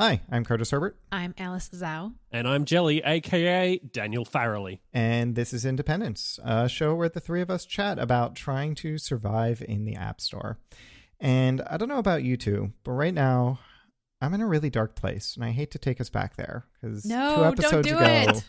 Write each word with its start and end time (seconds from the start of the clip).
Hi, 0.00 0.22
I'm 0.32 0.46
Curtis 0.46 0.70
Herbert, 0.70 0.96
I'm 1.12 1.34
Alice 1.36 1.68
Zhao. 1.74 2.14
And 2.32 2.48
I'm 2.48 2.64
Jelly, 2.64 3.02
aka 3.04 3.76
Daniel 3.78 4.24
Farrelly. 4.24 4.78
and 4.94 5.34
this 5.34 5.52
is 5.52 5.66
Independence, 5.66 6.38
a 6.42 6.70
show 6.70 6.94
where 6.94 7.10
the 7.10 7.20
three 7.20 7.42
of 7.42 7.50
us 7.50 7.66
chat 7.66 7.98
about 7.98 8.34
trying 8.34 8.74
to 8.76 8.96
survive 8.96 9.62
in 9.68 9.84
the 9.84 9.96
App 9.96 10.22
Store. 10.22 10.58
And 11.20 11.60
I 11.68 11.76
don't 11.76 11.90
know 11.90 11.98
about 11.98 12.22
you 12.22 12.38
two, 12.38 12.72
but 12.82 12.92
right 12.92 13.12
now 13.12 13.58
I'm 14.22 14.32
in 14.32 14.40
a 14.40 14.46
really 14.46 14.70
dark 14.70 14.94
place, 14.96 15.36
and 15.36 15.44
I 15.44 15.50
hate 15.50 15.72
to 15.72 15.78
take 15.78 16.00
us 16.00 16.08
back 16.08 16.34
there 16.36 16.64
because 16.80 17.04
No, 17.04 17.34
two 17.34 17.42
don't 17.42 17.52
episodes 17.60 17.88
do 17.88 17.98
ago 17.98 18.06
it. 18.06 18.44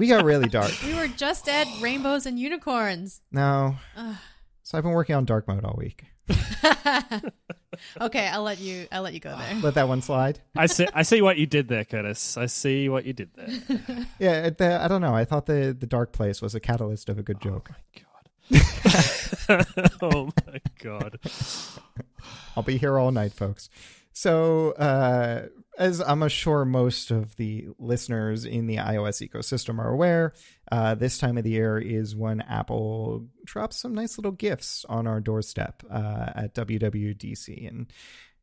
we 0.00 0.08
got 0.08 0.24
really 0.24 0.48
dark. 0.48 0.72
We 0.84 0.94
were 0.94 1.06
just 1.06 1.48
at 1.48 1.68
Rainbows 1.80 2.26
and 2.26 2.40
Unicorns. 2.40 3.20
No, 3.30 3.76
Ugh. 3.96 4.16
so 4.64 4.76
I've 4.76 4.82
been 4.82 4.94
working 4.94 5.14
on 5.14 5.26
dark 5.26 5.46
mode 5.46 5.64
all 5.64 5.76
week. 5.78 6.06
okay, 8.00 8.28
I'll 8.28 8.42
let 8.42 8.58
you. 8.58 8.86
I'll 8.92 9.02
let 9.02 9.14
you 9.14 9.20
go 9.20 9.36
there. 9.36 9.54
Let 9.62 9.74
that 9.74 9.88
one 9.88 10.02
slide. 10.02 10.40
I 10.56 10.66
see, 10.66 10.86
I 10.92 11.02
see 11.02 11.22
what 11.22 11.38
you 11.38 11.46
did 11.46 11.68
there, 11.68 11.84
Curtis. 11.84 12.36
I 12.36 12.46
see 12.46 12.88
what 12.88 13.04
you 13.04 13.12
did 13.12 13.30
there. 13.34 13.48
Yeah, 14.18 14.50
the, 14.50 14.82
I 14.82 14.88
don't 14.88 15.00
know. 15.00 15.14
I 15.14 15.24
thought 15.24 15.46
the 15.46 15.76
the 15.78 15.86
dark 15.86 16.12
place 16.12 16.42
was 16.42 16.54
a 16.54 16.60
catalyst 16.60 17.08
of 17.08 17.18
a 17.18 17.22
good 17.22 17.40
joke. 17.40 17.70
God. 17.94 19.66
oh 20.02 20.30
my 20.46 20.60
god. 20.82 21.18
I'll 22.56 22.62
be 22.62 22.78
here 22.78 22.98
all 22.98 23.12
night, 23.12 23.32
folks. 23.32 23.68
So, 24.12 24.72
uh, 24.72 25.46
as 25.78 26.00
I'm 26.00 26.26
sure 26.28 26.64
most 26.64 27.12
of 27.12 27.36
the 27.36 27.68
listeners 27.78 28.44
in 28.44 28.66
the 28.66 28.76
iOS 28.76 29.26
ecosystem 29.26 29.78
are 29.78 29.90
aware, 29.90 30.34
uh, 30.72 30.96
this 30.96 31.18
time 31.18 31.38
of 31.38 31.44
the 31.44 31.50
year 31.50 31.78
is 31.78 32.16
when 32.16 32.40
Apple 32.42 33.28
drops 33.44 33.76
some 33.76 33.94
nice 33.94 34.18
little 34.18 34.32
gifts 34.32 34.84
on 34.88 35.06
our 35.06 35.20
doorstep 35.20 35.84
uh, 35.88 36.30
at 36.34 36.54
WWDC. 36.54 37.68
And, 37.68 37.86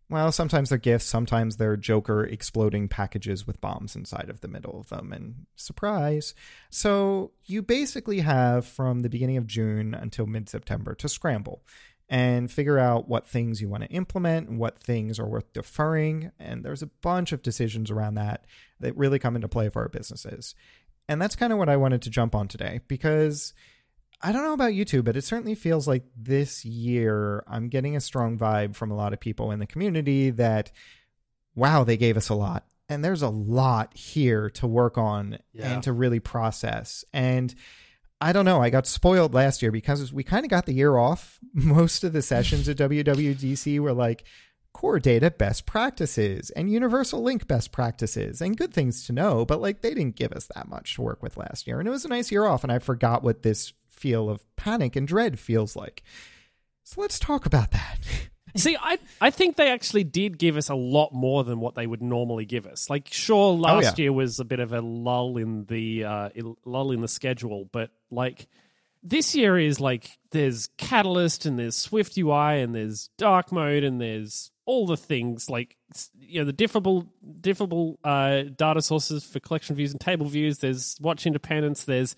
well, 0.10 0.32
sometimes 0.32 0.70
they're 0.70 0.78
gifts, 0.78 1.06
sometimes 1.06 1.58
they're 1.58 1.76
Joker 1.76 2.24
exploding 2.24 2.88
packages 2.88 3.46
with 3.46 3.60
bombs 3.60 3.98
inside 3.98 4.30
of 4.30 4.40
the 4.40 4.48
middle 4.48 4.80
of 4.80 4.88
them. 4.88 5.12
And 5.12 5.46
surprise. 5.58 6.36
So, 6.70 7.32
you 7.46 7.62
basically 7.62 8.22
have 8.22 8.66
from 8.66 9.02
the 9.02 9.10
beginning 9.10 9.38
of 9.38 9.48
June 9.48 9.94
until 9.94 10.26
mid 10.26 10.48
September 10.48 10.96
to 10.96 11.10
scramble 11.10 11.64
and 12.10 12.52
figure 12.52 12.78
out 12.78 13.08
what 13.08 13.28
things 13.28 13.62
you 13.62 13.68
want 13.70 13.84
to 13.84 13.90
implement 13.90 14.48
and 14.48 14.60
what 14.60 14.78
things 14.80 15.20
are 15.20 15.28
worth 15.28 15.52
deferring. 15.54 16.32
And 16.40 16.64
there's 16.64 16.84
a 16.84 16.90
bunch 17.02 17.32
of 17.32 17.42
decisions 17.42 17.90
around 17.90 18.16
that 18.16 18.46
that 18.80 18.96
really 18.96 19.18
come 19.20 19.36
into 19.36 19.48
play 19.48 19.70
for 19.70 19.82
our 19.82 19.90
businesses. 19.90 20.54
And 21.10 21.22
that's 21.22 21.36
kind 21.36 21.52
of 21.52 21.60
what 21.60 21.70
I 21.70 21.78
wanted 21.78 22.02
to 22.04 22.10
jump 22.10 22.36
on 22.36 22.48
today 22.48 22.82
because 22.88 23.54
I 24.22 24.32
don't 24.32 24.44
know 24.44 24.54
about 24.54 24.74
you 24.74 24.86
two, 24.86 25.04
but 25.04 25.18
it 25.18 25.24
certainly 25.24 25.56
feels 25.56 25.88
like 25.88 26.04
this 26.16 26.64
year 26.64 27.44
I'm 27.48 27.70
getting 27.70 27.96
a 27.96 28.02
strong 28.02 28.38
vibe 28.38 28.76
from 28.76 28.92
a 28.92 28.96
lot 28.96 29.14
of 29.14 29.20
people 29.20 29.52
in 29.52 29.60
the 29.60 29.68
community 29.68 30.30
that, 30.32 30.72
wow, 31.56 31.84
they 31.84 31.98
gave 31.98 32.18
us 32.18 32.30
a 32.30 32.36
lot. 32.36 32.66
And 32.88 33.04
there's 33.04 33.24
a 33.24 33.30
lot 33.30 33.96
here 33.98 34.50
to 34.52 34.68
work 34.68 34.98
on 34.98 35.40
Yeah. 35.54 35.74
and 35.74 35.84
to 35.84 35.92
really 35.92 36.20
process. 36.20 37.04
And 37.14 37.54
I 38.22 38.32
don't 38.32 38.46
know. 38.46 38.62
I 38.62 38.70
got 38.70 38.88
spoiled 38.88 39.34
last 39.34 39.62
year 39.62 39.72
because 39.72 40.12
we 40.14 40.24
kind 40.24 40.46
of 40.46 40.50
got 40.50 40.66
the 40.66 40.74
year 40.74 40.98
off. 40.98 41.40
Most 41.54 42.04
of 42.04 42.14
the 42.14 42.22
sessions 42.22 42.70
at 42.70 42.78
WWDC 42.78 43.80
were 43.80 43.94
like 43.94 44.24
core 44.74 45.00
data 45.00 45.32
best 45.32 45.66
practices 45.66 46.50
and 46.50 46.70
universal 46.70 47.24
link 47.24 47.48
best 47.48 47.72
practices 47.72 48.42
and 48.42 48.58
good 48.58 48.74
things 48.74 49.06
to 49.06 49.14
know, 49.14 49.46
but 49.46 49.62
like 49.62 49.82
they 49.82 49.94
didn't 49.94 50.18
give 50.18 50.34
us 50.34 50.50
that 50.54 50.68
much 50.68 50.96
to 50.96 51.02
work 51.02 51.24
with 51.24 51.38
last 51.38 51.66
year. 51.66 51.80
And 51.80 51.88
it 51.88 51.92
was 51.92 52.04
a 52.04 52.10
nice 52.10 52.32
year 52.32 52.46
off, 52.46 52.64
and 52.64 52.72
I 52.72 52.80
forgot 52.80 53.24
what 53.24 53.44
this 53.44 53.74
feel 53.90 54.30
of 54.30 54.44
panic 54.58 54.96
and 54.96 55.08
dread 55.08 55.40
feels 55.40 55.76
like. 55.76 56.04
So 56.84 57.02
let's 57.02 57.20
talk 57.20 57.46
about 57.46 57.72
that. 57.72 58.00
See, 58.56 58.78
I 58.80 58.98
I 59.20 59.32
think 59.32 59.58
they 59.58 59.70
actually 59.70 60.06
did 60.06 60.38
give 60.38 60.56
us 60.56 60.70
a 60.70 60.76
lot 60.76 61.14
more 61.14 61.44
than 61.44 61.60
what 61.60 61.76
they 61.76 61.86
would 61.86 62.02
normally 62.02 62.46
give 62.46 62.66
us. 62.66 62.90
Like, 62.90 63.08
sure, 63.12 63.54
last 63.54 63.98
yeah. 63.98 64.04
year 64.04 64.14
was 64.14 64.40
a 64.40 64.46
bit 64.46 64.60
of 64.60 64.72
a 64.72 64.82
lull 64.82 65.38
in 65.38 65.66
the 65.66 66.06
uh, 66.06 66.30
lull 66.64 66.92
in 66.92 67.02
the 67.02 67.08
schedule, 67.08 67.68
but 67.72 67.90
like 68.10 68.48
this 69.04 69.36
year 69.36 69.58
is 69.58 69.80
like 69.80 70.18
there's 70.32 70.68
Catalyst 70.78 71.46
and 71.46 71.60
there's 71.60 71.76
Swift 71.76 72.18
UI 72.18 72.62
and 72.62 72.74
there's 72.74 73.10
Dark 73.18 73.52
Mode 73.52 73.84
and 73.84 74.02
there's 74.02 74.52
all 74.66 74.88
the 74.88 74.98
things 74.98 75.48
like 75.48 75.78
you 76.20 76.40
know 76.40 76.46
the 76.46 76.54
diffable 76.54 77.08
diffable 77.42 77.98
uh, 78.04 78.44
data 78.56 78.82
sources 78.82 79.24
for 79.24 79.40
collection 79.40 79.76
views 79.76 79.92
and 79.92 80.02
table 80.02 80.26
views. 80.26 80.60
There's 80.60 80.98
Watch 81.00 81.28
Independence. 81.28 81.84
There's 81.84 82.16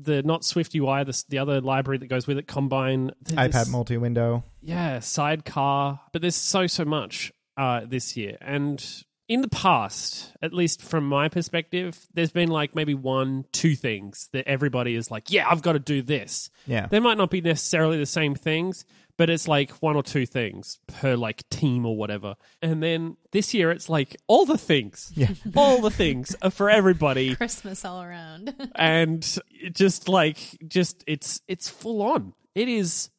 the 0.00 0.22
not 0.22 0.44
Swift 0.44 0.74
UI, 0.74 1.04
the, 1.04 1.24
the 1.28 1.38
other 1.38 1.60
library 1.60 1.98
that 1.98 2.06
goes 2.06 2.26
with 2.26 2.38
it, 2.38 2.46
Combine. 2.46 3.10
iPad 3.26 3.68
multi 3.70 3.96
window. 3.96 4.44
yeah, 4.62 5.00
sidecar. 5.00 6.00
But 6.12 6.22
there's 6.22 6.36
so 6.36 6.66
so 6.66 6.84
much 6.84 7.32
uh, 7.56 7.82
this 7.86 8.16
year, 8.16 8.38
and 8.40 8.84
in 9.28 9.42
the 9.42 9.48
past, 9.48 10.32
at 10.40 10.54
least 10.54 10.80
from 10.80 11.06
my 11.06 11.28
perspective, 11.28 12.06
there's 12.14 12.30
been 12.32 12.48
like 12.48 12.74
maybe 12.74 12.94
one, 12.94 13.44
two 13.52 13.76
things 13.76 14.28
that 14.32 14.48
everybody 14.48 14.94
is 14.94 15.10
like, 15.10 15.30
yeah, 15.30 15.46
I've 15.50 15.60
got 15.60 15.72
to 15.74 15.78
do 15.78 16.00
this. 16.00 16.48
Yeah. 16.66 16.86
They 16.86 16.98
might 16.98 17.18
not 17.18 17.30
be 17.30 17.42
necessarily 17.42 17.98
the 17.98 18.06
same 18.06 18.34
things, 18.34 18.86
but 19.18 19.28
it's 19.28 19.46
like 19.46 19.70
one 19.82 19.94
or 19.96 20.02
two 20.02 20.24
things 20.24 20.78
per 20.86 21.14
like 21.16 21.46
team 21.50 21.84
or 21.84 21.94
whatever. 21.96 22.36
And 22.62 22.82
then 22.82 23.18
this 23.32 23.52
year, 23.52 23.70
it's 23.70 23.90
like 23.90 24.16
all 24.28 24.46
the 24.46 24.56
things, 24.56 25.12
Yeah. 25.14 25.28
all 25.56 25.82
the 25.82 25.90
things 25.90 26.34
are 26.40 26.50
for 26.50 26.70
everybody 26.70 27.34
Christmas 27.36 27.84
all 27.84 28.02
around. 28.02 28.54
and 28.74 29.38
it 29.50 29.74
just 29.74 30.08
like 30.08 30.38
just 30.66 31.04
it's 31.06 31.42
it's 31.46 31.68
full 31.68 32.00
on 32.00 32.32
it 32.54 32.68
is 32.68 33.10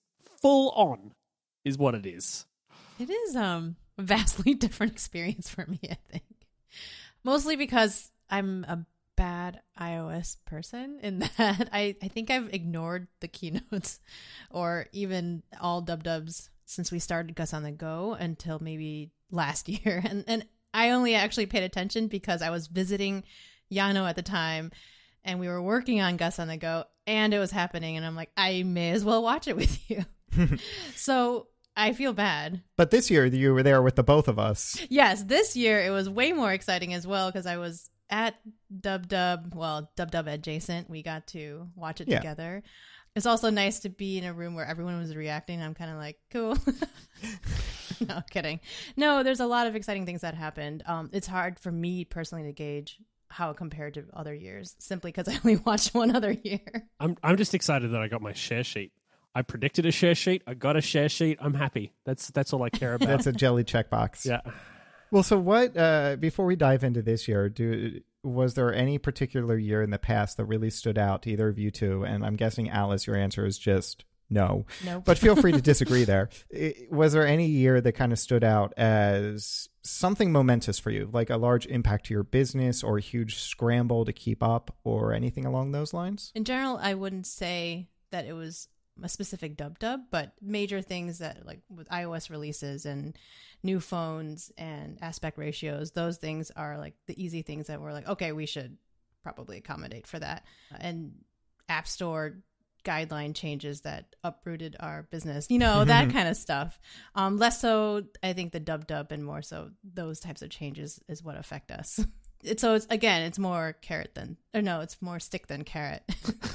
full 0.41 0.71
on 0.71 1.11
is 1.63 1.77
what 1.77 1.93
it 1.93 2.05
is 2.05 2.45
it 2.97 3.09
is 3.09 3.35
um 3.35 3.75
a 3.97 4.01
vastly 4.01 4.53
different 4.53 4.93
experience 4.93 5.49
for 5.49 5.65
me. 5.67 5.79
I 5.83 5.97
think 6.09 6.23
mostly 7.23 7.55
because 7.57 8.09
I'm 8.29 8.63
a 8.63 8.85
bad 9.19 9.59
iOS 9.78 10.38
person 10.46 10.97
in 11.03 11.19
that 11.38 11.69
I 11.74 11.96
I 12.02 12.07
think 12.07 12.31
I've 12.31 12.53
ignored 12.53 13.07
the 13.19 13.28
keynotes 13.28 14.00
or 14.50 14.88
even 14.94 15.44
all 15.59 15.81
dub 15.81 16.03
dubs 16.03 16.50
since 16.66 16.90
we 16.91 17.00
started 17.00 17.35
Gus 17.35 17.53
on 17.53 17.63
the 17.63 17.72
Go 17.72 18.16
until 18.18 18.59
maybe 18.59 19.12
last 19.30 19.68
year, 19.69 20.02
and 20.03 20.24
and 20.28 20.46
I 20.74 20.91
only 20.91 21.16
actually 21.16 21.47
paid 21.47 21.63
attention 21.63 22.07
because 22.07 22.41
I 22.41 22.50
was 22.50 22.68
visiting 22.68 23.24
Yano 23.72 24.07
at 24.09 24.16
the 24.16 24.24
time. 24.24 24.72
And 25.25 25.41
we 25.41 25.50
were 25.50 25.62
working 25.62 26.00
on 26.00 26.16
Gus 26.16 26.40
on 26.40 26.47
the 26.47 26.56
Go, 26.56 26.86
and 27.06 27.34
it 27.34 27.40
was 27.40 27.51
happening. 27.51 27.97
And 27.97 28.06
I'm 28.06 28.16
like, 28.16 28.31
I 28.38 28.63
may 28.63 28.91
as 28.91 29.03
well 29.03 29.22
watch 29.22 29.50
it 29.50 29.56
with 29.57 29.91
you. 29.91 30.06
so 30.96 31.47
I 31.75 31.91
feel 31.91 32.13
bad. 32.13 32.62
But 32.78 32.90
this 32.90 33.12
year 33.12 33.25
you 33.25 33.53
were 33.53 33.62
there 33.62 33.81
with 33.81 33.97
the 33.97 34.03
both 34.03 34.30
of 34.30 34.40
us. 34.40 34.80
Yes, 34.90 35.24
this 35.24 35.57
year 35.57 35.81
it 35.81 35.90
was 35.90 36.09
way 36.09 36.31
more 36.31 36.53
exciting 36.53 36.94
as 36.94 37.06
well 37.06 37.30
because 37.30 37.46
I 37.46 37.57
was 37.57 37.90
at 38.09 38.35
Dub 38.81 39.07
Dub, 39.07 39.53
well, 39.55 39.91
Dub 39.95 40.11
Dub 40.11 40.27
adjacent. 40.27 40.89
We 40.89 41.03
got 41.03 41.27
to 41.27 41.67
watch 41.75 42.01
it 42.01 42.07
Yeah. 42.07 42.17
together. 42.19 42.63
It's 43.15 43.25
also 43.25 43.49
nice 43.49 43.79
to 43.81 43.89
be 43.89 44.17
in 44.19 44.23
a 44.23 44.33
room 44.33 44.53
where 44.55 44.65
everyone 44.65 44.97
was 44.99 45.15
reacting. 45.15 45.61
I'm 45.61 45.73
kind 45.73 45.89
of 45.91 45.97
like, 45.97 46.17
cool. 46.31 46.57
no, 48.07 48.21
kidding. 48.29 48.59
No, 48.95 49.23
there's 49.23 49.39
a 49.39 49.47
lot 49.47 49.67
of 49.67 49.75
exciting 49.75 50.05
things 50.05 50.21
that 50.21 50.35
happened. 50.35 50.83
Um, 50.85 51.09
it's 51.11 51.27
hard 51.27 51.59
for 51.59 51.71
me 51.71 52.05
personally 52.05 52.43
to 52.45 52.53
gauge 52.53 52.97
how 53.29 53.51
it 53.51 53.57
compared 53.57 53.93
to 53.95 54.05
other 54.13 54.33
years 54.33 54.75
simply 54.79 55.11
because 55.11 55.27
I 55.27 55.37
only 55.43 55.57
watched 55.65 55.93
one 55.93 56.15
other 56.15 56.31
year. 56.31 56.87
i'm 56.99 57.15
i'm 57.21 57.37
just 57.37 57.53
excited 57.53 57.91
that 57.91 58.01
i 58.01 58.07
got 58.07 58.23
my 58.23 58.33
share 58.33 58.63
sheet 58.63 58.91
i 59.35 59.43
predicted 59.43 59.85
a 59.85 59.91
share 59.91 60.15
sheet 60.15 60.41
i 60.47 60.55
got 60.55 60.75
a 60.75 60.81
share 60.81 61.07
sheet 61.09 61.37
i'm 61.39 61.53
happy 61.53 61.93
that's 62.05 62.31
that's 62.31 62.53
all 62.53 62.63
i 62.63 62.69
care 62.71 62.93
about 62.95 63.07
That's 63.07 63.27
a 63.27 63.31
jelly 63.31 63.63
checkbox. 63.63 64.25
yeah 64.25 64.41
Well, 65.11 65.23
so 65.23 65.39
what? 65.39 65.75
Uh, 65.75 66.15
before 66.19 66.45
we 66.45 66.55
dive 66.55 66.83
into 66.83 67.01
this 67.01 67.27
year, 67.27 67.49
do 67.49 68.01
was 68.23 68.53
there 68.55 68.73
any 68.73 68.97
particular 68.97 69.57
year 69.57 69.81
in 69.81 69.91
the 69.91 69.97
past 69.99 70.37
that 70.37 70.45
really 70.45 70.69
stood 70.69 70.97
out 70.97 71.21
to 71.23 71.31
either 71.31 71.47
of 71.47 71.57
you 71.57 71.71
two? 71.71 72.03
And 72.03 72.25
I'm 72.25 72.35
guessing 72.35 72.69
Alice, 72.69 73.07
your 73.07 73.15
answer 73.15 73.45
is 73.45 73.57
just 73.57 74.03
no. 74.29 74.65
Nope. 74.85 75.05
But 75.05 75.17
feel 75.17 75.35
free 75.35 75.53
to 75.53 75.61
disagree 75.61 76.03
there. 76.05 76.29
I- 76.55 76.75
Was 76.91 77.13
there 77.13 77.25
any 77.25 77.47
year 77.47 77.81
that 77.81 77.93
kind 77.93 78.11
of 78.11 78.19
stood 78.19 78.43
out 78.43 78.73
as 78.77 79.69
something 79.81 80.31
momentous 80.31 80.77
for 80.77 80.91
you, 80.91 81.09
like 81.11 81.29
a 81.29 81.37
large 81.37 81.65
impact 81.65 82.05
to 82.07 82.13
your 82.13 82.23
business 82.23 82.83
or 82.83 82.97
a 82.97 83.01
huge 83.01 83.38
scramble 83.39 84.05
to 84.05 84.13
keep 84.13 84.44
up, 84.44 84.75
or 84.83 85.13
anything 85.13 85.45
along 85.45 85.71
those 85.71 85.94
lines? 85.94 86.31
In 86.35 86.44
general, 86.44 86.77
I 86.77 86.94
wouldn't 86.94 87.25
say 87.25 87.88
that 88.12 88.25
it 88.25 88.33
was 88.33 88.67
a 89.04 89.10
specific 89.10 89.57
dub 89.57 89.80
dub, 89.80 90.01
but 90.12 90.34
major 90.42 90.81
things 90.81 91.19
that 91.19 91.46
like 91.46 91.60
with 91.69 91.90
iOS 91.90 92.30
releases 92.30 92.86
and 92.86 93.18
new 93.63 93.80
phones 93.80 94.51
and 94.57 94.98
aspect 95.01 95.38
ratios, 95.38 95.92
those 95.92 96.18
things 96.18 96.51
are 96.56 96.78
like 96.78 96.94
the 97.07 97.22
easy 97.22 97.42
things 97.42 97.68
that 97.68 97.81
we're 97.81 97.94
like, 97.94 98.07
okay, 98.07 98.31
we 98.31 98.46
should 98.46 98.78
probably 99.24 99.57
accommodate 99.57 100.07
for 100.07 100.19
that. 100.19 100.46
And 100.80 101.13
App 101.68 101.88
Store 101.88 102.40
guideline 102.86 103.36
changes 103.36 103.81
that 103.81 104.16
uprooted 104.24 104.75
our 104.80 105.04
business, 105.12 105.48
you 105.50 105.60
know, 105.60 105.84
that 105.84 106.10
kind 106.13 106.28
of 106.28 106.38
stuff. 106.38 106.80
Um, 107.16 107.38
less 107.38 107.60
so, 107.60 108.04
I 108.24 108.34
think 108.34 108.51
the 108.51 108.60
dub 108.60 108.88
dub 108.88 109.12
and 109.12 109.24
more 109.24 109.42
so 109.42 109.72
those 109.84 110.19
types 110.19 110.42
of 110.42 110.50
changes 110.50 111.00
is 111.07 111.24
what 111.24 111.38
affect 111.38 111.72
us. 111.72 112.00
It's, 112.44 112.62
so 112.62 112.74
it's 112.74 112.88
again, 112.89 113.24
it's 113.24 113.39
more 113.39 113.75
carrot 113.81 114.15
than 114.15 114.38
or 114.53 114.62
no, 114.62 114.81
it's 114.81 115.01
more 115.01 115.19
stick 115.19 115.47
than 115.47 115.63
carrot. 115.63 116.03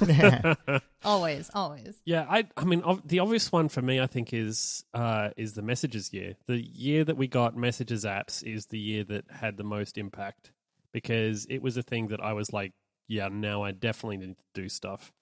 always, 1.04 1.50
always. 1.54 1.96
Yeah, 2.04 2.26
I 2.28 2.46
I 2.56 2.64
mean 2.64 2.82
ov- 2.84 3.06
the 3.06 3.18
obvious 3.18 3.52
one 3.52 3.68
for 3.68 3.82
me 3.82 4.00
I 4.00 4.06
think 4.06 4.32
is 4.32 4.84
uh 4.94 5.30
is 5.36 5.54
the 5.54 5.62
messages 5.62 6.12
year. 6.12 6.36
The 6.46 6.56
year 6.56 7.04
that 7.04 7.16
we 7.16 7.26
got 7.26 7.56
messages 7.56 8.04
apps 8.04 8.42
is 8.42 8.66
the 8.66 8.78
year 8.78 9.04
that 9.04 9.24
had 9.30 9.56
the 9.56 9.64
most 9.64 9.98
impact 9.98 10.52
because 10.92 11.46
it 11.50 11.60
was 11.60 11.76
a 11.76 11.82
thing 11.82 12.08
that 12.08 12.22
I 12.22 12.32
was 12.32 12.52
like, 12.52 12.72
yeah, 13.08 13.28
now 13.28 13.62
I 13.62 13.72
definitely 13.72 14.18
need 14.18 14.36
to 14.36 14.62
do 14.62 14.68
stuff. 14.68 15.12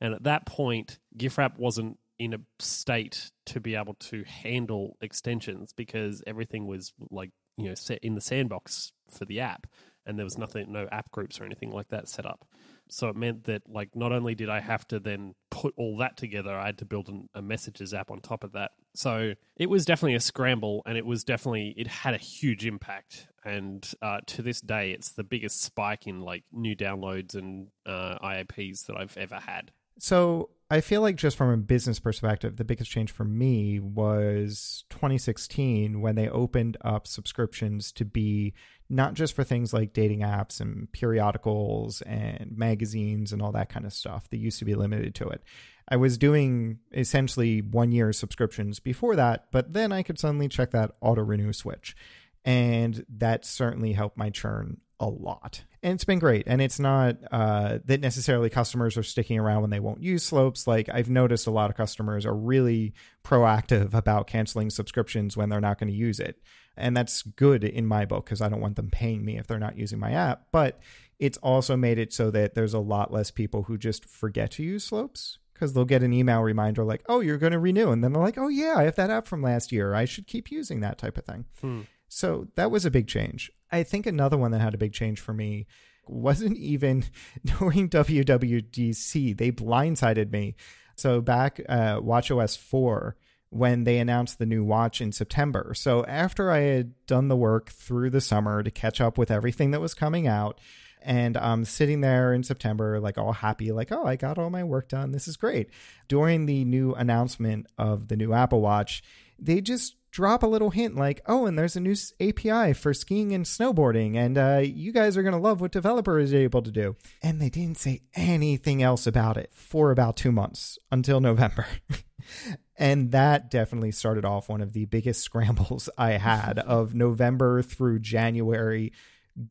And 0.00 0.14
at 0.14 0.24
that 0.24 0.46
point, 0.46 0.98
GIFWrap 1.16 1.58
wasn't 1.58 1.98
in 2.18 2.32
a 2.32 2.38
state 2.58 3.30
to 3.46 3.60
be 3.60 3.74
able 3.74 3.94
to 3.94 4.24
handle 4.24 4.96
extensions 5.00 5.72
because 5.72 6.22
everything 6.26 6.66
was 6.66 6.92
like, 7.10 7.30
you 7.56 7.68
know, 7.68 7.74
set 7.74 7.98
in 8.02 8.14
the 8.14 8.20
sandbox 8.20 8.92
for 9.10 9.24
the 9.24 9.40
app 9.40 9.66
and 10.06 10.18
there 10.18 10.24
was 10.24 10.38
nothing 10.38 10.72
no 10.72 10.88
app 10.92 11.10
groups 11.10 11.40
or 11.40 11.44
anything 11.44 11.70
like 11.70 11.88
that 11.88 12.08
set 12.08 12.26
up. 12.26 12.46
So 12.88 13.08
it 13.08 13.16
meant 13.16 13.44
that 13.44 13.62
like 13.68 13.94
not 13.96 14.12
only 14.12 14.34
did 14.34 14.48
I 14.48 14.60
have 14.60 14.86
to 14.88 15.00
then 15.00 15.34
put 15.50 15.74
all 15.76 15.96
that 15.98 16.16
together, 16.16 16.54
I 16.54 16.66
had 16.66 16.78
to 16.78 16.84
build 16.84 17.08
an, 17.08 17.28
a 17.34 17.42
messages 17.42 17.92
app 17.92 18.10
on 18.10 18.20
top 18.20 18.44
of 18.44 18.52
that. 18.52 18.72
So 18.94 19.34
it 19.56 19.68
was 19.68 19.84
definitely 19.84 20.14
a 20.14 20.20
scramble, 20.20 20.82
and 20.86 20.96
it 20.96 21.04
was 21.04 21.24
definitely 21.24 21.74
it 21.76 21.86
had 21.86 22.14
a 22.14 22.18
huge 22.18 22.64
impact. 22.64 23.28
And 23.44 23.88
uh, 24.00 24.20
to 24.26 24.42
this 24.42 24.60
day, 24.60 24.90
it's 24.92 25.10
the 25.10 25.24
biggest 25.24 25.60
spike 25.62 26.06
in 26.06 26.20
like 26.20 26.44
new 26.52 26.74
downloads 26.76 27.34
and 27.34 27.68
uh, 27.84 28.18
IAPs 28.22 28.86
that 28.86 28.96
I've 28.96 29.16
ever 29.16 29.36
had. 29.36 29.72
So 29.98 30.50
I 30.70 30.80
feel 30.80 31.00
like 31.00 31.14
just 31.14 31.36
from 31.36 31.50
a 31.50 31.56
business 31.56 32.00
perspective, 32.00 32.56
the 32.56 32.64
biggest 32.64 32.90
change 32.90 33.12
for 33.12 33.24
me 33.24 33.78
was 33.78 34.84
2016 34.90 36.00
when 36.00 36.16
they 36.16 36.28
opened 36.28 36.76
up 36.80 37.06
subscriptions 37.06 37.92
to 37.92 38.04
be 38.04 38.52
not 38.88 39.14
just 39.14 39.34
for 39.34 39.44
things 39.44 39.72
like 39.72 39.92
dating 39.92 40.20
apps 40.20 40.60
and 40.60 40.90
periodicals 40.92 42.02
and 42.02 42.52
magazines 42.56 43.32
and 43.32 43.40
all 43.40 43.52
that 43.52 43.68
kind 43.68 43.86
of 43.86 43.92
stuff 43.92 44.28
that 44.30 44.38
used 44.38 44.58
to 44.58 44.64
be 44.64 44.74
limited 44.74 45.14
to 45.14 45.28
it. 45.28 45.42
I 45.88 45.96
was 45.96 46.18
doing 46.18 46.80
essentially 46.92 47.62
one 47.62 47.92
year 47.92 48.12
subscriptions 48.12 48.80
before 48.80 49.14
that, 49.16 49.46
but 49.52 49.72
then 49.72 49.92
I 49.92 50.02
could 50.02 50.18
suddenly 50.18 50.48
check 50.48 50.72
that 50.72 50.92
auto 51.00 51.22
renew 51.22 51.52
switch. 51.52 51.96
And 52.44 53.04
that 53.08 53.44
certainly 53.44 53.92
helped 53.92 54.16
my 54.16 54.30
churn 54.30 54.78
a 54.98 55.06
lot. 55.06 55.62
And 55.86 55.94
it's 55.94 56.04
been 56.04 56.18
great. 56.18 56.48
And 56.48 56.60
it's 56.60 56.80
not 56.80 57.16
uh, 57.30 57.78
that 57.84 58.00
necessarily 58.00 58.50
customers 58.50 58.96
are 58.96 59.04
sticking 59.04 59.38
around 59.38 59.60
when 59.60 59.70
they 59.70 59.78
won't 59.78 60.02
use 60.02 60.24
slopes. 60.24 60.66
Like 60.66 60.88
I've 60.92 61.08
noticed 61.08 61.46
a 61.46 61.52
lot 61.52 61.70
of 61.70 61.76
customers 61.76 62.26
are 62.26 62.34
really 62.34 62.92
proactive 63.24 63.94
about 63.94 64.26
canceling 64.26 64.68
subscriptions 64.68 65.36
when 65.36 65.48
they're 65.48 65.60
not 65.60 65.78
going 65.78 65.86
to 65.86 65.96
use 65.96 66.18
it. 66.18 66.42
And 66.76 66.96
that's 66.96 67.22
good 67.22 67.62
in 67.62 67.86
my 67.86 68.04
book 68.04 68.24
because 68.24 68.42
I 68.42 68.48
don't 68.48 68.60
want 68.60 68.74
them 68.74 68.90
paying 68.90 69.24
me 69.24 69.38
if 69.38 69.46
they're 69.46 69.60
not 69.60 69.78
using 69.78 70.00
my 70.00 70.10
app. 70.10 70.48
But 70.50 70.80
it's 71.20 71.38
also 71.38 71.76
made 71.76 72.00
it 72.00 72.12
so 72.12 72.32
that 72.32 72.56
there's 72.56 72.74
a 72.74 72.80
lot 72.80 73.12
less 73.12 73.30
people 73.30 73.62
who 73.62 73.78
just 73.78 74.06
forget 74.06 74.50
to 74.52 74.64
use 74.64 74.82
slopes 74.82 75.38
because 75.54 75.72
they'll 75.72 75.84
get 75.84 76.02
an 76.02 76.12
email 76.12 76.42
reminder 76.42 76.82
like, 76.82 77.04
oh, 77.08 77.20
you're 77.20 77.38
going 77.38 77.52
to 77.52 77.60
renew. 77.60 77.92
And 77.92 78.02
then 78.02 78.12
they're 78.12 78.20
like, 78.20 78.38
oh, 78.38 78.48
yeah, 78.48 78.74
I 78.76 78.82
have 78.82 78.96
that 78.96 79.10
app 79.10 79.28
from 79.28 79.40
last 79.40 79.70
year. 79.70 79.94
I 79.94 80.04
should 80.04 80.26
keep 80.26 80.50
using 80.50 80.80
that 80.80 80.98
type 80.98 81.16
of 81.16 81.24
thing. 81.24 81.44
Hmm. 81.60 81.82
So 82.08 82.48
that 82.54 82.70
was 82.70 82.84
a 82.84 82.90
big 82.90 83.08
change. 83.08 83.50
I 83.70 83.82
think 83.82 84.06
another 84.06 84.36
one 84.36 84.52
that 84.52 84.60
had 84.60 84.74
a 84.74 84.78
big 84.78 84.92
change 84.92 85.20
for 85.20 85.32
me 85.32 85.66
wasn't 86.06 86.56
even 86.56 87.04
during 87.44 87.88
WWDC. 87.88 89.36
They 89.36 89.52
blindsided 89.52 90.30
me. 90.30 90.54
So 90.94 91.20
back 91.20 91.60
uh, 91.68 92.00
WatchOS 92.00 92.56
4, 92.56 93.16
when 93.50 93.84
they 93.84 93.98
announced 93.98 94.38
the 94.38 94.46
new 94.46 94.64
watch 94.64 95.00
in 95.00 95.12
September. 95.12 95.72
So 95.74 96.04
after 96.06 96.50
I 96.50 96.60
had 96.60 97.06
done 97.06 97.28
the 97.28 97.36
work 97.36 97.70
through 97.70 98.10
the 98.10 98.20
summer 98.20 98.62
to 98.62 98.70
catch 98.70 99.00
up 99.00 99.16
with 99.16 99.30
everything 99.30 99.70
that 99.70 99.80
was 99.80 99.94
coming 99.94 100.26
out, 100.26 100.60
and 101.02 101.36
I'm 101.36 101.64
sitting 101.64 102.00
there 102.00 102.32
in 102.32 102.42
September, 102.42 102.98
like 102.98 103.16
all 103.16 103.32
happy, 103.32 103.70
like, 103.70 103.92
oh, 103.92 104.04
I 104.04 104.16
got 104.16 104.38
all 104.38 104.50
my 104.50 104.64
work 104.64 104.88
done. 104.88 105.12
This 105.12 105.28
is 105.28 105.36
great. 105.36 105.70
During 106.08 106.46
the 106.46 106.64
new 106.64 106.94
announcement 106.94 107.66
of 107.78 108.08
the 108.08 108.16
new 108.16 108.32
Apple 108.32 108.60
Watch, 108.60 109.04
they 109.38 109.60
just 109.60 109.94
drop 110.16 110.42
a 110.42 110.46
little 110.46 110.70
hint 110.70 110.96
like, 110.96 111.20
oh, 111.26 111.44
and 111.44 111.58
there's 111.58 111.76
a 111.76 111.80
new 111.80 111.94
API 112.22 112.72
for 112.72 112.94
skiing 112.94 113.34
and 113.34 113.44
snowboarding, 113.44 114.16
and 114.16 114.38
uh, 114.38 114.62
you 114.64 114.90
guys 114.90 115.14
are 115.14 115.22
going 115.22 115.34
to 115.34 115.38
love 115.38 115.60
what 115.60 115.70
developer 115.70 116.18
is 116.18 116.32
able 116.32 116.62
to 116.62 116.70
do. 116.70 116.96
And 117.22 117.38
they 117.38 117.50
didn't 117.50 117.76
say 117.76 118.00
anything 118.14 118.82
else 118.82 119.06
about 119.06 119.36
it 119.36 119.50
for 119.52 119.90
about 119.90 120.16
two 120.16 120.32
months 120.32 120.78
until 120.90 121.20
November. 121.20 121.66
and 122.78 123.12
that 123.12 123.50
definitely 123.50 123.92
started 123.92 124.24
off 124.24 124.48
one 124.48 124.62
of 124.62 124.72
the 124.72 124.86
biggest 124.86 125.20
scrambles 125.24 125.90
I 125.98 126.12
had 126.12 126.60
of 126.60 126.94
November 126.94 127.60
through 127.60 127.98
January, 127.98 128.94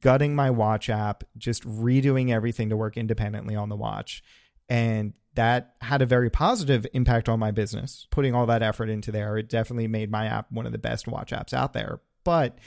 gutting 0.02 0.34
my 0.34 0.50
watch 0.50 0.90
app, 0.90 1.24
just 1.38 1.62
redoing 1.62 2.32
everything 2.32 2.70
to 2.70 2.76
work 2.76 2.98
independently 2.98 3.56
on 3.56 3.70
the 3.70 3.76
watch. 3.76 4.24
And 4.70 5.14
that 5.36 5.76
had 5.82 6.02
a 6.02 6.06
very 6.06 6.30
positive 6.30 6.88
impact 6.94 7.30
on 7.30 7.40
my 7.40 7.52
business. 7.52 8.08
Putting 8.10 8.34
all 8.34 8.46
that 8.46 8.64
effort 8.64 8.90
into 8.90 9.12
there, 9.12 9.38
it 9.38 9.50
definitely 9.50 9.88
made 9.88 10.10
my 10.10 10.26
app 10.26 10.52
one 10.52 10.66
of 10.66 10.72
the 10.72 10.78
best 10.78 11.08
watch 11.08 11.32
apps 11.32 11.54
out 11.54 11.74
there. 11.74 12.00
But 12.24 12.58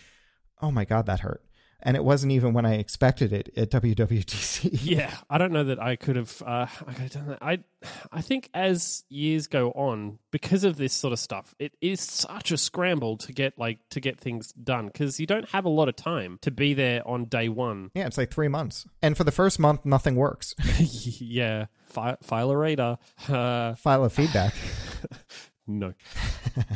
oh 0.61 0.71
my 0.71 0.85
God, 0.85 1.07
that 1.07 1.21
hurt 1.21 1.43
and 1.81 1.97
it 1.97 2.05
wasn't 2.05 2.33
even 2.33 2.53
when 2.53 2.67
I 2.67 2.75
expected 2.75 3.33
it 3.33 3.51
at 3.57 3.71
WWDC. 3.71 4.81
yeah, 4.83 5.15
I 5.31 5.39
don't 5.39 5.53
know 5.53 5.65
that 5.65 5.81
I 5.81 5.97
could 5.97 6.17
have. 6.17 6.43
Uh, 6.45 6.67
I 6.87 6.93
could 6.93 7.03
have 7.03 7.13
done 7.13 7.27
that. 7.29 7.39
I, 7.41 7.59
I 8.11 8.21
think 8.21 8.51
as 8.53 9.05
years 9.09 9.47
go 9.47 9.71
on, 9.71 10.19
because 10.31 10.65
of 10.65 10.77
this 10.77 10.93
sort 10.93 11.13
of 11.13 11.19
stuff, 11.19 11.55
it 11.59 11.73
is 11.81 12.01
such 12.01 12.51
a 12.51 12.57
scramble 12.57 13.17
to 13.19 13.33
get 13.33 13.59
like 13.59 13.79
to 13.91 14.01
get 14.01 14.19
things 14.19 14.53
done 14.53 14.87
because 14.87 15.21
you 15.21 15.27
don't 15.27 15.49
have 15.51 15.65
a 15.65 15.71
lot 15.71 15.89
of 15.89 15.97
time 15.97 16.39
to 16.43 16.51
be 16.51 16.75
there 16.75 17.07
on 17.07 17.27
day 17.27 17.49
one. 17.49 17.91
Yeah, 17.95 18.07
it's 18.07 18.19
like 18.19 18.33
three 18.33 18.49
months, 18.49 18.87
and 19.03 19.17
for 19.17 19.25
the 19.25 19.33
first 19.33 19.59
month, 19.59 19.85
nothing 19.85 20.17
works. 20.17 20.55
yeah, 20.79 21.67
file, 21.85 22.17
file 22.23 22.51
a 22.51 22.57
radar, 22.57 22.99
uh, 23.29 23.75
file 23.75 24.05
a 24.05 24.11
feedback. 24.11 24.55
No. 25.69 25.93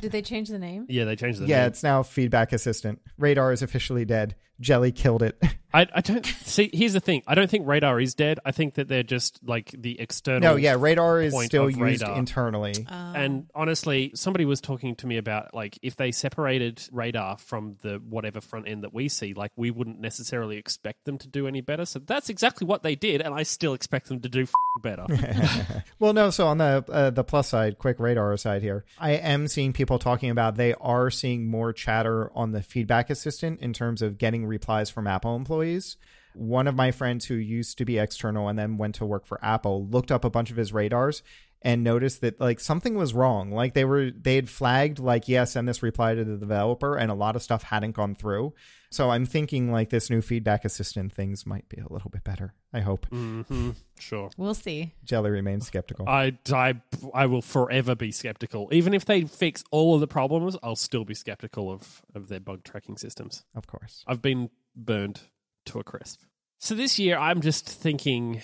Did 0.03 0.13
they 0.13 0.21
change 0.21 0.51
the 0.51 0.59
name? 0.59 0.85
Yeah, 0.89 1.05
they 1.05 1.17
changed 1.17 1.41
the 1.41 1.47
yeah, 1.47 1.61
name. 1.61 1.69
it's 1.69 1.83
now 1.83 2.03
Feedback 2.03 2.53
Assistant. 2.53 3.01
Radar 3.19 3.51
is 3.51 3.63
officially 3.63 4.05
dead. 4.05 4.37
Jelly 4.63 4.93
killed 4.93 5.23
it. 5.23 5.37
I, 5.75 5.87
I 5.95 6.03
don't 6.03 6.27
see. 6.27 6.69
Here's 6.71 6.93
the 6.93 7.01
thing. 7.01 7.23
I 7.27 7.35
don't 7.35 7.49
think 7.49 7.67
Radar 7.67 7.99
is 7.99 8.15
dead. 8.15 8.39
I 8.45 8.53
think 8.53 8.75
that 8.75 8.89
they're 8.89 9.03
just 9.03 9.41
like 9.43 9.71
the 9.71 9.99
external. 9.99 10.41
no, 10.41 10.57
yeah, 10.57 10.77
Radar 10.79 11.23
is 11.23 11.33
point 11.33 11.47
still 11.47 11.65
of 11.65 11.71
used 11.71 11.81
Radar. 11.81 12.19
internally. 12.19 12.75
Um, 12.91 13.17
And 13.17 13.47
honestly, 13.55 14.13
somebody 14.15 14.45
was 14.45 14.61
talking 14.61 14.97
to 14.97 15.07
me 15.07 15.17
about 15.17 15.55
like 15.55 15.79
if 15.81 15.97
they 15.97 16.13
separated 16.13 16.83
radar 16.93 17.39
from 17.39 17.77
the 17.81 17.95
whatever 18.07 18.43
front 18.43 18.69
end 18.69 18.85
that 18.85 18.93
we 18.93 19.09
see, 19.09 19.33
like 19.33 19.53
we 19.57 19.71
wouldn't 19.71 19.99
necessarily 19.99 20.59
expect 20.59 21.07
them 21.07 21.17
to 21.17 21.27
do 21.29 21.47
any 21.47 21.63
better. 21.63 21.87
So 21.87 22.01
that's 22.01 22.29
exactly 22.29 22.67
what 22.67 22.83
they 22.83 22.95
did, 22.95 23.23
and 23.23 23.35
I 23.35 23.43
still 23.43 23.73
expect 23.73 24.09
them 24.09 24.21
to 24.21 24.29
do 24.29 24.43
f- 24.43 24.53
better. 24.83 25.07
well, 25.99 26.13
no. 26.13 26.29
So 26.29 26.49
on 26.49 26.59
the 26.59 26.85
uh, 26.87 27.09
the 27.11 27.25
plus 27.25 27.49
side, 27.49 27.79
quick 27.79 27.99
radar 27.99 28.37
side 28.37 28.61
here, 28.61 28.85
I 28.99 29.13
am 29.13 29.49
seeing 29.49 29.73
people 29.73 29.99
talking 29.99 30.29
about 30.29 30.57
they 30.57 30.75
are 30.75 31.11
seeing 31.11 31.47
more 31.47 31.73
chatter 31.73 32.31
on 32.35 32.53
the 32.53 32.63
feedback 32.63 33.09
assistant 33.09 33.61
in 33.61 33.73
terms 33.73 34.03
of 34.03 34.19
getting 34.19 34.45
replies 34.53 34.91
from 34.91 35.07
Apple 35.07 35.35
employees. 35.35 35.97
One 36.35 36.69
of 36.69 36.75
my 36.75 36.93
friends 36.93 37.25
who 37.25 37.35
used 37.35 37.79
to 37.79 37.85
be 37.85 37.99
external 37.99 38.49
and 38.49 38.59
then 38.59 38.77
went 38.77 38.95
to 38.97 39.07
work 39.07 39.27
for 39.27 39.43
Apple 39.43 39.87
looked 39.87 40.13
up 40.13 40.25
a 40.25 40.31
bunch 40.31 40.51
of 40.51 40.57
his 40.57 40.73
radars 40.73 41.23
and 41.65 41.83
noticed 41.85 42.21
that 42.21 42.41
like 42.41 42.61
something 42.61 42.95
was 42.95 43.15
wrong. 43.15 43.51
Like 43.51 43.75
they 43.75 43.85
were 43.85 44.11
they 44.11 44.37
had 44.37 44.49
flagged 44.49 44.99
like 44.99 45.29
yeah, 45.29 45.45
send 45.45 45.69
this 45.69 45.83
reply 45.83 46.15
to 46.15 46.25
the 46.25 46.37
developer, 46.37 46.97
and 46.97 47.11
a 47.11 47.15
lot 47.15 47.37
of 47.37 47.43
stuff 47.43 47.63
hadn't 47.63 47.93
gone 47.93 48.15
through. 48.15 48.55
So 48.91 49.11
I'm 49.11 49.25
thinking 49.25 49.73
like 49.73 49.89
this 49.89 50.11
new 50.11 50.21
feedback 50.21 50.67
assistant 50.67 51.15
things 51.15 51.47
might 51.47 51.67
be 51.71 51.79
a 51.79 51.91
little 51.91 52.11
bit 52.11 52.25
better. 52.25 52.53
I 52.75 52.81
hope. 52.81 53.07
Mm-hmm. 53.11 53.71
Sure. 53.99 54.29
we'll 54.37 54.53
see. 54.55 54.93
Jelly 55.05 55.31
remains 55.31 55.67
skeptical. 55.67 56.07
I, 56.07 56.37
I, 56.53 56.75
I 57.15 57.25
will 57.25 57.41
forever 57.41 57.95
be 57.95 58.13
skeptical. 58.13 58.69
Even 58.71 58.93
if 58.93 59.07
they 59.07 59.23
fix 59.23 59.65
all 59.71 59.95
of 59.95 60.01
the 60.01 60.07
problems, 60.07 60.59
I'll 60.63 60.77
still 60.77 61.07
be 61.07 61.15
skeptical 61.15 61.71
of, 61.71 62.03
of 62.15 62.29
their 62.29 62.41
bug 62.41 62.65
tracking 62.65 62.99
systems. 62.99 63.45
of 63.55 63.67
course. 63.67 64.05
I've 64.07 64.21
been 64.21 64.51
burned 64.77 65.21
to 65.67 65.79
a 65.79 65.85
crisp. 65.85 66.21
So 66.59 66.75
this 66.75 66.99
year, 66.99 67.17
I'm 67.17 67.41
just 67.41 67.67
thinking. 67.67 68.43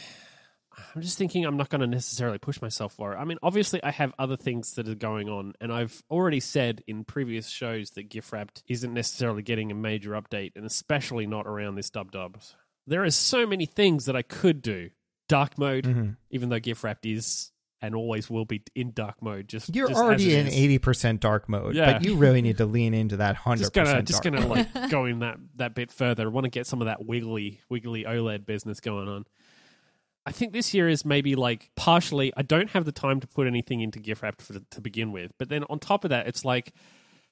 I'm 0.94 1.02
just 1.02 1.18
thinking 1.18 1.44
I'm 1.44 1.56
not 1.56 1.68
going 1.68 1.80
to 1.80 1.86
necessarily 1.86 2.38
push 2.38 2.60
myself 2.62 2.92
for 2.94 3.12
it. 3.12 3.16
I 3.16 3.24
mean, 3.24 3.38
obviously, 3.42 3.82
I 3.82 3.90
have 3.90 4.12
other 4.18 4.36
things 4.36 4.74
that 4.74 4.88
are 4.88 4.94
going 4.94 5.28
on, 5.28 5.54
and 5.60 5.72
I've 5.72 6.02
already 6.10 6.40
said 6.40 6.82
in 6.86 7.04
previous 7.04 7.48
shows 7.48 7.90
that 7.90 8.08
GIFwrapped 8.10 8.62
isn't 8.68 8.92
necessarily 8.92 9.42
getting 9.42 9.70
a 9.70 9.74
major 9.74 10.10
update, 10.12 10.52
and 10.56 10.64
especially 10.64 11.26
not 11.26 11.46
around 11.46 11.74
this 11.76 11.90
dub 11.90 12.10
dub. 12.12 12.38
There 12.86 13.04
are 13.04 13.10
so 13.10 13.46
many 13.46 13.66
things 13.66 14.06
that 14.06 14.16
I 14.16 14.22
could 14.22 14.62
do. 14.62 14.90
Dark 15.28 15.58
mode, 15.58 15.84
Mhm. 15.84 16.16
even 16.30 16.48
though 16.48 16.60
GIFwrapped 16.60 17.04
is 17.04 17.52
and 17.80 17.94
always 17.94 18.28
will 18.28 18.44
be 18.46 18.62
in 18.74 18.90
dark 18.92 19.22
mode. 19.22 19.46
Just 19.46 19.72
You're 19.72 19.86
just 19.88 20.00
already 20.00 20.32
it 20.34 20.46
in 20.46 20.52
eighty 20.52 20.78
percent 20.78 21.20
dark 21.20 21.48
mode, 21.48 21.76
Yeah. 21.76 21.92
but 21.92 22.04
you 22.04 22.16
really 22.16 22.42
need 22.42 22.56
to 22.58 22.66
lean 22.66 22.92
into 22.92 23.18
that 23.18 23.36
hundred 23.36 23.58
just 23.64 23.72
gonna 23.72 23.86
percent. 23.86 24.08
just 24.08 24.22
gonna 24.24 24.46
like 24.46 24.68
go 24.90 25.04
in 25.04 25.20
that 25.20 25.36
that 25.56 25.74
bit 25.76 25.92
further. 25.92 26.24
I 26.24 26.26
want 26.28 26.42
to 26.44 26.50
get 26.50 26.66
some 26.66 26.80
of 26.80 26.86
that 26.86 27.04
wiggly 27.04 27.60
wiggly 27.68 28.02
OLED 28.04 28.46
business 28.46 28.80
going 28.80 29.06
on. 29.08 29.26
I 30.28 30.30
think 30.30 30.52
this 30.52 30.74
year 30.74 30.90
is 30.90 31.06
maybe 31.06 31.36
like 31.36 31.70
partially. 31.74 32.34
I 32.36 32.42
don't 32.42 32.68
have 32.72 32.84
the 32.84 32.92
time 32.92 33.18
to 33.20 33.26
put 33.26 33.46
anything 33.46 33.80
into 33.80 33.98
GIFWrap 33.98 34.42
for, 34.42 34.60
to 34.60 34.80
begin 34.82 35.10
with, 35.10 35.32
but 35.38 35.48
then 35.48 35.64
on 35.70 35.78
top 35.78 36.04
of 36.04 36.10
that, 36.10 36.26
it's 36.26 36.44
like 36.44 36.74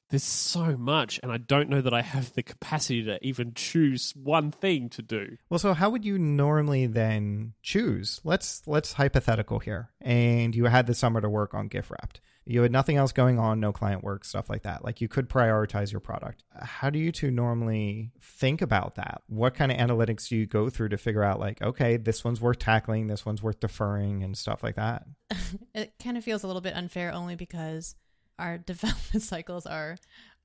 there's 0.08 0.24
so 0.24 0.78
much, 0.78 1.20
and 1.22 1.30
I 1.30 1.36
don't 1.36 1.68
know 1.68 1.82
that 1.82 1.92
I 1.92 2.00
have 2.00 2.32
the 2.32 2.42
capacity 2.42 3.04
to 3.04 3.18
even 3.20 3.52
choose 3.52 4.14
one 4.16 4.50
thing 4.50 4.88
to 4.90 5.02
do. 5.02 5.36
Well, 5.50 5.58
so 5.58 5.74
how 5.74 5.90
would 5.90 6.06
you 6.06 6.18
normally 6.18 6.86
then 6.86 7.52
choose? 7.62 8.22
Let's 8.24 8.62
let's 8.66 8.94
hypothetical 8.94 9.58
here. 9.58 9.90
And 10.00 10.56
you 10.56 10.64
had 10.64 10.86
the 10.86 10.94
summer 10.94 11.20
to 11.20 11.28
work 11.28 11.52
on 11.52 11.68
GIFwrapped. 11.68 12.20
You 12.48 12.62
had 12.62 12.70
nothing 12.70 12.96
else 12.96 13.10
going 13.10 13.40
on, 13.40 13.58
no 13.58 13.72
client 13.72 14.04
work, 14.04 14.24
stuff 14.24 14.48
like 14.48 14.62
that. 14.62 14.84
Like 14.84 15.00
you 15.00 15.08
could 15.08 15.28
prioritize 15.28 15.90
your 15.90 16.00
product. 16.00 16.44
How 16.54 16.90
do 16.90 16.98
you 16.98 17.10
two 17.10 17.32
normally 17.32 18.12
think 18.20 18.62
about 18.62 18.94
that? 18.94 19.22
What 19.26 19.54
kind 19.54 19.72
of 19.72 19.78
analytics 19.78 20.28
do 20.28 20.36
you 20.36 20.46
go 20.46 20.70
through 20.70 20.90
to 20.90 20.96
figure 20.96 21.24
out 21.24 21.40
like, 21.40 21.60
okay, 21.60 21.96
this 21.96 22.24
one's 22.24 22.40
worth 22.40 22.60
tackling, 22.60 23.08
this 23.08 23.26
one's 23.26 23.42
worth 23.42 23.58
deferring 23.58 24.22
and 24.22 24.38
stuff 24.38 24.62
like 24.62 24.76
that? 24.76 25.06
it 25.74 25.94
kind 26.02 26.16
of 26.16 26.22
feels 26.22 26.44
a 26.44 26.46
little 26.46 26.62
bit 26.62 26.74
unfair 26.74 27.12
only 27.12 27.34
because 27.34 27.96
our 28.38 28.58
development 28.66 29.24
cycles 29.24 29.66
are 29.66 29.96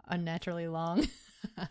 unnaturally 0.08 0.68
long. 0.68 1.08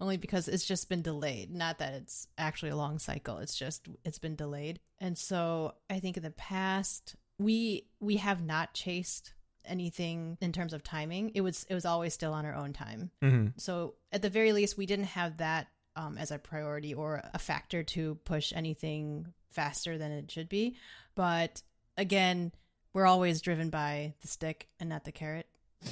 only 0.00 0.16
because 0.16 0.48
it's 0.48 0.64
just 0.64 0.88
been 0.88 1.02
delayed 1.02 1.52
not 1.52 1.78
that 1.78 1.94
it's 1.94 2.26
actually 2.36 2.70
a 2.70 2.76
long 2.76 2.98
cycle 2.98 3.38
it's 3.38 3.54
just 3.54 3.86
it's 4.04 4.18
been 4.18 4.34
delayed 4.34 4.80
and 4.98 5.16
so 5.16 5.72
i 5.88 6.00
think 6.00 6.16
in 6.16 6.22
the 6.24 6.30
past 6.32 7.14
we 7.38 7.86
we 8.00 8.16
have 8.16 8.42
not 8.42 8.74
chased 8.74 9.34
anything 9.64 10.38
in 10.40 10.52
terms 10.52 10.72
of 10.72 10.82
timing 10.82 11.30
it 11.34 11.40
was 11.40 11.66
it 11.68 11.74
was 11.74 11.84
always 11.84 12.14
still 12.14 12.32
on 12.32 12.46
our 12.46 12.54
own 12.54 12.72
time. 12.72 13.10
Mm-hmm. 13.22 13.48
so 13.56 13.94
at 14.12 14.22
the 14.22 14.30
very 14.30 14.52
least 14.52 14.78
we 14.78 14.86
didn't 14.86 15.06
have 15.06 15.38
that 15.38 15.68
um, 15.96 16.16
as 16.16 16.30
a 16.30 16.38
priority 16.38 16.94
or 16.94 17.22
a 17.34 17.38
factor 17.38 17.82
to 17.82 18.14
push 18.24 18.52
anything 18.54 19.32
faster 19.50 19.98
than 19.98 20.12
it 20.12 20.30
should 20.30 20.48
be. 20.48 20.76
But 21.14 21.62
again 21.96 22.52
we're 22.92 23.06
always 23.06 23.40
driven 23.40 23.70
by 23.70 24.14
the 24.22 24.28
stick 24.28 24.68
and 24.80 24.88
not 24.88 25.04
the 25.04 25.12
carrot 25.12 25.46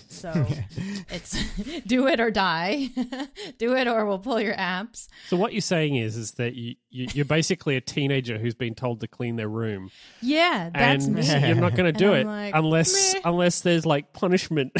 so 0.08 0.46
it's 1.10 1.36
do 1.86 2.06
it 2.08 2.20
or 2.20 2.30
die. 2.30 2.88
Do 3.58 3.74
it 3.76 3.86
or 3.86 4.04
we'll 4.06 4.18
pull 4.18 4.40
your 4.40 4.54
apps. 4.54 5.08
So 5.28 5.36
what 5.36 5.52
you're 5.52 5.60
saying 5.60 5.96
is, 5.96 6.16
is 6.16 6.32
that 6.32 6.54
you, 6.54 6.74
you 6.90 7.06
you're 7.14 7.24
basically 7.24 7.76
a 7.76 7.80
teenager 7.80 8.38
who's 8.38 8.54
been 8.54 8.74
told 8.74 9.00
to 9.00 9.08
clean 9.08 9.36
their 9.36 9.48
room, 9.48 9.90
yeah 10.20 10.70
that's 10.74 11.06
and 11.06 11.14
me. 11.14 11.46
you're 11.46 11.56
not 11.56 11.74
going 11.74 11.92
to 11.92 11.98
do 11.98 12.12
it 12.14 12.26
like, 12.26 12.54
unless 12.54 13.14
meh. 13.14 13.20
unless 13.24 13.60
there's 13.60 13.86
like 13.86 14.12
punishment 14.12 14.72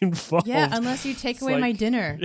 involved. 0.00 0.46
yeah 0.46 0.68
unless 0.72 1.06
you 1.06 1.14
take 1.14 1.36
It's 1.36 1.42
away 1.42 1.58
my 1.58 1.72
dinner 1.72 2.18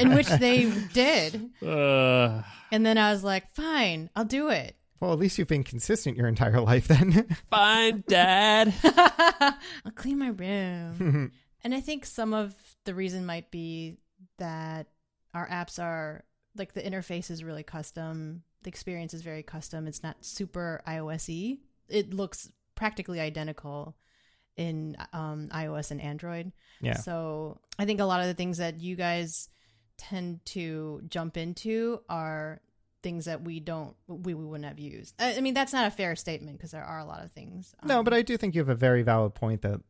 in 0.00 0.14
which 0.14 0.28
they 0.28 0.70
did. 0.92 1.50
Uh, 1.62 2.42
and 2.72 2.84
then 2.84 2.98
i 2.98 3.12
was 3.12 3.22
like 3.22 3.48
fine 3.54 4.10
i'll 4.16 4.24
do 4.24 4.48
it 4.48 4.74
Well, 5.02 5.12
at 5.12 5.18
least 5.18 5.36
you've 5.36 5.48
been 5.48 5.64
consistent 5.64 6.16
your 6.16 6.28
entire 6.28 6.60
life 6.60 6.86
then. 6.86 7.26
fine, 7.50 8.04
Dad. 8.06 8.72
I'll 8.84 9.90
clean 9.96 10.20
my 10.20 10.28
room. 10.28 11.32
and 11.64 11.74
I 11.74 11.80
think 11.80 12.06
some 12.06 12.32
of 12.32 12.54
the 12.84 12.94
reason 12.94 13.26
might 13.26 13.50
be 13.50 13.96
that 14.38 14.86
our 15.34 15.48
apps 15.48 15.82
are 15.82 16.22
like 16.54 16.74
the 16.74 16.82
interface 16.82 17.32
is 17.32 17.42
really 17.42 17.64
custom. 17.64 18.44
The 18.62 18.68
experience 18.68 19.12
is 19.12 19.22
very 19.22 19.42
custom. 19.42 19.88
It's 19.88 20.04
not 20.04 20.24
super 20.24 20.80
iOS 20.86 21.28
y. 21.28 21.58
It 21.88 22.14
looks 22.14 22.52
practically 22.76 23.18
identical 23.18 23.96
in 24.56 24.96
um, 25.12 25.48
iOS 25.52 25.90
and 25.90 26.00
Android. 26.00 26.52
yeah. 26.80 26.98
So 26.98 27.58
I 27.76 27.86
think 27.86 27.98
a 27.98 28.04
lot 28.04 28.20
of 28.20 28.26
the 28.26 28.34
things 28.34 28.58
that 28.58 28.80
you 28.80 28.94
guys 28.94 29.48
tend 29.98 30.44
to 30.44 31.02
jump 31.08 31.36
into 31.36 32.02
are 32.08 32.60
things 33.02 33.24
that 33.24 33.42
we 33.42 33.60
don't 33.60 33.94
we, 34.06 34.34
we 34.34 34.44
wouldn't 34.44 34.68
have 34.68 34.78
used. 34.78 35.14
I, 35.20 35.36
I 35.36 35.40
mean 35.40 35.54
that's 35.54 35.72
not 35.72 35.86
a 35.86 35.90
fair 35.90 36.16
statement 36.16 36.58
because 36.58 36.70
there 36.70 36.84
are 36.84 36.98
a 36.98 37.04
lot 37.04 37.24
of 37.24 37.32
things. 37.32 37.74
No, 37.84 37.98
um, 37.98 38.04
but 38.04 38.14
I 38.14 38.22
do 38.22 38.36
think 38.36 38.54
you 38.54 38.60
have 38.60 38.68
a 38.68 38.74
very 38.74 39.02
valid 39.02 39.34
point 39.34 39.62
that 39.62 39.80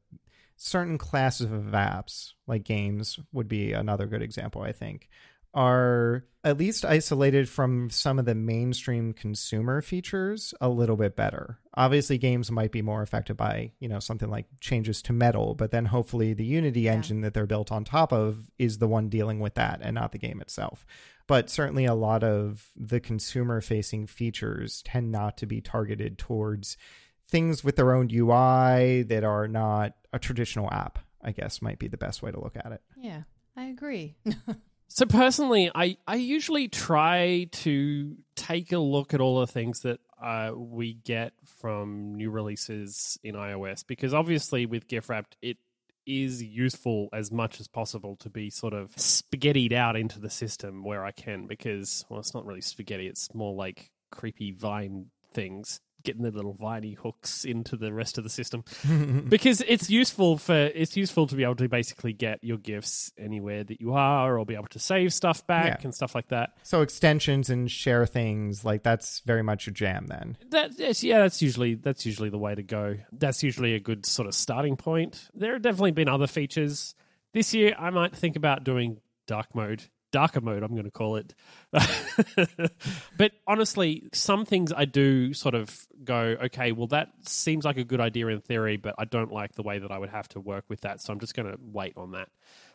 certain 0.57 0.99
classes 0.99 1.50
of 1.50 1.62
apps, 1.73 2.33
like 2.47 2.64
games, 2.64 3.19
would 3.33 3.49
be 3.49 3.73
another 3.73 4.07
good 4.07 4.23
example, 4.23 4.62
I 4.62 4.73
think, 4.73 5.09
are 5.54 6.25
at 6.45 6.59
least 6.59 6.85
isolated 6.85 7.49
from 7.49 7.90
some 7.90 8.19
of 8.19 8.25
the 8.25 8.35
mainstream 8.35 9.12
consumer 9.12 9.81
features 9.83 10.54
a 10.61 10.69
little 10.69 10.97
bit 10.97 11.14
better. 11.14 11.59
Obviously, 11.75 12.19
games 12.19 12.50
might 12.50 12.73
be 12.73 12.83
more 12.83 13.02
affected 13.02 13.37
by, 13.37 13.73
you 13.78 13.88
know, 13.88 13.99
something 14.00 14.31
like 14.31 14.47
changes 14.61 15.02
to 15.02 15.12
metal, 15.12 15.54
but 15.54 15.71
then 15.71 15.85
hopefully 15.85 16.33
the 16.35 16.45
Unity 16.45 16.83
Yeah. 16.83 16.95
engine 16.95 17.21
that 17.21 17.35
they're 17.35 17.47
built 17.47 17.71
on 17.71 17.85
top 17.85 18.12
of 18.12 18.50
is 18.59 18.78
the 18.78 18.88
one 18.88 19.09
dealing 19.09 19.40
with 19.40 19.54
that 19.54 19.81
and 19.83 19.95
not 19.95 20.12
the 20.12 20.19
game 20.19 20.40
itself. 20.40 20.85
But 21.26 21.50
certainly 21.50 21.85
a 21.85 21.95
lot 21.95 22.25
of 22.25 22.71
the 22.76 23.00
consumer 23.00 23.61
facing 23.61 24.07
features 24.07 24.83
tend 24.83 25.12
not 25.12 25.37
to 25.38 25.47
be 25.47 25.61
targeted 25.61 26.19
towards 26.19 26.76
things 27.29 27.64
with 27.64 27.76
their 27.76 27.95
own 27.95 28.11
UI 28.12 29.02
that 29.02 29.25
are 29.25 29.49
not 29.49 29.95
a 30.12 30.19
traditional 30.19 30.71
app, 30.71 30.99
I 31.23 31.33
guess 31.33 31.62
might 31.62 31.79
be 31.79 31.88
the 31.88 31.97
best 31.97 32.23
way 32.23 32.31
to 32.31 32.41
look 32.41 32.57
at 32.57 32.73
it. 32.73 32.83
Yeah, 32.97 33.23
I 33.57 33.64
agree. 33.64 34.17
So 34.95 35.07
personally, 35.07 35.71
I, 35.75 35.97
I 36.07 36.17
usually 36.17 36.69
try 36.69 37.49
to 37.50 38.14
take 38.37 38.73
a 38.73 38.79
look 38.79 39.14
at 39.14 39.23
all 39.23 39.41
the 39.41 39.47
things 39.47 39.81
that 39.81 40.00
uh, 40.23 40.52
we 40.55 40.93
get 40.93 41.33
from 41.61 42.14
new 42.14 42.31
releases 42.31 43.19
in 43.25 43.35
iOS 43.35 43.87
because 43.87 44.12
obviously 44.12 44.67
with 44.67 44.87
GIFwrapped 44.88 45.33
it 45.41 45.57
is 46.06 46.42
useful 46.42 47.09
as 47.12 47.30
much 47.30 47.61
as 47.61 47.68
possible 47.68 48.16
to 48.16 48.28
be 48.28 48.50
sort 48.50 48.75
of 48.75 48.90
spaghettied 48.97 49.73
out 49.73 49.97
into 49.97 50.18
the 50.18 50.30
system 50.30 50.85
where 50.85 51.04
I 51.04 51.12
can 51.12 51.47
because 51.47 52.04
well 52.09 52.21
it's 52.21 52.35
not 52.35 52.44
really 52.44 52.61
spaghetti 52.61 53.06
it's 53.06 53.32
more 53.35 53.54
like 53.54 53.90
creepy 54.11 54.52
vine 54.52 55.06
things 55.32 55.80
getting 56.02 56.23
the 56.23 56.30
little 56.30 56.52
viney 56.54 56.92
hooks 56.94 57.44
into 57.44 57.76
the 57.76 57.92
rest 57.92 58.18
of 58.18 58.25
the 58.25 58.30
system. 58.30 58.64
Because 59.28 59.61
it's 59.62 59.88
useful 59.90 60.37
for 60.38 60.54
it's 60.54 60.97
useful 60.97 61.26
to 61.26 61.35
be 61.35 61.42
able 61.44 61.56
to 61.56 61.68
basically 61.68 62.12
get 62.12 62.42
your 62.42 62.59
gifts 62.59 63.12
anywhere 63.16 63.64
that 63.64 63.80
you 63.80 63.94
are 63.94 64.38
or 64.38 64.44
be 64.44 64.54
able 64.54 64.66
to 64.68 64.78
save 64.78 65.12
stuff 65.14 65.47
back 65.47 65.66
Yeah. 65.80 65.85
and 65.85 65.94
stuff 65.94 66.14
like 66.14 66.28
that. 66.28 66.50
So 66.62 66.82
extensions 66.82 67.49
and 67.50 67.71
share 67.71 68.04
things 68.06 68.64
like 68.64 68.82
that's 68.82 69.21
very 69.21 69.42
much 69.42 69.66
your 69.66 69.75
jam 69.75 70.06
then. 70.09 70.37
that 70.50 70.78
yes, 70.78 71.02
yeah 71.02 71.21
that's 71.21 71.40
usually 71.42 71.75
that's 71.76 72.04
usually 72.06 72.30
the 72.30 72.38
way 72.38 72.54
to 72.54 72.62
go. 72.62 72.97
That's 73.12 73.42
usually 73.42 73.75
a 73.75 73.80
good 73.80 74.04
sort 74.06 74.28
of 74.28 74.35
starting 74.35 74.76
point. 74.76 75.28
There 75.35 75.52
have 75.54 75.62
definitely 75.62 75.92
been 75.92 76.09
other 76.09 76.26
features. 76.26 76.94
This 77.32 77.54
year 77.54 77.75
i 77.78 77.88
might 77.90 78.14
think 78.14 78.37
about 78.37 78.62
doing 78.64 78.99
dark 79.26 79.54
mode 79.54 79.85
darker 80.12 80.40
mode 80.40 80.62
i'm 80.62 80.71
going 80.73 80.85
to 80.85 80.90
call 80.90 81.16
it. 81.16 81.35
But 83.16 83.33
honestly 83.47 84.09
some 84.12 84.45
things 84.45 84.73
i 84.73 84.85
do 84.85 85.35
sort 85.35 85.54
of 85.54 85.87
go 86.04 86.37
okay 86.45 86.73
well 86.73 86.87
that 86.88 87.09
seems 87.26 87.64
like 87.64 87.76
a 87.76 87.85
good 87.85 88.00
idea 88.00 88.26
in 88.28 88.40
theory 88.40 88.76
but 88.76 88.95
i 88.99 89.04
don't 89.04 89.33
like 89.33 89.54
the 89.54 89.62
way 89.62 89.78
that 89.78 89.90
i 89.90 89.99
would 89.99 90.11
have 90.11 90.28
to 90.28 90.40
work 90.40 90.64
with 90.69 90.83
that 90.83 91.00
so 91.00 91.12
i'm 91.12 91.21
just 91.21 91.35
going 91.35 91.50
to 91.50 91.59
wait 91.61 91.95
on 91.97 92.12
that. 92.12 92.28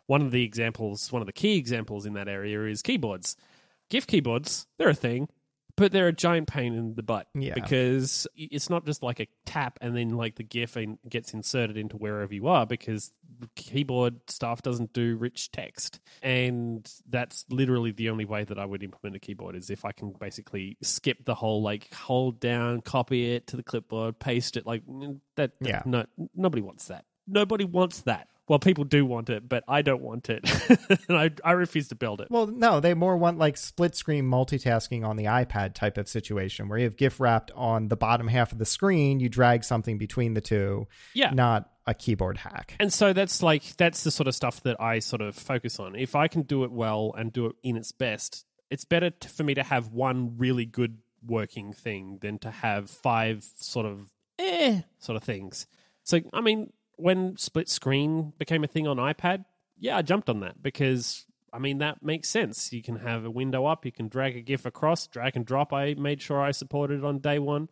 One 0.07 0.21
of 0.21 0.31
the 0.31 0.43
examples 0.43 1.11
one 1.11 1.21
of 1.21 1.25
the 1.25 1.33
key 1.33 1.57
examples 1.57 2.05
in 2.05 2.13
that 2.13 2.27
area 2.27 2.65
is 2.65 2.81
keyboards. 2.81 3.37
GIF 3.89 4.07
keyboards 4.07 4.67
they're 4.77 4.89
a 4.89 4.93
thing 4.95 5.29
but 5.77 5.91
they're 5.93 6.07
a 6.09 6.13
giant 6.13 6.47
pain 6.47 6.73
in 6.73 6.95
the 6.95 7.03
butt 7.03 7.27
Yeah. 7.35 7.53
because 7.53 8.27
it's 8.35 8.69
not 8.69 8.85
just 8.85 9.01
like 9.03 9.19
a 9.21 9.27
tap 9.45 9.77
and 9.79 9.95
then 9.95 10.09
like 10.09 10.35
the 10.35 10.43
GIF 10.43 10.75
gets 11.07 11.33
inserted 11.33 11.77
into 11.77 11.95
wherever 11.95 12.33
you 12.33 12.47
are 12.47 12.65
because 12.65 13.13
keyboard 13.55 14.15
stuff 14.27 14.61
doesn't 14.61 14.93
do 14.93 15.15
rich 15.15 15.51
text, 15.51 15.99
and 16.23 16.91
that's 17.09 17.45
literally 17.49 17.91
the 17.91 18.09
only 18.09 18.25
way 18.25 18.43
that 18.43 18.57
I 18.57 18.65
would 18.65 18.81
implement 18.83 19.15
a 19.15 19.19
keyboard 19.19 19.55
is 19.55 19.69
if 19.69 19.85
I 19.85 19.91
can 19.91 20.13
basically 20.19 20.77
skip 20.81 21.23
the 21.25 21.35
whole 21.35 21.61
like 21.61 21.93
hold 21.93 22.39
down, 22.39 22.81
copy 22.81 23.31
it 23.33 23.47
to 23.47 23.55
the 23.57 23.63
clipboard, 23.63 24.19
paste 24.19 24.57
it 24.57 24.65
like 24.65 24.83
that. 25.35 25.51
that- 25.59 25.67
Yeah. 25.67 25.83
no, 25.85 26.05
nobody 26.35 26.61
wants 26.61 26.87
that. 26.87 27.05
Nobody 27.27 27.65
wants 27.65 28.01
that. 28.01 28.29
Well, 28.47 28.59
people 28.59 28.85
do 28.85 29.05
want 29.05 29.29
it, 29.29 29.47
but 29.47 29.63
I 29.67 29.81
don't 29.81 30.01
want 30.01 30.29
it, 30.29 30.49
and 31.09 31.17
I 31.17 31.31
I 31.43 31.51
refuse 31.51 31.89
to 31.89 31.95
build 31.95 32.21
it. 32.21 32.27
Well, 32.29 32.47
no, 32.47 32.79
they 32.79 32.93
more 32.93 33.17
want 33.17 33.37
like 33.37 33.57
split 33.57 33.95
screen 33.95 34.25
multitasking 34.25 35.05
on 35.05 35.17
the 35.17 35.25
iPad 35.25 35.73
type 35.73 35.97
of 35.97 36.07
situation 36.07 36.69
where 36.69 36.79
you 36.79 36.85
have 36.85 36.95
GIFwrapped 36.95 37.49
on 37.55 37.89
the 37.89 37.97
bottom 37.97 38.27
half 38.27 38.51
of 38.51 38.57
the 38.57 38.65
screen, 38.65 39.19
you 39.19 39.27
drag 39.27 39.63
something 39.63 39.97
between 39.97 40.33
the 40.33 40.41
two, 40.41 40.87
Yeah, 41.13 41.31
not 41.31 41.69
a 41.85 41.93
keyboard 41.93 42.37
hack. 42.37 42.75
And 42.79 42.91
so 42.91 43.13
that's 43.13 43.41
like 43.41 43.63
that's 43.77 44.03
the 44.03 44.11
sort 44.11 44.27
of 44.27 44.35
stuff 44.35 44.61
that 44.63 44.79
I 44.79 44.99
sort 44.99 45.21
of 45.21 45.35
focus 45.35 45.79
on. 45.79 45.95
If 45.95 46.15
I 46.15 46.27
can 46.27 46.43
do 46.43 46.63
it 46.63 46.71
well 46.71 47.13
and 47.17 47.33
do 47.33 47.47
it 47.47 47.55
in 47.63 47.75
its 47.77 47.91
best, 47.91 48.45
it's 48.69 48.85
better 48.85 49.09
t- 49.09 49.27
for 49.27 49.43
me 49.43 49.55
to 49.55 49.63
have 49.63 49.91
one 49.91 50.37
really 50.37 50.65
good 50.65 50.97
working 51.25 51.73
thing 51.73 52.19
than 52.21 52.39
to 52.39 52.51
have 52.51 52.89
five 52.89 53.43
sort 53.57 53.85
of 53.85 54.11
eh 54.39 54.81
sort 54.99 55.15
of 55.15 55.23
things. 55.23 55.65
So 56.03 56.21
I 56.33 56.41
mean, 56.41 56.71
when 56.97 57.37
split 57.37 57.69
screen 57.69 58.33
became 58.37 58.63
a 58.63 58.67
thing 58.67 58.87
on 58.87 58.97
iPad, 58.97 59.45
yeah, 59.79 59.97
I 59.97 60.01
jumped 60.01 60.29
on 60.29 60.41
that 60.41 60.61
because 60.61 61.25
I 61.53 61.59
mean 61.59 61.77
that 61.77 62.03
makes 62.03 62.29
sense. 62.29 62.73
You 62.73 62.83
can 62.83 62.97
have 62.97 63.25
a 63.25 63.31
window 63.31 63.65
up, 63.65 63.85
you 63.85 63.91
can 63.91 64.09
drag 64.09 64.35
a 64.35 64.41
GIF 64.41 64.65
across, 64.65 65.07
drag 65.07 65.35
and 65.35 65.45
drop. 65.45 65.71
I 65.71 65.93
made 65.93 66.21
sure 66.21 66.41
I 66.41 66.51
supported 66.51 66.99
it 66.99 67.05
on 67.05 67.19
day 67.19 67.39
one. 67.39 67.69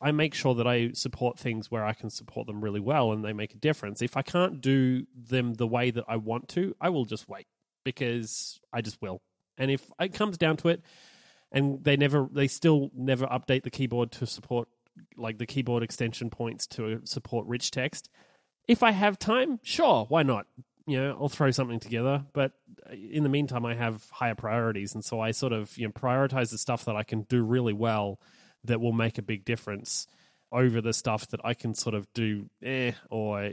I 0.00 0.12
make 0.12 0.34
sure 0.34 0.54
that 0.56 0.66
I 0.66 0.90
support 0.92 1.38
things 1.38 1.70
where 1.70 1.84
I 1.84 1.94
can 1.94 2.10
support 2.10 2.46
them 2.46 2.62
really 2.62 2.80
well 2.80 3.12
and 3.12 3.24
they 3.24 3.32
make 3.32 3.54
a 3.54 3.58
difference. 3.58 4.02
If 4.02 4.16
I 4.16 4.22
can't 4.22 4.60
do 4.60 5.06
them 5.16 5.54
the 5.54 5.66
way 5.66 5.90
that 5.92 6.04
I 6.06 6.16
want 6.16 6.48
to, 6.50 6.74
I 6.80 6.90
will 6.90 7.06
just 7.06 7.28
wait 7.28 7.46
because 7.84 8.60
I 8.72 8.82
just 8.82 9.00
will. 9.00 9.22
And 9.56 9.70
if 9.70 9.88
it 10.00 10.12
comes 10.12 10.36
down 10.36 10.56
to 10.58 10.68
it 10.68 10.82
and 11.52 11.82
they 11.84 11.96
never 11.96 12.28
they 12.30 12.48
still 12.48 12.90
never 12.94 13.26
update 13.26 13.62
the 13.62 13.70
keyboard 13.70 14.10
to 14.12 14.26
support 14.26 14.68
like 15.16 15.38
the 15.38 15.46
keyboard 15.46 15.82
extension 15.82 16.28
points 16.28 16.66
to 16.66 17.00
support 17.04 17.46
rich 17.46 17.70
text, 17.70 18.10
if 18.66 18.82
I 18.82 18.92
have 18.92 19.18
time, 19.18 19.60
sure, 19.62 20.06
why 20.08 20.22
not? 20.22 20.46
you 20.86 20.98
know, 20.98 21.16
I'll 21.20 21.28
throw 21.28 21.50
something 21.50 21.80
together. 21.80 22.24
But 22.32 22.52
in 22.92 23.22
the 23.22 23.28
meantime, 23.28 23.64
I 23.64 23.74
have 23.74 24.08
higher 24.10 24.34
priorities, 24.34 24.94
and 24.94 25.04
so 25.04 25.20
I 25.20 25.30
sort 25.30 25.52
of 25.52 25.76
you 25.78 25.86
know 25.86 25.92
prioritize 25.92 26.50
the 26.50 26.58
stuff 26.58 26.84
that 26.84 26.96
I 26.96 27.02
can 27.02 27.22
do 27.22 27.42
really 27.42 27.72
well 27.72 28.20
that 28.64 28.80
will 28.80 28.92
make 28.92 29.18
a 29.18 29.22
big 29.22 29.44
difference 29.44 30.06
over 30.52 30.80
the 30.80 30.92
stuff 30.92 31.28
that 31.28 31.40
I 31.44 31.54
can 31.54 31.74
sort 31.74 31.94
of 31.94 32.12
do 32.14 32.48
eh 32.62 32.92
or 33.10 33.52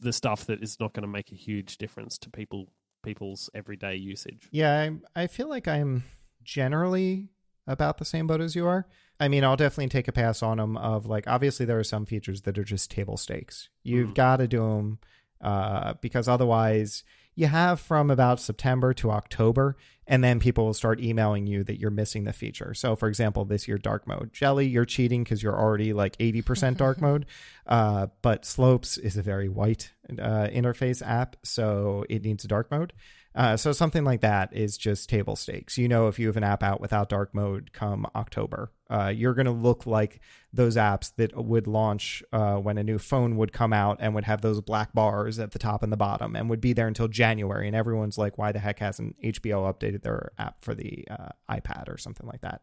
the 0.00 0.12
stuff 0.12 0.46
that 0.46 0.62
is 0.62 0.78
not 0.78 0.92
going 0.92 1.02
to 1.02 1.08
make 1.08 1.32
a 1.32 1.36
huge 1.36 1.78
difference 1.78 2.18
to 2.18 2.30
people 2.30 2.68
people's 3.02 3.50
everyday 3.54 3.96
usage. 3.96 4.48
Yeah, 4.50 4.90
I, 5.16 5.22
I 5.22 5.26
feel 5.26 5.48
like 5.48 5.66
I'm 5.66 6.04
generally 6.44 7.28
about 7.66 7.98
the 7.98 8.04
same 8.04 8.26
boat 8.26 8.40
as 8.40 8.54
you 8.54 8.66
are. 8.66 8.86
I 9.20 9.28
mean, 9.28 9.42
I'll 9.44 9.56
definitely 9.56 9.88
take 9.88 10.08
a 10.08 10.12
pass 10.12 10.42
on 10.42 10.58
them. 10.58 10.76
Of 10.76 11.06
like, 11.06 11.26
obviously, 11.26 11.66
there 11.66 11.78
are 11.78 11.84
some 11.84 12.06
features 12.06 12.42
that 12.42 12.58
are 12.58 12.64
just 12.64 12.90
table 12.90 13.16
stakes. 13.16 13.68
You've 13.82 14.10
Mm. 14.10 14.14
got 14.14 14.36
to 14.36 14.48
do 14.48 14.58
them 14.60 14.98
uh, 15.40 15.94
because 16.00 16.28
otherwise, 16.28 17.04
you 17.34 17.46
have 17.46 17.78
from 17.80 18.10
about 18.10 18.40
September 18.40 18.92
to 18.94 19.12
October, 19.12 19.76
and 20.08 20.24
then 20.24 20.40
people 20.40 20.66
will 20.66 20.74
start 20.74 21.00
emailing 21.00 21.46
you 21.46 21.62
that 21.62 21.78
you're 21.78 21.90
missing 21.90 22.24
the 22.24 22.32
feature. 22.32 22.74
So, 22.74 22.96
for 22.96 23.08
example, 23.08 23.44
this 23.44 23.68
year 23.68 23.78
dark 23.78 24.08
mode, 24.08 24.32
Jelly, 24.32 24.66
you're 24.66 24.84
cheating 24.84 25.22
because 25.22 25.40
you're 25.42 25.56
already 25.56 25.92
like 25.92 26.16
80% 26.18 26.76
dark 26.78 27.00
mode. 27.00 27.26
Uh, 27.66 28.08
but 28.22 28.44
Slopes 28.44 28.98
is 28.98 29.16
a 29.16 29.22
very 29.22 29.48
white 29.48 29.92
uh, 30.10 30.48
interface 30.52 31.00
app, 31.06 31.36
so 31.44 32.04
it 32.08 32.24
needs 32.24 32.44
a 32.44 32.48
dark 32.48 32.70
mode. 32.72 32.92
Uh, 33.34 33.56
so 33.56 33.72
something 33.72 34.04
like 34.04 34.20
that 34.22 34.54
is 34.56 34.76
just 34.76 35.08
table 35.08 35.36
stakes. 35.36 35.78
You 35.78 35.86
know, 35.86 36.08
if 36.08 36.18
you 36.18 36.26
have 36.26 36.36
an 36.36 36.44
app 36.44 36.62
out 36.62 36.80
without 36.80 37.08
dark 37.08 37.34
mode 37.34 37.72
come 37.72 38.06
October, 38.16 38.72
uh, 38.90 39.12
you're 39.14 39.34
going 39.34 39.46
to 39.46 39.52
look 39.52 39.86
like 39.86 40.20
those 40.52 40.76
apps 40.76 41.12
that 41.16 41.36
would 41.36 41.66
launch 41.66 42.22
uh, 42.32 42.56
when 42.56 42.78
a 42.78 42.82
new 42.82 42.98
phone 42.98 43.36
would 43.36 43.52
come 43.52 43.72
out 43.72 43.98
and 44.00 44.14
would 44.14 44.24
have 44.24 44.40
those 44.40 44.60
black 44.62 44.94
bars 44.94 45.38
at 45.38 45.50
the 45.50 45.58
top 45.58 45.82
and 45.82 45.92
the 45.92 45.96
bottom 45.96 46.34
and 46.34 46.48
would 46.48 46.60
be 46.60 46.72
there 46.72 46.88
until 46.88 47.06
January. 47.06 47.66
And 47.66 47.76
everyone's 47.76 48.16
like, 48.16 48.38
why 48.38 48.50
the 48.50 48.58
heck 48.58 48.78
hasn't 48.78 49.20
HBO 49.22 49.72
updated 49.72 50.02
their 50.02 50.32
app 50.38 50.64
for 50.64 50.74
the 50.74 51.06
uh, 51.10 51.28
iPad 51.50 51.92
or 51.92 51.98
something 51.98 52.26
like 52.26 52.40
that? 52.40 52.62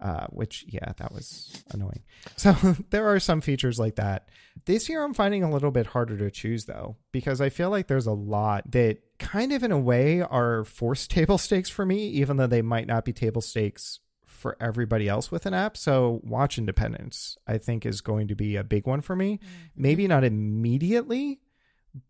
Uh, 0.00 0.26
which, 0.30 0.64
yeah, 0.68 0.92
that 0.98 1.12
was 1.12 1.62
annoying. 1.70 2.02
So 2.36 2.52
there 2.90 3.06
are 3.06 3.20
some 3.20 3.40
features 3.40 3.78
like 3.78 3.96
that. 3.96 4.28
This 4.64 4.88
year, 4.88 5.04
I'm 5.04 5.14
finding 5.14 5.44
a 5.44 5.50
little 5.50 5.70
bit 5.70 5.86
harder 5.86 6.18
to 6.18 6.30
choose 6.30 6.64
though, 6.64 6.96
because 7.12 7.40
I 7.40 7.48
feel 7.48 7.70
like 7.70 7.86
there's 7.86 8.06
a 8.06 8.12
lot 8.12 8.70
that 8.72 8.98
kind 9.20 9.52
of 9.52 9.62
in 9.62 9.70
a 9.70 9.78
way 9.78 10.20
are 10.20 10.64
forced 10.64 11.10
table 11.12 11.38
stakes 11.38 11.68
for 11.68 11.86
me, 11.86 12.08
even 12.08 12.36
though 12.36 12.48
they 12.48 12.62
might 12.62 12.88
not 12.88 13.04
be 13.04 13.12
table 13.12 13.40
stakes 13.40 14.00
for 14.26 14.56
everybody 14.60 15.06
else 15.08 15.30
with 15.30 15.46
an 15.46 15.54
app. 15.54 15.76
So 15.76 16.20
watch 16.24 16.58
independence, 16.58 17.36
I 17.46 17.58
think, 17.58 17.86
is 17.86 18.00
going 18.00 18.26
to 18.28 18.34
be 18.34 18.56
a 18.56 18.64
big 18.64 18.86
one 18.86 19.02
for 19.02 19.14
me. 19.14 19.34
Mm-hmm. 19.34 19.82
Maybe 19.82 20.08
not 20.08 20.24
immediately, 20.24 21.40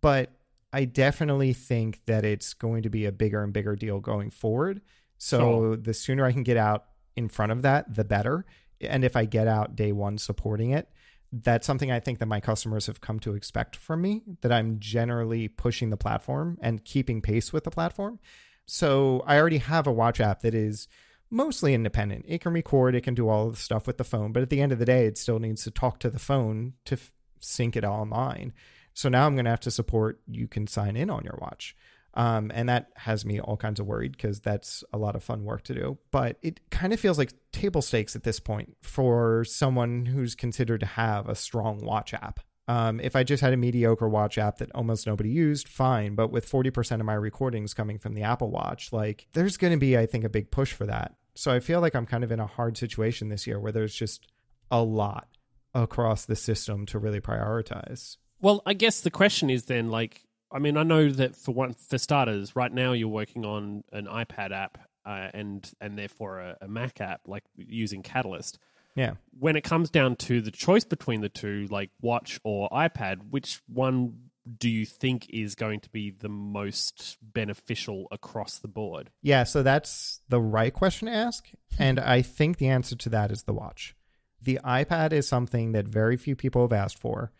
but 0.00 0.30
I 0.72 0.84
definitely 0.84 1.52
think 1.52 2.00
that 2.06 2.24
it's 2.24 2.54
going 2.54 2.84
to 2.84 2.90
be 2.90 3.04
a 3.04 3.12
bigger 3.12 3.42
and 3.42 3.52
bigger 3.52 3.74
deal 3.74 3.98
going 3.98 4.30
forward. 4.30 4.80
So 5.18 5.38
Sure. 5.38 5.76
the 5.76 5.92
sooner 5.92 6.24
I 6.24 6.32
can 6.32 6.44
get 6.44 6.56
out 6.56 6.84
in 7.16 7.28
front 7.28 7.52
of 7.52 7.62
that, 7.62 7.94
the 7.94 8.04
better. 8.04 8.46
And 8.80 9.04
if 9.04 9.16
I 9.16 9.24
get 9.24 9.48
out 9.48 9.74
day 9.76 9.92
one 9.92 10.16
supporting 10.16 10.70
it, 10.70 10.88
that's 11.32 11.66
something 11.66 11.90
I 11.90 12.00
think 12.00 12.18
that 12.18 12.26
my 12.26 12.40
customers 12.40 12.86
have 12.86 13.00
come 13.00 13.20
to 13.20 13.34
expect 13.34 13.76
from 13.76 14.02
me, 14.02 14.22
that 14.40 14.52
I'm 14.52 14.80
generally 14.80 15.48
pushing 15.48 15.90
the 15.90 15.96
platform 15.96 16.58
and 16.60 16.84
keeping 16.84 17.22
pace 17.22 17.52
with 17.52 17.64
the 17.64 17.70
platform. 17.70 18.18
So 18.66 19.22
I 19.26 19.38
already 19.38 19.58
have 19.58 19.86
a 19.86 19.92
watch 19.92 20.20
app 20.20 20.40
that 20.42 20.54
is 20.54 20.88
mostly 21.30 21.74
independent. 21.74 22.24
It 22.26 22.40
can 22.40 22.52
record, 22.52 22.94
it 22.94 23.02
can 23.02 23.14
do 23.14 23.28
all 23.28 23.50
the 23.50 23.56
stuff 23.56 23.86
with 23.86 23.98
the 23.98 24.04
phone, 24.04 24.32
but 24.32 24.42
at 24.42 24.50
the 24.50 24.60
end 24.60 24.72
of 24.72 24.78
the 24.78 24.84
day, 24.84 25.06
it 25.06 25.18
still 25.18 25.38
needs 25.38 25.62
to 25.64 25.70
talk 25.70 26.00
to 26.00 26.10
the 26.10 26.18
phone 26.18 26.74
to 26.86 26.94
f- 26.96 27.12
sync 27.38 27.76
it 27.76 27.84
online. 27.84 28.52
So 28.92 29.08
now 29.08 29.26
I'm 29.26 29.34
going 29.34 29.44
to 29.44 29.50
have 29.50 29.60
to 29.60 29.70
support 29.70 30.20
you 30.26 30.48
can 30.48 30.66
sign 30.66 30.96
in 30.96 31.10
on 31.10 31.24
your 31.24 31.38
watch. 31.40 31.76
Um, 32.14 32.50
and 32.54 32.68
that 32.68 32.88
has 32.96 33.24
me 33.24 33.40
all 33.40 33.56
kinds 33.56 33.78
of 33.78 33.86
worried 33.86 34.12
because 34.12 34.40
that's 34.40 34.82
a 34.92 34.98
lot 34.98 35.14
of 35.14 35.22
fun 35.22 35.44
work 35.44 35.62
to 35.64 35.74
do. 35.74 35.98
But 36.10 36.38
it 36.42 36.60
kind 36.70 36.92
of 36.92 37.00
feels 37.00 37.18
like 37.18 37.32
table 37.52 37.82
stakes 37.82 38.16
at 38.16 38.24
this 38.24 38.40
point 38.40 38.76
for 38.82 39.44
someone 39.44 40.06
who's 40.06 40.34
considered 40.34 40.80
to 40.80 40.86
have 40.86 41.28
a 41.28 41.34
strong 41.34 41.84
watch 41.84 42.12
app. 42.14 42.40
Um, 42.68 43.00
if 43.00 43.16
I 43.16 43.24
just 43.24 43.40
had 43.40 43.52
a 43.52 43.56
mediocre 43.56 44.08
watch 44.08 44.38
app 44.38 44.58
that 44.58 44.70
almost 44.74 45.06
nobody 45.06 45.30
used, 45.30 45.68
fine. 45.68 46.14
But 46.14 46.30
with 46.30 46.48
40% 46.48 47.00
of 47.00 47.06
my 47.06 47.14
recordings 47.14 47.74
coming 47.74 47.98
from 47.98 48.14
the 48.14 48.22
Apple 48.22 48.50
Watch, 48.50 48.92
like 48.92 49.26
there's 49.32 49.56
going 49.56 49.72
to 49.72 49.78
be, 49.78 49.98
I 49.98 50.06
think, 50.06 50.24
a 50.24 50.28
big 50.28 50.50
push 50.50 50.72
for 50.72 50.86
that. 50.86 51.16
So 51.34 51.52
I 51.52 51.58
feel 51.60 51.80
like 51.80 51.94
I'm 51.94 52.06
kind 52.06 52.22
of 52.22 52.30
in 52.30 52.38
a 52.38 52.46
hard 52.46 52.76
situation 52.76 53.28
this 53.28 53.46
year 53.46 53.58
where 53.58 53.72
there's 53.72 53.94
just 53.94 54.26
a 54.70 54.82
lot 54.82 55.28
across 55.74 56.26
the 56.26 56.36
system 56.36 56.86
to 56.86 56.98
really 56.98 57.20
prioritize. 57.20 58.16
Well, 58.40 58.62
I 58.66 58.74
guess 58.74 59.00
the 59.00 59.10
question 59.10 59.50
is 59.50 59.64
then 59.64 59.90
like 59.90 60.22
I 60.52 60.58
mean, 60.58 60.76
I 60.76 60.82
know 60.82 61.10
that 61.10 61.36
for 61.36 61.52
one 61.52 61.74
for 61.74 61.98
starters, 61.98 62.56
right 62.56 62.72
now 62.72 62.92
you're 62.92 63.08
working 63.08 63.44
on 63.44 63.84
an 63.92 64.06
iPad 64.06 64.52
app 64.52 64.78
uh, 65.04 65.28
and 65.32 65.70
and 65.80 65.98
therefore 65.98 66.40
a, 66.40 66.58
a 66.62 66.68
Mac 66.68 67.00
app, 67.00 67.22
like 67.26 67.44
using 67.56 68.02
Catalyst. 68.02 68.58
Yeah. 68.96 69.14
When 69.38 69.56
it 69.56 69.62
comes 69.62 69.90
down 69.90 70.16
to 70.16 70.40
the 70.40 70.50
choice 70.50 70.84
between 70.84 71.20
the 71.20 71.28
two, 71.28 71.68
like 71.70 71.90
Watch 72.00 72.40
or 72.42 72.68
iPad, 72.70 73.30
which 73.30 73.60
one 73.68 74.30
do 74.58 74.68
you 74.68 74.84
think 74.84 75.28
is 75.30 75.54
going 75.54 75.80
to 75.80 75.88
be 75.90 76.10
the 76.10 76.28
most 76.28 77.18
beneficial 77.22 78.08
across 78.10 78.58
the 78.58 78.68
board? 78.68 79.10
Yeah, 79.22 79.44
so 79.44 79.62
that's 79.62 80.20
the 80.28 80.40
right 80.40 80.72
question 80.72 81.06
to 81.06 81.14
ask. 81.14 81.48
And 81.78 82.00
I 82.00 82.22
think 82.22 82.58
the 82.58 82.68
answer 82.68 82.96
to 82.96 83.08
that 83.10 83.30
is 83.30 83.44
the 83.44 83.52
watch. 83.52 83.94
The 84.42 84.58
iPad 84.64 85.12
is 85.12 85.28
something 85.28 85.72
that 85.72 85.86
very 85.86 86.16
few 86.16 86.34
people 86.34 86.62
have 86.62 86.72
asked 86.72 86.98
for. 86.98 87.32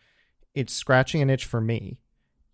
It's 0.53 0.73
scratching 0.73 1.21
an 1.21 1.29
itch 1.29 1.45
for 1.45 1.59
me. 1.59 1.99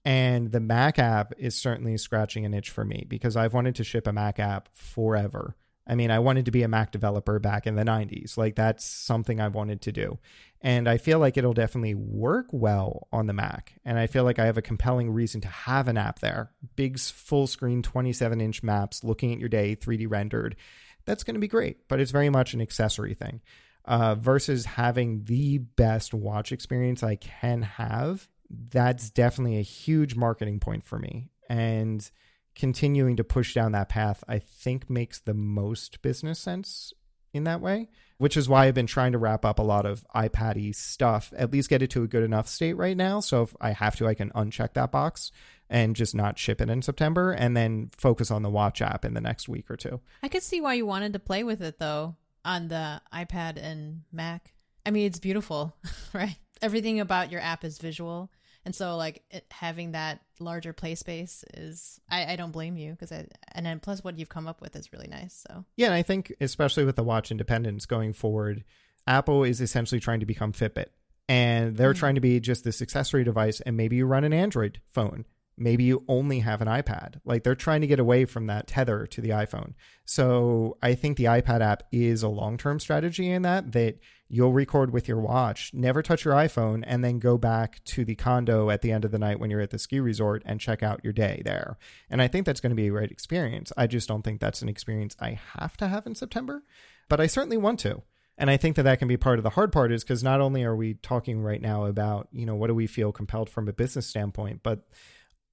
And 0.08 0.54
the 0.54 0.62
Mac 0.62 1.00
app 1.00 1.34
is 1.38 1.54
certainly 1.54 1.98
scratching 1.98 2.46
an 2.46 2.54
itch 2.54 2.70
for 2.70 2.86
me 2.86 3.06
because 3.10 3.36
I've 3.36 3.54
wanted 3.54 3.76
to 3.76 3.84
ship 3.84 4.08
a 4.08 4.14
Mac 4.14 4.40
app 4.40 4.70
forever. 4.74 5.58
I 5.86 5.96
mean, 5.96 6.12
I 6.12 6.20
wanted 6.20 6.46
to 6.46 6.52
be 6.52 6.64
a 6.64 6.70
Mac 6.70 6.94
developer 6.94 7.40
back 7.40 7.68
in 7.68 7.76
the 7.76 7.84
90s. 7.84 8.38
Like, 8.38 8.56
that's 8.56 8.86
something 8.86 9.42
I 9.42 9.50
wanted 9.50 9.82
to 9.82 9.92
do. 9.92 10.18
And 10.62 10.88
I 10.88 10.96
feel 10.96 11.20
like 11.20 11.36
it'll 11.36 11.54
definitely 11.54 11.94
work 11.94 12.46
well 12.54 13.10
on 13.12 13.28
the 13.28 13.34
Mac. 13.34 13.74
And 13.84 14.00
I 14.00 14.08
feel 14.08 14.24
like 14.24 14.40
I 14.40 14.46
have 14.46 14.58
a 14.58 14.62
compelling 14.62 15.12
reason 15.12 15.42
to 15.42 15.50
have 15.50 15.90
an 15.90 15.98
app 15.98 16.20
there. 16.20 16.52
Big 16.78 16.98
full 16.98 17.46
screen 17.46 17.82
27 17.82 18.40
inch 18.40 18.64
maps, 18.64 19.04
looking 19.04 19.34
at 19.34 19.40
your 19.40 19.50
day, 19.50 19.76
3D 19.76 20.10
rendered. 20.10 20.56
That's 21.04 21.26
going 21.26 21.36
to 21.36 21.42
be 21.42 21.50
great, 21.50 21.86
but 21.90 22.00
it's 22.00 22.12
very 22.12 22.30
much 22.30 22.54
an 22.54 22.62
accessory 22.62 23.14
thing 23.14 23.42
uh, 23.84 24.16
versus 24.16 24.64
having 24.64 25.26
the 25.26 25.58
best 25.58 26.14
watch 26.14 26.54
experience 26.54 27.04
I 27.04 27.16
can 27.16 27.62
have. 27.64 28.30
That's 28.50 29.10
definitely 29.10 29.58
a 29.58 29.64
huge 29.64 30.16
marketing 30.16 30.60
point 30.60 30.84
for 30.84 31.00
me. 31.00 31.30
And 31.50 32.10
continuing 32.56 33.16
to 33.18 33.24
push 33.24 33.54
down 33.54 33.72
that 33.74 33.90
path, 33.90 34.24
I 34.28 34.40
think 34.40 34.90
makes 34.90 35.20
the 35.20 35.34
most 35.34 36.02
business 36.02 36.40
sense 36.40 36.94
in 37.34 37.44
that 37.46 37.62
way, 37.62 37.90
which 38.18 38.36
is 38.36 38.50
why 38.50 38.66
I've 38.66 38.74
been 38.74 38.88
trying 38.88 39.12
to 39.12 39.18
wrap 39.18 39.46
up 39.46 39.60
a 39.60 39.64
lot 39.64 39.86
of 39.86 40.06
iPad 40.16 40.74
stuff, 40.76 41.32
at 41.38 41.52
least 41.52 41.70
get 41.70 41.82
it 41.82 41.92
to 41.92 42.04
a 42.04 42.08
good 42.08 42.24
enough 42.24 42.48
state 42.48 42.74
right 42.74 42.98
now. 42.98 43.20
So 43.20 43.44
if 43.44 43.56
I 43.62 43.72
have 43.72 43.96
to, 43.98 44.08
I 44.08 44.14
can 44.14 44.32
uncheck 44.32 44.74
that 44.74 44.92
box 44.92 45.32
and 45.70 45.96
just 45.96 46.16
not 46.16 46.38
ship 46.38 46.62
it 46.62 46.70
in 46.70 46.82
September 46.82 47.32
and 47.32 47.56
then 47.56 47.92
focus 47.98 48.32
on 48.32 48.42
the 48.42 48.50
watch 48.50 48.82
app 48.82 49.06
in 49.06 49.14
the 49.14 49.22
next 49.22 49.48
week 49.48 49.70
or 49.70 49.78
two. 49.78 50.02
I 50.24 50.28
could 50.28 50.44
see 50.44 50.62
why 50.62 50.76
you 50.76 50.86
wanted 50.86 51.14
to 51.14 51.20
play 51.20 51.44
with 51.44 51.62
it 51.62 51.80
though 51.80 52.16
on 52.44 52.70
the 52.70 53.02
iPad 53.14 53.62
and 53.62 54.04
Mac. 54.12 54.54
I 54.86 54.92
mean, 54.92 55.06
it's 55.06 55.20
beautiful, 55.20 55.76
right? 56.14 56.38
Everything 56.62 57.00
about 57.00 57.32
your 57.32 57.42
app 57.42 57.64
is 57.64 57.78
visual. 57.78 58.32
And 58.68 58.76
so, 58.76 58.98
like 58.98 59.24
it, 59.32 59.46
having 59.50 59.94
that 59.94 60.20
larger 60.42 60.74
play 60.74 60.96
space 60.96 61.46
is, 61.54 62.02
I, 62.10 62.34
I 62.34 62.36
don't 62.36 62.52
blame 62.52 62.76
you 62.76 62.92
because 62.92 63.14
I, 63.14 63.26
and 63.54 63.66
then 63.66 63.80
plus 63.80 64.04
what 64.04 64.20
you've 64.20 64.28
come 64.28 64.46
up 64.46 64.60
with 64.60 64.76
is 64.76 64.92
really 64.92 65.08
nice. 65.08 65.46
So, 65.48 65.64
Yeah, 65.78 65.86
and 65.86 65.96
I 65.96 66.02
think 66.02 66.34
especially 66.42 66.84
with 66.84 66.98
the 66.98 67.04
watch 67.04 67.32
independence 67.32 67.86
going 67.86 68.12
forward, 68.12 68.66
Apple 69.08 69.46
is 69.46 69.62
essentially 69.62 70.02
trying 70.02 70.20
to 70.20 70.26
become 70.26 70.52
Fitbit. 70.52 70.88
And 71.30 71.78
they're 71.78 71.94
Mhm. 71.94 71.98
trying 72.00 72.16
to 72.16 72.22
be 72.22 72.42
just 72.42 72.66
this 72.66 72.82
accessory 72.82 73.24
device 73.24 73.62
and 73.62 73.78
maybe 73.78 73.96
you 73.96 74.06
run 74.06 74.26
an 74.26 74.34
Android 74.34 74.82
phone. 74.92 75.24
Maybe 75.58 75.84
you 75.86 76.04
only 76.08 76.40
have 76.40 76.62
an 76.62 76.68
iPad. 76.68 77.20
Like 77.26 77.44
they're 77.44 77.56
trying 77.56 77.82
to 77.82 77.88
get 77.88 78.00
away 78.00 78.26
from 78.26 78.48
that 78.48 78.68
tether 78.68 79.08
to 79.08 79.22
the 79.22 79.30
iPhone. 79.30 79.74
So 80.06 80.78
I 80.82 80.94
think 80.94 81.18
the 81.18 81.26
iPad 81.26 81.62
app 81.62 81.84
is 81.92 82.22
a 82.24 82.30
long-term 82.30 82.80
strategy 82.80 83.30
in 83.30 83.42
that 83.42 83.72
that 83.72 84.00
you'll 84.30 84.54
record 84.54 84.92
with 84.92 85.08
your 85.08 85.20
watch, 85.20 85.72
never 85.74 86.04
touch 86.04 86.26
your 86.26 86.34
iPhone 86.34 86.84
and 86.86 87.04
then 87.04 87.18
go 87.20 87.38
back 87.38 87.84
to 87.86 88.06
the 88.06 88.16
condo 88.16 88.70
at 88.70 88.82
the 88.82 88.92
end 88.92 89.06
of 89.06 89.12
the 89.12 89.20
night 89.20 89.40
when 89.40 89.50
you're 89.50 89.62
at 89.62 89.72
the 89.72 89.80
ski 89.80 90.00
resort 90.00 90.44
and 90.46 90.60
check 90.60 90.84
out 90.84 91.04
your 91.04 91.14
day 91.14 91.42
there. 91.46 91.78
And 92.10 92.22
I 92.22 92.28
think 92.28 92.46
that's 92.46 92.60
going 92.60 92.72
to 92.72 92.76
be 92.76 92.88
a 92.88 92.92
great 92.92 93.12
experience. 93.12 93.72
I 93.78 93.88
just 93.88 94.08
don't 94.08 94.24
think 94.24 94.40
that's 94.40 94.62
an 94.62 94.70
experience 94.70 95.16
I 95.20 95.40
have 95.58 95.78
to 95.78 95.88
have 95.88 96.06
in 96.06 96.16
September, 96.16 96.64
but 97.10 97.22
I 97.22 97.28
certainly 97.28 97.58
want 97.58 97.80
to. 97.82 98.04
And 98.38 98.52
I 98.52 98.58
think 98.58 98.76
that 98.76 98.84
that 98.84 99.00
can 99.00 99.08
be 99.08 99.18
part 99.18 99.40
of 99.40 99.44
the 99.44 99.52
hard 99.52 99.72
part 99.72 99.92
is 99.92 100.04
because 100.04 100.24
not 100.24 100.42
only 100.42 100.64
are 100.64 100.76
we 100.76 100.96
talking 100.96 101.42
right 101.42 101.62
now 101.62 101.86
about, 101.86 102.28
you 102.32 102.46
know, 102.46 102.56
what 102.56 102.68
do 102.68 102.76
we 102.76 102.86
feel 102.86 103.12
compelled 103.12 103.50
from 103.50 103.68
a 103.68 103.74
business 103.74 104.06
standpoint, 104.06 104.60
but 104.62 104.88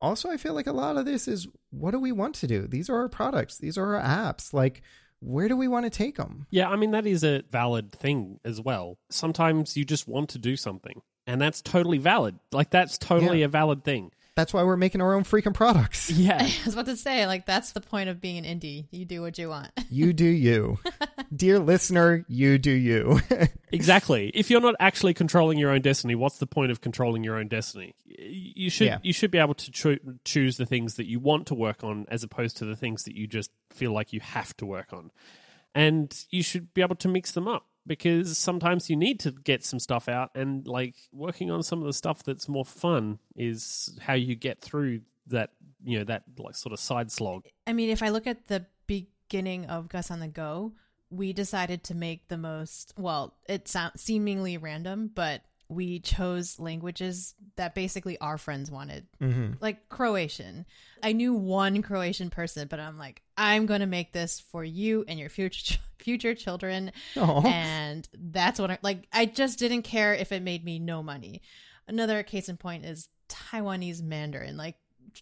also 0.01 0.31
I 0.31 0.37
feel 0.37 0.55
like 0.55 0.67
a 0.67 0.73
lot 0.73 0.97
of 0.97 1.05
this 1.05 1.29
is 1.29 1.47
what 1.71 1.93
do 1.93 1.99
we 1.99 2.13
want 2.13 2.35
to 2.37 2.47
do? 2.47 2.67
These 2.67 2.89
are 2.91 2.97
our 2.97 3.09
products, 3.09 3.59
these 3.59 3.79
are 3.79 3.97
our 3.97 4.03
apps. 4.03 4.53
Like, 4.53 4.83
where 5.21 5.49
do 5.49 5.57
we 5.57 5.69
want 5.69 5.87
to 5.87 5.91
take 5.91 6.17
them? 6.17 6.47
Yeah, 6.51 6.69
I 6.69 6.77
mean 6.77 6.91
that 6.91 7.07
is 7.07 7.25
a 7.25 7.43
valid 7.51 7.93
thing 7.93 8.41
as 8.45 8.61
well. 8.61 8.99
Sometimes 9.11 9.77
you 9.77 9.85
just 9.85 10.07
want 10.07 10.29
to 10.31 10.39
do 10.39 10.57
something, 10.57 11.03
and 11.27 11.41
that's 11.41 11.63
totally 11.63 11.99
valid. 11.99 12.39
Like 12.53 12.71
that's 12.71 12.99
totally 12.99 13.43
a 13.43 13.49
valid 13.49 13.85
thing. 13.85 14.13
That's 14.37 14.53
why 14.53 14.65
we're 14.65 14.77
making 14.77 15.01
our 15.01 15.15
own 15.15 15.23
freaking 15.23 15.55
products. 15.55 16.11
Yeah. 16.11 16.39
I 16.43 16.53
was 16.65 16.75
about 16.75 16.87
to 16.87 16.97
say, 16.97 17.27
like, 17.27 17.47
that's 17.47 17.71
the 17.73 17.81
point 17.81 18.09
of 18.09 18.21
being 18.21 18.45
an 18.45 18.59
indie. 18.59 18.87
You 18.91 19.05
do 19.05 19.23
what 19.23 19.39
you 19.39 19.49
want. 19.49 19.71
You 19.91 20.13
do 20.13 20.25
you. 20.25 20.79
Dear 21.37 21.61
listener, 21.61 22.25
you 22.27 22.59
do 22.59 22.73
you. 22.73 23.21
Exactly. 23.71 24.33
If 24.35 24.51
you're 24.51 24.61
not 24.61 24.75
actually 24.81 25.15
controlling 25.15 25.57
your 25.57 25.71
own 25.71 25.83
destiny, 25.83 26.17
what's 26.17 26.39
the 26.39 26.49
point 26.49 26.73
of 26.73 26.81
controlling 26.81 27.23
your 27.23 27.37
own 27.37 27.47
destiny? 27.47 27.95
You 28.07 28.71
should 28.71 28.87
Yeah. 28.89 28.99
you 29.05 29.13
should 29.13 29.31
be 29.31 29.39
able 29.39 29.55
to 29.55 29.71
choo- 29.71 30.19
choose 30.25 30.57
the 30.57 30.67
things 30.67 30.97
that 30.97 31.07
you 31.07 31.21
want 31.21 31.47
to 31.49 31.55
work 31.55 31.85
on 31.85 32.07
as 32.09 32.25
opposed 32.25 32.57
to 32.57 32.65
the 32.65 32.75
things 32.75 33.05
that 33.05 33.15
you 33.15 33.29
just 33.29 33.53
feel 33.71 33.93
like 33.93 34.13
you 34.13 34.19
have 34.21 34.57
to 34.57 34.67
work 34.67 34.93
on. 34.93 35.13
And 35.77 36.13
you 36.31 36.43
should 36.43 36.75
be 36.75 36.83
able 36.83 36.97
to 36.97 37.09
mix 37.09 37.31
them 37.33 37.47
up 37.47 37.67
because 37.87 38.39
sometimes 38.39 38.89
you 38.89 38.97
need 38.97 39.21
to 39.21 39.31
get 39.31 39.65
some 39.65 39.79
stuff 39.79 40.09
out 40.09 40.31
and 40.35 40.67
like 40.67 40.95
working 41.13 41.51
on 41.51 41.63
some 41.63 41.81
of 41.81 41.87
the 41.87 41.93
stuff 41.93 42.23
that's 42.23 42.49
more 42.49 42.65
fun 42.65 43.19
is 43.37 43.99
how 44.01 44.15
you 44.15 44.35
get 44.35 44.61
through 44.61 45.01
that, 45.27 45.51
you 45.85 45.99
know, 45.99 46.05
that 46.05 46.23
like 46.39 46.57
sort 46.57 46.73
of 46.73 46.81
side 46.81 47.11
slog. 47.11 47.45
I 47.67 47.73
mean, 47.73 47.91
if 47.91 48.03
I 48.03 48.09
look 48.09 48.27
at 48.27 48.49
the 48.49 48.67
beginning 48.87 49.67
of 49.67 49.89
Gus 49.89 50.11
on 50.11 50.21
the 50.21 50.29
Go, 50.29 50.73
we 51.11 51.33
decided 51.33 51.85
to 51.85 51.95
make 51.95 52.29
the 52.29 52.39
most, 52.39 52.95
well, 52.97 53.37
it 53.49 53.69
sounds 53.69 54.01
seemingly 54.01 54.57
random, 54.57 55.11
but 55.15 55.43
we 55.75 56.01
chose 56.01 56.59
languages 56.59 57.35
that 57.57 57.75
basically 57.75 58.19
our 58.19 58.39
friends 58.39 58.71
wanted. 58.71 59.07
hmm 59.21 59.53
Like 59.61 59.89
Croatian. 59.89 60.67
I 61.03 61.13
knew 61.13 61.35
one 61.35 61.83
Croatian 61.83 62.31
person, 62.31 62.69
but 62.69 62.81
I'm 62.81 62.99
like, 62.99 63.23
I'm 63.37 63.67
going 63.67 63.81
to 63.81 63.87
make 63.87 64.13
this 64.13 64.41
for 64.41 64.65
you 64.65 65.05
and 65.09 65.19
your 65.19 65.29
future 65.29 65.79
future 65.99 66.35
children. 66.35 66.93
Oh, 67.17 67.43
and 67.47 68.09
that's 68.13 68.61
what 68.61 68.71
I 68.71 68.79
like. 68.83 69.07
I 69.13 69.27
just 69.27 69.59
didn't 69.59 69.83
care 69.83 70.15
if 70.15 70.33
it 70.33 70.43
made 70.43 70.65
me 70.65 70.79
no 70.79 71.03
money. 71.03 71.43
Another 71.87 72.23
case 72.23 72.49
in 72.49 72.57
point 72.57 72.85
is 72.85 73.09
Taiwanese 73.29 74.03
Mandarin. 74.03 74.57
Like 74.57 74.77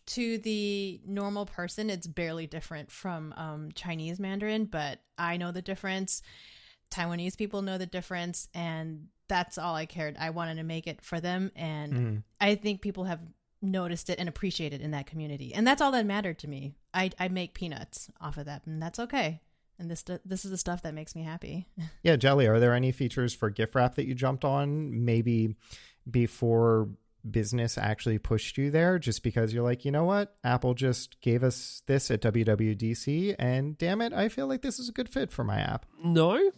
to 0.06 0.38
the 0.38 1.00
normal 1.06 1.46
person, 1.46 1.90
it's 1.90 2.06
barely 2.06 2.46
different 2.46 2.90
from 2.90 3.34
um, 3.36 3.70
Chinese 3.74 4.18
Mandarin, 4.18 4.64
but 4.66 5.00
I 5.18 5.36
know 5.36 5.52
the 5.52 5.62
difference. 5.62 6.22
Taiwanese 6.90 7.36
people 7.36 7.62
know 7.62 7.78
the 7.78 7.86
difference, 7.86 8.48
and 8.54 9.06
that's 9.32 9.56
all 9.56 9.74
I 9.74 9.86
cared. 9.86 10.16
I 10.18 10.28
wanted 10.30 10.56
to 10.56 10.62
make 10.62 10.86
it 10.86 11.00
for 11.00 11.18
them, 11.20 11.50
and 11.56 11.92
Mhm. 11.92 12.22
I 12.38 12.54
think 12.54 12.82
people 12.82 13.04
have 13.04 13.20
noticed 13.62 14.10
it 14.10 14.18
and 14.18 14.28
appreciated 14.28 14.80
it 14.80 14.84
in 14.84 14.90
that 14.90 15.06
community, 15.06 15.54
and 15.54 15.66
that's 15.66 15.80
all 15.80 15.90
that 15.92 16.04
mattered 16.04 16.38
to 16.40 16.48
me. 16.48 16.74
I 16.92 17.10
I 17.18 17.28
make 17.28 17.54
peanuts 17.54 18.10
off 18.20 18.36
of 18.36 18.44
that, 18.46 18.66
and 18.66 18.82
that's 18.82 18.98
okay. 18.98 19.40
And 19.78 19.90
this 19.90 20.02
this 20.02 20.44
is 20.44 20.50
the 20.50 20.58
stuff 20.58 20.82
that 20.82 20.92
makes 20.94 21.14
me 21.14 21.22
happy. 21.22 21.66
yeah, 22.02 22.16
Jelly. 22.16 22.46
Are 22.46 22.60
there 22.60 22.74
any 22.74 22.92
features 22.92 23.32
for 23.34 23.50
GIFWrap 23.50 23.94
that 23.94 24.06
you 24.06 24.14
jumped 24.14 24.44
on? 24.44 25.04
Maybe 25.04 25.56
before 26.10 26.90
business 27.30 27.78
actually 27.78 28.18
pushed 28.18 28.58
you 28.58 28.70
there, 28.70 28.98
just 28.98 29.22
because 29.22 29.54
you're 29.54 29.62
like, 29.62 29.84
you 29.84 29.92
know 29.92 30.04
what, 30.04 30.36
Apple 30.44 30.74
just 30.74 31.20
gave 31.20 31.42
us 31.44 31.82
this 31.86 32.10
at 32.10 32.20
WWDC, 32.20 33.36
and 33.38 33.78
damn 33.78 34.00
it, 34.02 34.12
I 34.12 34.28
feel 34.28 34.46
like 34.48 34.62
this 34.62 34.78
is 34.80 34.88
a 34.88 34.92
good 34.92 35.08
fit 35.08 35.30
for 35.32 35.44
my 35.44 35.58
app. 35.60 35.86
No, 36.04 36.50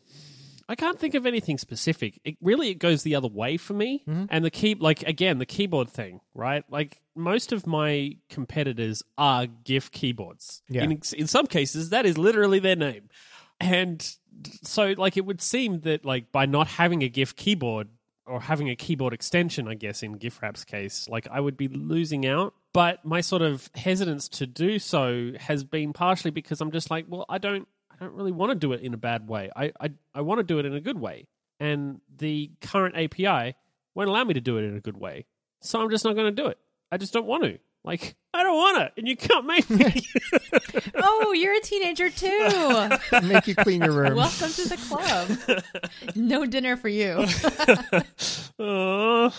I 0.68 0.74
can't 0.74 0.98
think 0.98 1.14
of 1.14 1.27
anything 1.27 1.59
specific. 1.59 2.20
It 2.24 2.37
really 2.40 2.70
it 2.70 2.77
goes 2.79 3.03
the 3.03 3.14
other 3.14 3.29
way 3.29 3.57
for 3.57 3.74
me. 3.74 4.03
Mhm. 4.09 4.29
And 4.31 4.44
the 4.44 4.50
key, 4.50 4.74
like 4.74 5.03
again, 5.03 5.38
the 5.38 5.46
keyboard 5.46 5.90
thing, 5.90 6.20
right? 6.35 6.64
Like 6.70 7.00
most 7.14 7.53
of 7.53 7.66
my 7.66 8.16
competitors 8.29 9.03
are 9.18 9.46
GIF 9.46 9.90
keyboards. 9.90 10.62
Yeah. 10.68 10.85
In 10.85 11.00
in 11.16 11.27
some 11.27 11.46
cases, 11.46 11.90
that 11.90 12.07
is 12.07 12.16
literally 12.18 12.59
their 12.59 12.77
name, 12.77 13.09
and 13.61 14.16
so 14.62 14.94
like 14.96 15.16
it 15.16 15.24
would 15.24 15.40
seem 15.40 15.81
that 15.81 16.05
like 16.05 16.33
by 16.33 16.46
not 16.46 16.66
having 16.66 17.03
a 17.03 17.09
GIF 17.09 17.37
keyboard 17.37 17.88
or 18.27 18.40
having 18.40 18.70
a 18.70 18.77
keyboard 18.77 19.12
extension, 19.12 19.68
I 19.68 19.74
guess 19.74 20.03
in 20.03 20.18
GIFWrap's 20.18 20.64
case, 20.64 21.07
like 21.11 21.29
I 21.31 21.40
would 21.40 21.59
be 21.59 21.68
losing 21.68 22.24
out. 22.24 22.55
But 22.72 23.05
my 23.05 23.20
sort 23.20 23.42
of 23.42 23.68
hesitance 23.74 24.29
to 24.31 24.46
do 24.46 24.79
so 24.79 25.33
has 25.38 25.62
been 25.62 25.92
partially 25.92 26.31
because 26.31 26.61
I'm 26.62 26.72
just 26.72 26.90
like, 26.90 27.05
well, 27.07 27.27
I 27.29 27.37
don't, 27.38 27.68
I 28.05 28.09
don't 28.09 28.17
really 28.17 28.33
want 28.33 28.51
to 28.51 28.55
do 28.55 28.75
it 28.75 28.83
in 28.83 28.93
a 28.93 28.99
bad 28.99 29.27
way. 29.27 29.51
I, 29.57 29.73
I, 29.81 29.90
I 30.14 30.21
want 30.21 30.38
to 30.38 30.43
do 30.43 30.59
it 30.59 30.67
in 30.67 30.75
a 30.75 30.81
good 30.81 31.01
way, 31.01 31.27
and 31.59 32.03
the 32.14 32.51
current 32.61 32.97
API 32.97 33.55
won't 33.95 34.11
allow 34.11 34.25
me 34.25 34.35
to 34.35 34.43
do 34.43 34.59
it 34.59 34.64
in 34.64 34.77
a 34.77 34.81
good 34.81 34.99
way. 34.99 35.25
So 35.62 35.81
I'm 35.81 35.88
just 35.88 36.05
not 36.05 36.14
going 36.14 36.27
to 36.27 36.43
do 36.43 36.49
it. 36.49 36.59
I 36.93 36.99
just 36.99 37.14
don't 37.14 37.25
want 37.25 37.45
to. 37.45 37.59
Like, 37.83 38.14
I 38.35 38.43
don't 38.43 38.57
want 38.57 38.83
it, 38.83 38.93
and 38.99 39.09
you 39.09 39.17
can't 39.17 39.47
make 39.47 39.71
me. 39.71 40.07
oh, 40.97 41.33
you're 41.33 41.55
a 41.55 41.61
teenager 41.61 42.11
too. 42.11 42.88
Make 43.23 43.47
you 43.47 43.55
clean 43.55 43.83
your 43.83 43.93
room. 43.93 44.17
Welcome 44.17 44.51
to 44.51 44.69
the 44.69 44.77
club. 44.77 45.62
No 46.14 46.45
dinner 46.47 46.77
for 46.77 46.88
you. 46.88 47.25
Uh, 48.57 49.31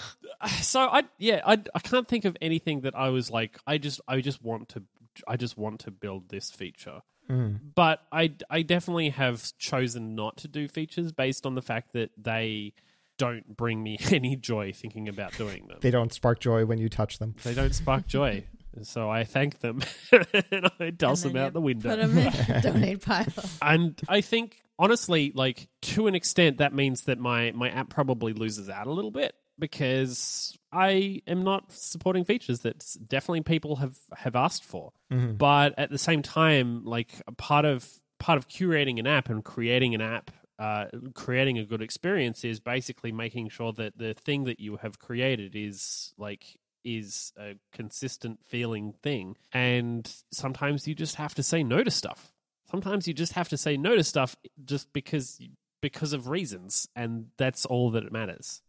so 0.60 0.82
I 0.82 1.04
yeah 1.18 1.42
I 1.46 1.54
I 1.74 1.80
can't 1.80 2.06
think 2.06 2.26
of 2.26 2.36
anything 2.42 2.82
that 2.82 2.94
I 2.98 3.10
was 3.10 3.32
like 3.32 3.58
I 3.66 3.78
just 3.78 4.02
I 4.10 4.20
just 4.20 4.44
want 4.44 4.68
to 4.70 4.84
I 5.26 5.38
just 5.38 5.58
want 5.58 5.80
to 5.82 5.92
build 5.92 6.28
this 6.28 6.52
feature. 6.52 7.02
Mm. 7.30 7.60
But 7.76 8.02
I 8.12 8.34
I 8.50 8.62
definitely 8.62 9.10
have 9.10 9.58
chosen 9.58 10.16
not 10.16 10.38
to 10.38 10.48
do 10.48 10.68
features 10.68 11.12
based 11.12 11.46
on 11.46 11.56
the 11.56 11.62
fact 11.62 11.94
that 11.94 12.12
they 12.18 12.74
don't 13.18 13.56
bring 13.56 13.82
me 13.82 13.98
any 14.12 14.36
joy 14.36 14.72
thinking 14.74 15.08
about 15.08 15.36
doing 15.38 15.68
them. 15.68 15.78
They 15.82 15.92
don't 15.92 16.14
spark 16.14 16.40
joy 16.40 16.66
when 16.66 16.78
you 16.78 16.90
touch 16.90 17.20
them. 17.20 17.36
They 17.44 17.54
don't 17.54 17.74
spark 17.74 18.08
joy. 18.08 18.44
So 18.82 19.10
I 19.10 19.24
thank 19.24 19.60
them 19.60 19.82
and 20.12 20.70
I 20.82 20.90
toss 20.90 21.24
And 21.24 21.34
them 21.34 21.42
out 21.42 21.54
the 21.54 21.62
window. 21.62 21.92
Put 21.96 22.00
them 22.00 22.18
in 22.18 22.62
donate 22.62 23.02
pile. 23.02 23.26
and 23.62 23.98
I 24.10 24.20
think 24.20 24.58
honestly, 24.78 25.32
like 25.34 25.70
to 25.84 26.08
an 26.08 26.14
extent, 26.16 26.58
that 26.58 26.74
means 26.74 27.04
that 27.04 27.18
my 27.18 27.54
my 27.54 27.70
app 27.70 27.90
probably 27.90 28.34
loses 28.34 28.68
out 28.70 28.88
a 28.88 28.92
little 28.92 29.12
bit 29.12 29.34
because 29.60 30.58
I 30.72 31.22
am 31.28 31.44
not 31.44 31.72
supporting 31.72 32.26
features 32.26 32.60
that 32.62 32.86
definitely 33.08 33.42
people 33.42 33.78
have 33.78 33.98
have 34.18 34.36
asked 34.36 34.64
for. 34.64 34.92
Mhm. 35.12 35.38
But 35.38 35.78
at 35.78 35.90
the 35.90 35.98
same 35.98 36.22
time, 36.22 36.84
like 36.86 37.22
a 37.28 37.32
part 37.32 37.66
of 37.66 37.90
part 38.20 38.38
of 38.38 38.48
curating 38.48 39.00
an 39.00 39.08
app 39.08 39.30
and 39.30 39.44
creating 39.44 39.96
an 39.96 40.02
app. 40.02 40.32
Uh, 40.58 40.86
creating 41.14 41.58
a 41.58 41.66
good 41.66 41.82
experience 41.82 42.46
is 42.46 42.62
basically 42.62 43.12
making 43.12 43.50
sure 43.50 43.74
that 43.74 43.98
the 43.98 44.14
thing 44.14 44.46
that 44.46 44.58
you 44.58 44.78
have 44.78 44.98
created 45.00 45.54
is 45.54 46.14
like 46.18 46.56
is 46.86 47.34
a 47.38 47.56
consistent 47.74 48.40
feeling 48.46 48.94
thing 49.04 49.36
and 49.52 50.10
sometimes 50.32 50.88
you 50.88 50.96
just 50.96 51.16
have 51.16 51.36
to 51.36 51.44
say 51.44 51.62
no 51.62 51.84
to 51.84 51.92
stuff 51.92 52.32
sometimes 52.72 53.06
you 53.06 53.14
just 53.14 53.34
have 53.34 53.50
to 53.50 53.58
say 53.58 53.76
no 53.76 53.98
to 53.98 54.04
stuff 54.04 54.38
just 54.64 54.94
because 54.94 55.42
because 55.82 56.14
of 56.14 56.30
reasons 56.30 56.88
and 56.96 57.26
that's 57.38 57.66
all 57.66 57.92
that 57.92 58.04
it 58.06 58.14
matters 58.14 58.62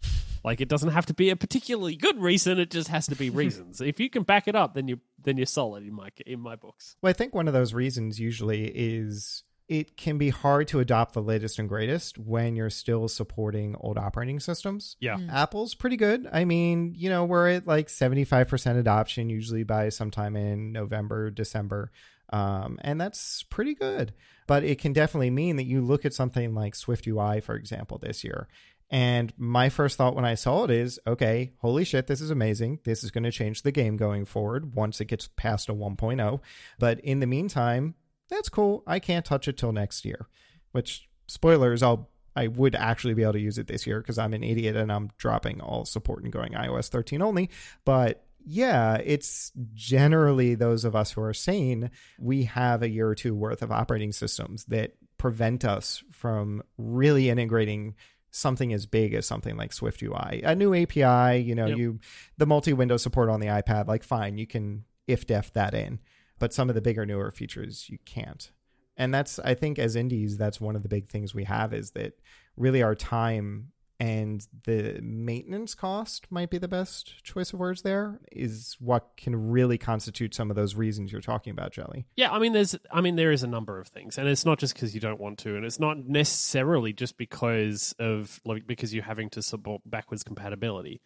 like 0.47 0.61
it 0.63 0.69
doesn't 0.69 0.91
have 0.91 1.05
to 1.05 1.13
be 1.15 1.29
a 1.29 1.37
particularly 1.37 1.97
good 1.97 2.19
reason 2.19 2.59
it 2.59 2.71
just 2.71 2.89
has 2.89 3.07
to 3.07 3.17
be 3.17 3.29
reasons 3.43 3.83
if 3.83 4.01
you 4.01 4.09
can 4.09 4.23
back 4.23 4.49
it 4.49 4.55
up 4.55 4.73
then 4.73 4.89
you 4.89 4.99
then 5.23 5.37
you're 5.37 5.45
solid 5.45 5.83
in 5.83 5.93
my 5.93 6.09
in 6.25 6.41
my 6.41 6.57
books 6.57 6.97
Well, 7.03 7.11
I 7.11 7.13
think 7.13 7.35
one 7.35 7.49
of 7.49 7.53
those 7.55 7.75
reasons 7.75 8.19
usually 8.19 8.67
is 8.69 9.43
it 9.69 9.97
can 9.97 10.17
be 10.17 10.29
hard 10.29 10.69
to 10.69 10.79
adopt 10.79 11.13
the 11.15 11.21
latest 11.23 11.59
and 11.59 11.69
greatest 11.69 12.19
when 12.19 12.55
you're 12.55 12.71
still 12.71 13.09
supporting 13.09 13.75
old 13.81 13.99
operating 13.99 14.39
systems. 14.39 14.97
yeah 15.01 15.19
Apple's 15.33 15.75
pretty 15.75 15.97
good. 15.97 16.29
I 16.33 16.45
mean, 16.45 16.95
you 16.97 17.11
know, 17.11 17.25
we're 17.25 17.49
at 17.49 17.67
like 17.67 17.89
75% 17.89 18.79
adoption 18.79 19.29
usually 19.29 19.65
by 19.65 19.89
sometime 19.89 20.37
in 20.37 20.71
November, 20.71 21.31
December. 21.31 21.91
Um, 22.31 22.79
and 22.83 23.01
that's 23.01 23.43
pretty 23.45 23.75
good. 23.75 24.13
But 24.47 24.63
it 24.63 24.79
can 24.79 24.93
definitely 24.93 25.31
mean 25.31 25.57
that 25.57 25.65
you 25.65 25.81
look 25.81 26.05
at 26.05 26.15
something 26.15 26.55
like 26.55 26.77
Swift 26.77 27.07
UI, 27.07 27.41
for 27.41 27.57
example, 27.57 27.99
this 27.99 28.23
year. 28.23 28.47
And 28.90 29.33
my 29.37 29.68
first 29.68 29.96
thought 29.96 30.14
when 30.14 30.25
I 30.25 30.35
saw 30.35 30.64
it 30.64 30.70
is, 30.70 31.01
okay, 31.07 31.53
holy 31.59 31.85
shit, 31.85 32.07
this 32.07 32.20
is 32.20 32.31
amazing. 32.31 32.81
This 32.85 33.03
is 33.03 33.11
going 33.11 33.25
to 33.25 33.33
change 33.33 33.62
the 33.62 33.72
game 33.72 33.96
going 33.96 34.25
forward 34.25 34.75
once 34.75 35.01
it 35.01 35.07
gets 35.07 35.29
past 35.37 35.68
a 35.68 35.75
1.0. 35.75 36.40
But 36.79 37.01
in 37.01 37.20
the 37.20 37.27
meantime, 37.27 37.94
that's 38.29 38.49
cool. 38.49 38.85
I 38.87 39.01
can't 39.01 39.25
touch 39.25 39.49
it 39.49 39.57
till 39.57 39.72
next 39.72 40.05
year. 40.05 40.29
Which 40.72 41.09
spoilers, 41.27 41.83
I'll 41.83 42.11
I 42.37 42.49
would 42.49 42.75
actually 42.75 43.14
be 43.14 43.22
able 43.22 43.33
to 43.33 43.40
use 43.40 43.57
it 43.57 43.66
this 43.66 43.87
year 43.87 43.99
because 44.01 44.18
I'm 44.18 44.35
an 44.35 44.44
idiot 44.44 44.77
and 44.77 44.92
I'm 44.92 45.11
dropping 45.16 45.62
all 45.62 45.87
support 45.87 46.22
and 46.22 46.31
going 46.31 46.53
iOS 46.53 46.88
13 46.88 47.22
only. 47.22 47.49
But 47.87 48.27
yeah, 48.44 48.96
it's 49.03 49.53
generally 49.72 50.55
those 50.55 50.85
of 50.85 50.94
us 50.94 51.11
who 51.11 51.22
are 51.22 51.33
sane, 51.33 51.90
we 52.18 52.44
have 52.44 52.83
a 52.83 52.90
year 52.90 53.09
or 53.09 53.14
two 53.14 53.35
worth 53.35 53.62
of 53.62 53.72
operating 53.72 54.12
systems 54.12 54.66
that 54.66 54.96
prevent 55.16 55.64
us 55.64 56.05
from 56.12 56.62
really 56.77 57.31
integrating 57.31 57.94
something 58.37 58.72
as 58.72 58.87
big 58.87 59.14
as 59.14 59.27
something 59.27 59.57
like 59.57 59.72
Swift 59.72 60.03
UI. 60.03 60.42
A 60.44 60.55
new 60.55 60.75
API, 60.75 61.38
you 61.40 61.55
know, 61.55 61.66
Yep. 61.66 61.79
you 61.79 62.01
the 62.37 62.46
multi-window 62.46 62.96
support 62.96 63.29
on 63.29 63.40
the 63.40 63.46
iPad, 63.46 63.87
like 63.87 64.03
fine, 64.05 64.38
you 64.38 64.46
can 64.46 64.85
if 65.07 65.27
def 65.27 65.53
that 65.55 65.75
in. 65.75 66.01
But 66.38 66.53
some 66.53 66.68
of 66.68 66.75
the 66.75 66.83
bigger 66.83 67.07
newer 67.07 67.31
features 67.31 67.88
you 67.88 67.99
can't. 68.05 68.51
And 68.96 69.12
that's 69.14 69.38
I 69.38 69.55
think 69.55 69.79
as 69.79 69.96
indies, 69.96 70.37
that's 70.37 70.61
one 70.61 70.77
of 70.77 70.83
the 70.83 70.88
big 70.88 71.09
things 71.09 71.35
we 71.35 71.44
have 71.44 71.72
is 71.72 71.92
that 71.92 72.18
really 72.57 72.83
our 72.83 72.94
time 72.94 73.72
and 73.99 74.47
the 74.65 74.99
maintenance 75.03 75.75
cost 75.75 76.27
might 76.31 76.51
be 76.51 76.59
the 76.59 76.69
best 76.69 77.23
choice 77.25 77.53
of 77.53 77.59
words 77.59 77.83
there 77.83 78.21
is 78.31 78.77
what 78.79 79.17
can 79.17 79.51
really 79.51 79.79
constitute 79.79 80.35
some 80.35 80.51
of 80.51 80.57
those 80.57 80.75
reasons 80.75 81.11
you're 81.11 81.21
talking 81.21 81.51
about 81.51 81.73
jelly 81.73 82.07
Yeah, 82.17 82.31
I 82.31 82.39
mean, 82.39 82.53
there's, 82.53 82.77
I 82.91 83.01
mean, 83.01 83.17
there 83.17 83.33
is 83.33 83.43
a 83.43 83.47
number 83.47 83.79
of 83.79 83.89
things, 83.89 84.19
and 84.19 84.29
it's 84.29 84.45
not 84.45 84.59
just 84.59 84.75
because 84.75 84.95
you 84.95 85.01
don't 85.01 85.21
want 85.21 85.39
to, 85.41 85.57
and 85.57 85.65
it's 85.65 85.81
not 85.81 85.99
necessarily 85.99 86.93
just 86.93 87.17
because 87.17 87.95
of 87.99 88.41
like 88.45 88.67
because 88.67 88.93
you're 88.95 89.05
having 89.05 89.31
to 89.31 89.43
support 89.43 89.83
backwards 89.87 90.23
compatibility. 90.23 91.01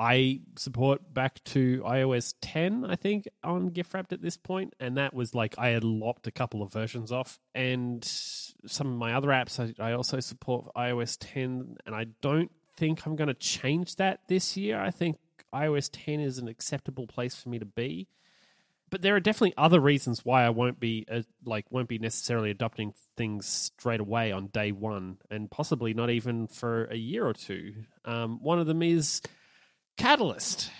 I 0.00 0.40
support 0.56 1.12
back 1.12 1.44
to 1.44 1.82
iOS 1.84 2.32
10, 2.40 2.86
I 2.86 2.96
think, 2.96 3.28
on 3.44 3.68
GIFwrapped 3.68 4.12
at 4.12 4.22
this 4.22 4.38
point, 4.38 4.74
and 4.80 4.96
that 4.96 5.12
was 5.12 5.34
like 5.34 5.58
I 5.58 5.68
had 5.68 5.84
lopped 5.84 6.26
a 6.26 6.30
couple 6.30 6.62
of 6.62 6.72
versions 6.72 7.12
off, 7.12 7.38
and 7.54 8.02
some 8.02 8.86
of 8.86 8.94
my 8.94 9.12
other 9.12 9.28
apps 9.28 9.60
I, 9.60 9.90
I 9.90 9.92
also 9.92 10.18
support 10.20 10.72
iOS 10.74 11.18
10, 11.20 11.76
and 11.84 11.94
I 11.94 12.06
don't 12.22 12.50
think 12.78 13.04
I'm 13.04 13.14
going 13.14 13.28
to 13.28 13.34
change 13.34 13.96
that 13.96 14.20
this 14.26 14.56
year. 14.56 14.80
I 14.80 14.90
think 14.90 15.18
iOS 15.54 15.90
10 15.92 16.20
is 16.20 16.38
an 16.38 16.48
acceptable 16.48 17.06
place 17.06 17.34
for 17.34 17.50
me 17.50 17.58
to 17.58 17.66
be 17.66 18.08
but 18.90 19.02
there 19.02 19.14
are 19.14 19.20
definitely 19.20 19.54
other 19.56 19.80
reasons 19.80 20.24
why 20.24 20.44
I 20.44 20.50
won't 20.50 20.80
be 20.80 21.06
uh, 21.10 21.22
like 21.44 21.64
won't 21.70 21.88
be 21.88 21.98
necessarily 21.98 22.50
adopting 22.50 22.92
things 23.16 23.46
straight 23.46 24.00
away 24.00 24.32
on 24.32 24.48
day 24.48 24.72
one, 24.72 25.18
and 25.30 25.50
possibly 25.50 25.94
not 25.94 26.10
even 26.10 26.48
for 26.48 26.86
a 26.86 26.96
year 26.96 27.24
or 27.24 27.32
two. 27.32 27.74
Um, 28.04 28.40
one 28.42 28.58
of 28.58 28.66
them 28.66 28.82
is 28.82 29.22
Catalyst. 30.00 30.70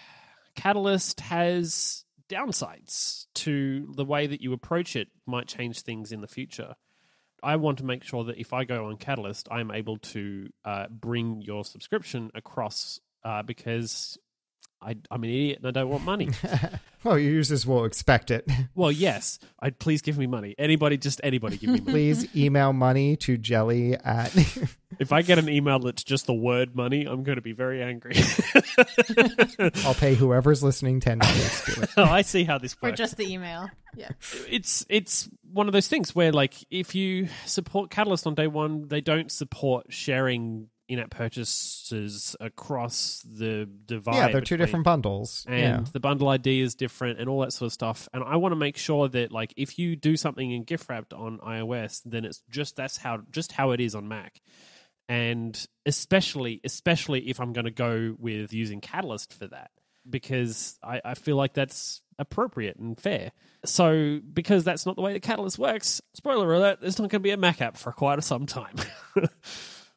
Catalyst 0.54 1.20
has 1.20 2.04
downsides 2.30 3.26
to 3.35 3.92
the 3.94 4.04
way 4.04 4.26
that 4.26 4.40
you 4.40 4.52
approach 4.52 4.96
it 4.96 5.09
might 5.26 5.46
change 5.46 5.83
things 5.83 6.11
in 6.11 6.22
the 6.22 6.26
future. 6.26 6.74
I 7.42 7.56
want 7.56 7.78
to 7.78 7.85
make 7.85 8.02
sure 8.02 8.24
that 8.24 8.38
if 8.38 8.52
I 8.52 8.64
go 8.64 8.87
on 8.87 8.96
Catalyst, 8.96 9.48
I'm 9.50 9.70
able 9.70 9.98
to 9.98 10.48
uh, 10.64 10.87
bring 10.88 11.42
your 11.42 11.64
subscription 11.64 12.30
across 12.35 12.98
uh, 13.22 13.42
because 13.42 14.16
I, 14.80 14.96
I'm 15.11 15.22
an 15.22 15.30
idiot 15.30 15.59
and 15.59 15.66
I 15.66 15.70
don't 15.70 15.90
want 15.90 16.04
money. 16.04 16.30
well, 17.04 17.18
your 17.18 17.33
users 17.33 17.66
will 17.66 17.85
expect 17.85 18.30
it. 18.30 18.48
well, 18.74 18.90
yes. 18.90 19.38
I'd 19.61 19.78
please 19.78 20.00
give 20.00 20.16
me 20.16 20.26
money. 20.26 20.54
Anybody, 20.59 20.96
just 20.96 21.20
anybody, 21.22 21.59
give 21.59 21.70
me 21.70 21.80
money. 21.80 21.92
Please 21.92 22.26
email 22.37 22.72
money 22.72 23.16
to 23.16 23.37
jelly 23.37 23.94
at. 23.94 24.35
If 25.00 25.12
I 25.12 25.22
get 25.22 25.38
an 25.38 25.48
email 25.48 25.78
that's 25.78 26.04
just 26.04 26.26
the 26.26 26.34
word 26.34 26.76
money, 26.76 27.06
I'm 27.06 27.22
going 27.22 27.36
to 27.36 27.42
be 27.42 27.52
very 27.52 27.82
angry. 27.82 28.14
I'll 29.84 29.94
pay 29.94 30.14
whoever's 30.14 30.62
listening 30.62 31.00
ten 31.00 31.18
dollars 31.18 31.88
oh, 31.96 32.04
I 32.04 32.22
see 32.22 32.44
how 32.44 32.58
this 32.58 32.76
Or 32.82 32.90
works. 32.90 32.98
just 32.98 33.16
the 33.16 33.32
email. 33.32 33.70
Yeah. 33.96 34.10
it's 34.48 34.86
it's 34.88 35.28
one 35.52 35.66
of 35.66 35.72
those 35.72 35.88
things 35.88 36.14
where 36.14 36.32
like 36.32 36.54
if 36.70 36.94
you 36.94 37.28
support 37.46 37.90
Catalyst 37.90 38.26
on 38.26 38.34
day 38.34 38.46
one, 38.46 38.88
they 38.88 39.00
don't 39.00 39.32
support 39.32 39.86
sharing 39.88 40.68
in-app 40.90 41.10
purchases 41.10 42.34
across 42.40 43.24
the 43.24 43.68
divide. 43.86 44.16
Yeah, 44.16 44.28
they're 44.32 44.40
two 44.40 44.56
different 44.56 44.84
bundles. 44.84 45.46
and 45.48 45.58
yeah. 45.58 45.84
the 45.92 46.00
bundle 46.00 46.28
ID 46.28 46.60
is 46.60 46.74
different 46.74 47.20
and 47.20 47.28
all 47.28 47.40
that 47.40 47.52
sort 47.52 47.68
of 47.68 47.72
stuff. 47.72 48.08
And 48.12 48.24
I 48.24 48.36
want 48.36 48.52
to 48.52 48.56
make 48.56 48.76
sure 48.76 49.08
that 49.08 49.30
like 49.30 49.54
if 49.56 49.78
you 49.78 49.94
do 49.94 50.16
something 50.16 50.50
in 50.50 50.64
GIFwrapped 50.64 51.18
on 51.18 51.38
iOS, 51.38 52.02
then 52.04 52.24
it's 52.24 52.42
just 52.50 52.74
that's 52.76 52.96
how 52.96 53.20
just 53.30 53.52
how 53.52 53.70
it 53.70 53.80
is 53.80 53.94
on 53.94 54.08
Mac. 54.08 54.40
And 55.11 55.66
especially 55.85 56.61
especially 56.62 57.29
if 57.29 57.40
I'm 57.40 57.53
going 57.53 57.64
to 57.64 57.73
go 57.73 58.14
with 58.18 58.53
using 58.53 58.81
Catalyst 58.81 59.35
for 59.35 59.49
that 59.49 59.73
because 60.09 60.79
I, 60.83 61.01
I 61.05 61.14
feel 61.14 61.37
like 61.37 61.53
that's 61.53 62.01
appropriate 62.18 62.77
and 62.77 62.99
fair. 62.99 63.33
So 63.64 64.20
because 64.33 64.62
that's 64.62 64.87
not 64.87 64.96
the 64.96 65.03
way 65.03 65.12
the 65.12 65.20
Catalyst 65.20 65.59
works, 65.59 66.01
spoiler 66.14 66.55
alert, 66.55 66.81
there's 66.81 66.99
not 66.99 67.11
going 67.11 67.20
to 67.20 67.25
be 67.25 67.33
a 67.33 67.37
Mac 67.37 67.61
app 67.61 67.77
for 67.77 67.92
quite 67.92 68.18
a 68.18 68.23
some 68.23 68.46
time. 68.46 68.77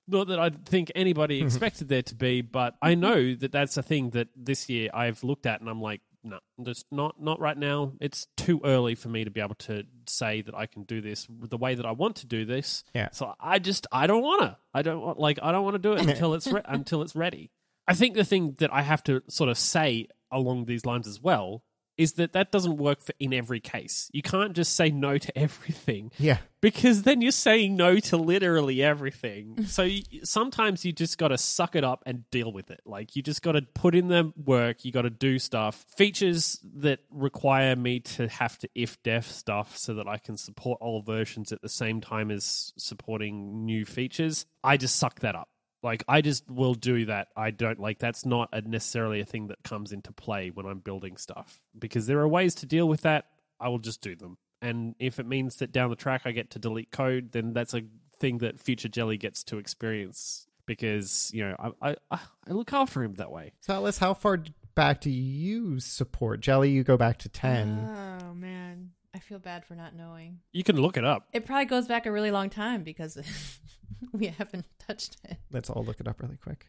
Not 0.06 0.28
that 0.28 0.40
I 0.40 0.50
think 0.50 0.92
anybody 0.96 1.42
expected 1.44 1.88
there 1.88 2.02
to 2.02 2.16
be, 2.16 2.42
but 2.42 2.76
I 2.82 2.96
know 2.96 3.36
that 3.36 3.54
that's 3.54 3.78
a 3.78 3.84
thing 3.84 4.10
that 4.10 4.28
this 4.36 4.68
year 4.68 4.90
I've 4.94 5.24
looked 5.24 5.46
at 5.46 5.62
and 5.62 5.70
I'm 5.70 5.82
like, 5.82 6.02
no, 6.24 6.40
just 6.64 6.86
not 6.92 7.22
not 7.22 7.40
right 7.40 7.58
now. 7.58 7.94
It's 8.00 8.28
too 8.38 8.62
early 8.64 8.96
for 8.96 9.10
me 9.10 9.24
to 9.24 9.32
be 9.32 9.42
able 9.42 9.56
to 9.56 9.84
say 10.08 10.42
that 10.42 10.56
I 10.56 10.66
can 10.66 10.84
do 10.84 11.02
this 11.02 11.28
the 11.30 11.58
way 11.58 11.76
that 11.76 11.86
I 11.86 11.92
want 11.92 12.18
to 12.18 12.28
do 12.28 12.46
this. 12.46 12.84
Yeah. 12.94 13.10
So 13.12 13.34
I 13.40 13.60
just 13.60 13.88
I 13.92 14.08
don't 14.08 14.22
want 14.22 14.42
to. 14.42 14.58
I 14.74 14.82
don't 14.82 15.02
want 15.02 15.20
like 15.20 15.40
I 15.42 15.52
don't 15.52 15.64
want 15.64 15.76
to 15.76 15.80
do 15.80 15.94
it 15.94 16.02
until 16.08 16.34
it's 16.34 16.48
re- 16.48 16.62
until 16.66 17.02
it's 17.02 17.16
ready. 17.16 17.52
I 17.88 17.94
think 17.94 18.16
the 18.16 18.24
thing 18.24 18.56
that 18.60 18.74
I 18.74 18.82
have 18.82 19.04
to 19.04 19.22
sort 19.28 19.50
of 19.50 19.58
say 19.58 20.08
along 20.32 20.66
these 20.66 20.86
lines 20.86 21.08
as 21.08 21.22
well 21.22 21.64
is 21.98 22.14
that 22.14 22.34
that 22.34 22.52
doesn't 22.52 22.78
work 22.78 23.02
for 23.02 23.14
in 23.20 23.34
every 23.34 23.60
case. 23.60 24.10
You 24.14 24.22
can't 24.22 24.54
just 24.54 24.76
say 24.76 24.90
no 24.90 25.18
to 25.18 25.38
everything 25.44 26.12
yeah. 26.18 26.38
because 26.62 27.04
then 27.04 27.22
you're 27.22 27.32
saying 27.32 27.76
no 27.76 28.00
to 28.00 28.18
literally 28.18 28.82
everything. 28.84 29.68
So 29.74 29.84
you, 29.84 30.04
sometimes 30.24 30.86
you 30.86 30.92
just 30.92 31.18
got 31.18 31.30
to 31.30 31.38
suck 31.38 31.76
it 31.76 31.84
up 31.84 32.04
and 32.06 32.30
deal 32.30 32.52
with 32.54 32.70
it. 32.70 32.82
Like 32.86 33.16
you 33.16 33.24
just 33.24 33.42
got 33.42 33.54
to 33.54 33.62
put 33.62 33.96
in 33.96 34.08
the 34.08 34.32
work, 34.36 34.86
you 34.86 34.92
got 34.92 35.02
to 35.04 35.10
do 35.10 35.40
stuff. 35.40 35.86
Features 35.98 36.60
that 36.76 37.00
require 37.10 37.76
me 37.76 38.02
to 38.02 38.28
have 38.28 38.60
to 38.60 38.70
if 38.76 39.02
def 39.02 39.32
stuff 39.32 39.78
so 39.78 39.96
that 39.96 40.08
I 40.08 40.18
can 40.18 40.38
support 40.38 40.80
all 40.80 41.02
versions 41.02 41.52
at 41.52 41.62
the 41.64 41.70
same 41.70 42.02
time 42.02 42.30
as 42.30 42.74
supporting 42.78 43.66
new 43.66 43.84
features. 43.84 44.46
I 44.64 44.78
just 44.78 44.98
suck 44.98 45.22
that 45.22 45.36
up. 45.36 45.50
Like 45.84 46.04
I 46.08 46.22
just 46.22 46.50
will 46.50 46.74
do 46.74 47.06
that. 47.06 47.28
I 47.36 47.52
don't 47.52 47.80
like 47.80 48.00
that's 48.00 48.26
not 48.26 48.50
a 48.54 48.62
necessarily 48.62 49.20
a 49.20 49.26
thing 49.26 49.48
that 49.48 49.64
comes 49.64 49.92
into 49.92 50.12
play 50.12 50.50
when 50.50 50.66
I'm 50.66 50.80
building 50.80 51.18
stuff 51.18 51.60
because 51.78 52.08
there 52.08 52.20
are 52.20 52.28
ways 52.28 52.56
to 52.56 52.66
deal 52.66 52.88
with 52.88 53.02
that. 53.02 53.26
I 53.60 53.68
will 53.70 53.80
just 53.80 54.02
do 54.02 54.16
them. 54.16 54.38
And 54.62 54.96
if 54.98 55.20
it 55.20 55.28
means 55.28 55.58
that 55.58 55.74
down 55.74 55.90
the 55.90 55.98
track 55.98 56.22
I 56.26 56.32
get 56.32 56.52
to 56.52 56.60
delete 56.60 56.90
code, 56.90 57.34
then 57.34 57.52
that's 57.54 57.74
a 57.74 57.82
thing 58.20 58.38
that 58.38 58.62
future 58.62 58.88
Jelly 58.88 59.18
gets 59.18 59.44
to 59.46 59.58
experience 59.58 60.48
because 60.66 61.30
you 61.34 61.44
know 61.48 61.74
I 61.82 61.96
I, 62.12 62.20
I 62.48 62.52
look 62.52 62.72
after 62.72 63.04
him 63.04 63.16
that 63.16 63.32
way. 63.32 63.52
So, 63.60 63.74
Alice, 63.74 63.98
how 63.98 64.14
far 64.14 64.40
back 64.76 65.02
do 65.02 65.10
you 65.10 65.82
support 65.82 66.40
Jelly? 66.40 66.70
You 66.72 66.84
go 66.86 66.96
back 66.96 67.20
to 67.20 67.30
ten. 67.30 67.90
Oh 67.90 68.34
man, 68.34 68.92
I 69.14 69.20
feel 69.20 69.40
bad 69.40 69.66
for 69.66 69.76
not 69.76 69.96
knowing. 69.96 70.40
You 70.52 70.64
can 70.64 70.82
look 70.82 70.98
it 70.98 71.06
up. 71.06 71.28
It 71.34 71.46
probably 71.46 71.66
goes 71.66 71.88
back 71.88 72.06
a 72.06 72.12
really 72.12 72.32
long 72.32 72.50
time 72.50 72.84
because 72.84 73.18
we 74.12 74.28
haven't 74.28 74.66
touched 74.80 75.18
it. 75.24 75.38
Let's 75.52 75.70
all 75.70 75.84
look 75.84 76.00
it 76.00 76.08
up 76.08 76.22
really 76.22 76.38
quick. 76.38 76.66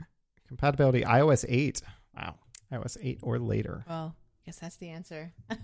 Compatibility 0.48 1.02
iOS 1.02 1.44
eight. 1.48 1.82
Wow, 2.16 2.36
iOS 2.72 2.96
eight 3.00 3.20
or 3.22 3.38
later. 3.38 3.84
Well, 3.88 4.14
I 4.16 4.40
guess 4.46 4.58
that's 4.58 4.76
the 4.76 4.88
answer. 4.90 5.32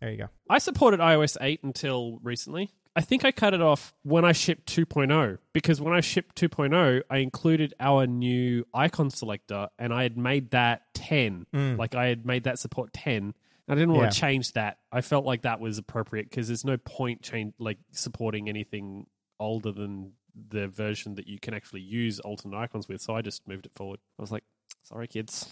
There 0.00 0.10
you 0.10 0.16
go. 0.16 0.28
I 0.48 0.58
supported 0.58 1.00
iOS 1.00 1.36
8 1.40 1.62
until 1.62 2.20
recently. 2.22 2.70
I 2.96 3.02
think 3.02 3.24
I 3.24 3.32
cut 3.32 3.54
it 3.54 3.60
off 3.60 3.92
when 4.02 4.24
I 4.24 4.32
shipped 4.32 4.74
2.0 4.74 5.38
because 5.52 5.80
when 5.80 5.92
I 5.92 6.00
shipped 6.00 6.40
2.0, 6.40 7.02
I 7.10 7.18
included 7.18 7.74
our 7.78 8.06
new 8.06 8.64
icon 8.72 9.10
selector 9.10 9.68
and 9.78 9.92
I 9.92 10.04
had 10.04 10.16
made 10.16 10.50
that 10.52 10.82
10. 10.94 11.46
Mm. 11.54 11.78
Like 11.78 11.94
I 11.94 12.06
had 12.06 12.24
made 12.24 12.44
that 12.44 12.58
support 12.58 12.92
10. 12.92 13.34
I 13.68 13.74
didn't 13.74 13.90
want 13.92 14.04
Yeah. 14.04 14.10
to 14.10 14.16
change 14.20 14.52
that. 14.52 14.78
I 14.90 15.00
felt 15.02 15.24
like 15.24 15.42
that 15.42 15.60
was 15.60 15.78
appropriate 15.78 16.30
because 16.30 16.48
there's 16.48 16.64
no 16.64 16.76
point 16.78 17.22
change 17.22 17.54
like 17.58 17.78
supporting 17.92 18.48
anything 18.48 19.06
older 19.38 19.72
than 19.72 20.12
the 20.50 20.68
version 20.68 21.16
that 21.16 21.26
you 21.26 21.38
can 21.38 21.52
actually 21.54 21.80
use 21.82 22.20
alternate 22.20 22.56
icons 22.56 22.88
with. 22.88 23.00
So 23.00 23.14
I 23.14 23.22
just 23.22 23.46
moved 23.48 23.66
it 23.66 23.72
forward. 23.74 23.98
I 24.18 24.22
was 24.22 24.30
like, 24.32 24.44
sorry 24.82 25.06
kids. 25.08 25.46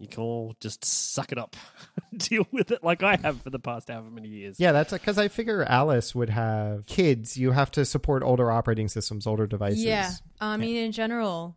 You 0.00 0.06
can 0.06 0.22
all 0.22 0.54
just 0.60 0.84
suck 0.84 1.32
it 1.32 1.38
up, 1.38 1.56
deal 2.16 2.46
with 2.52 2.70
it 2.70 2.84
like 2.84 3.02
I 3.02 3.16
have 3.16 3.42
for 3.42 3.50
the 3.50 3.58
past 3.58 3.88
however 3.88 4.10
many 4.10 4.28
years. 4.28 4.60
Yeah, 4.60 4.70
that's 4.70 4.92
because 4.92 5.18
I 5.18 5.26
figure 5.26 5.64
Alice 5.64 6.14
would 6.14 6.30
have 6.30 6.86
kids. 6.86 7.36
You 7.36 7.50
have 7.50 7.72
to 7.72 7.84
support 7.84 8.22
older 8.22 8.48
operating 8.48 8.86
systems, 8.86 9.26
older 9.26 9.48
devices. 9.48 9.82
Yeah. 9.82 10.12
I 10.40 10.56
mean, 10.56 10.76
in 10.76 10.92
general, 10.92 11.56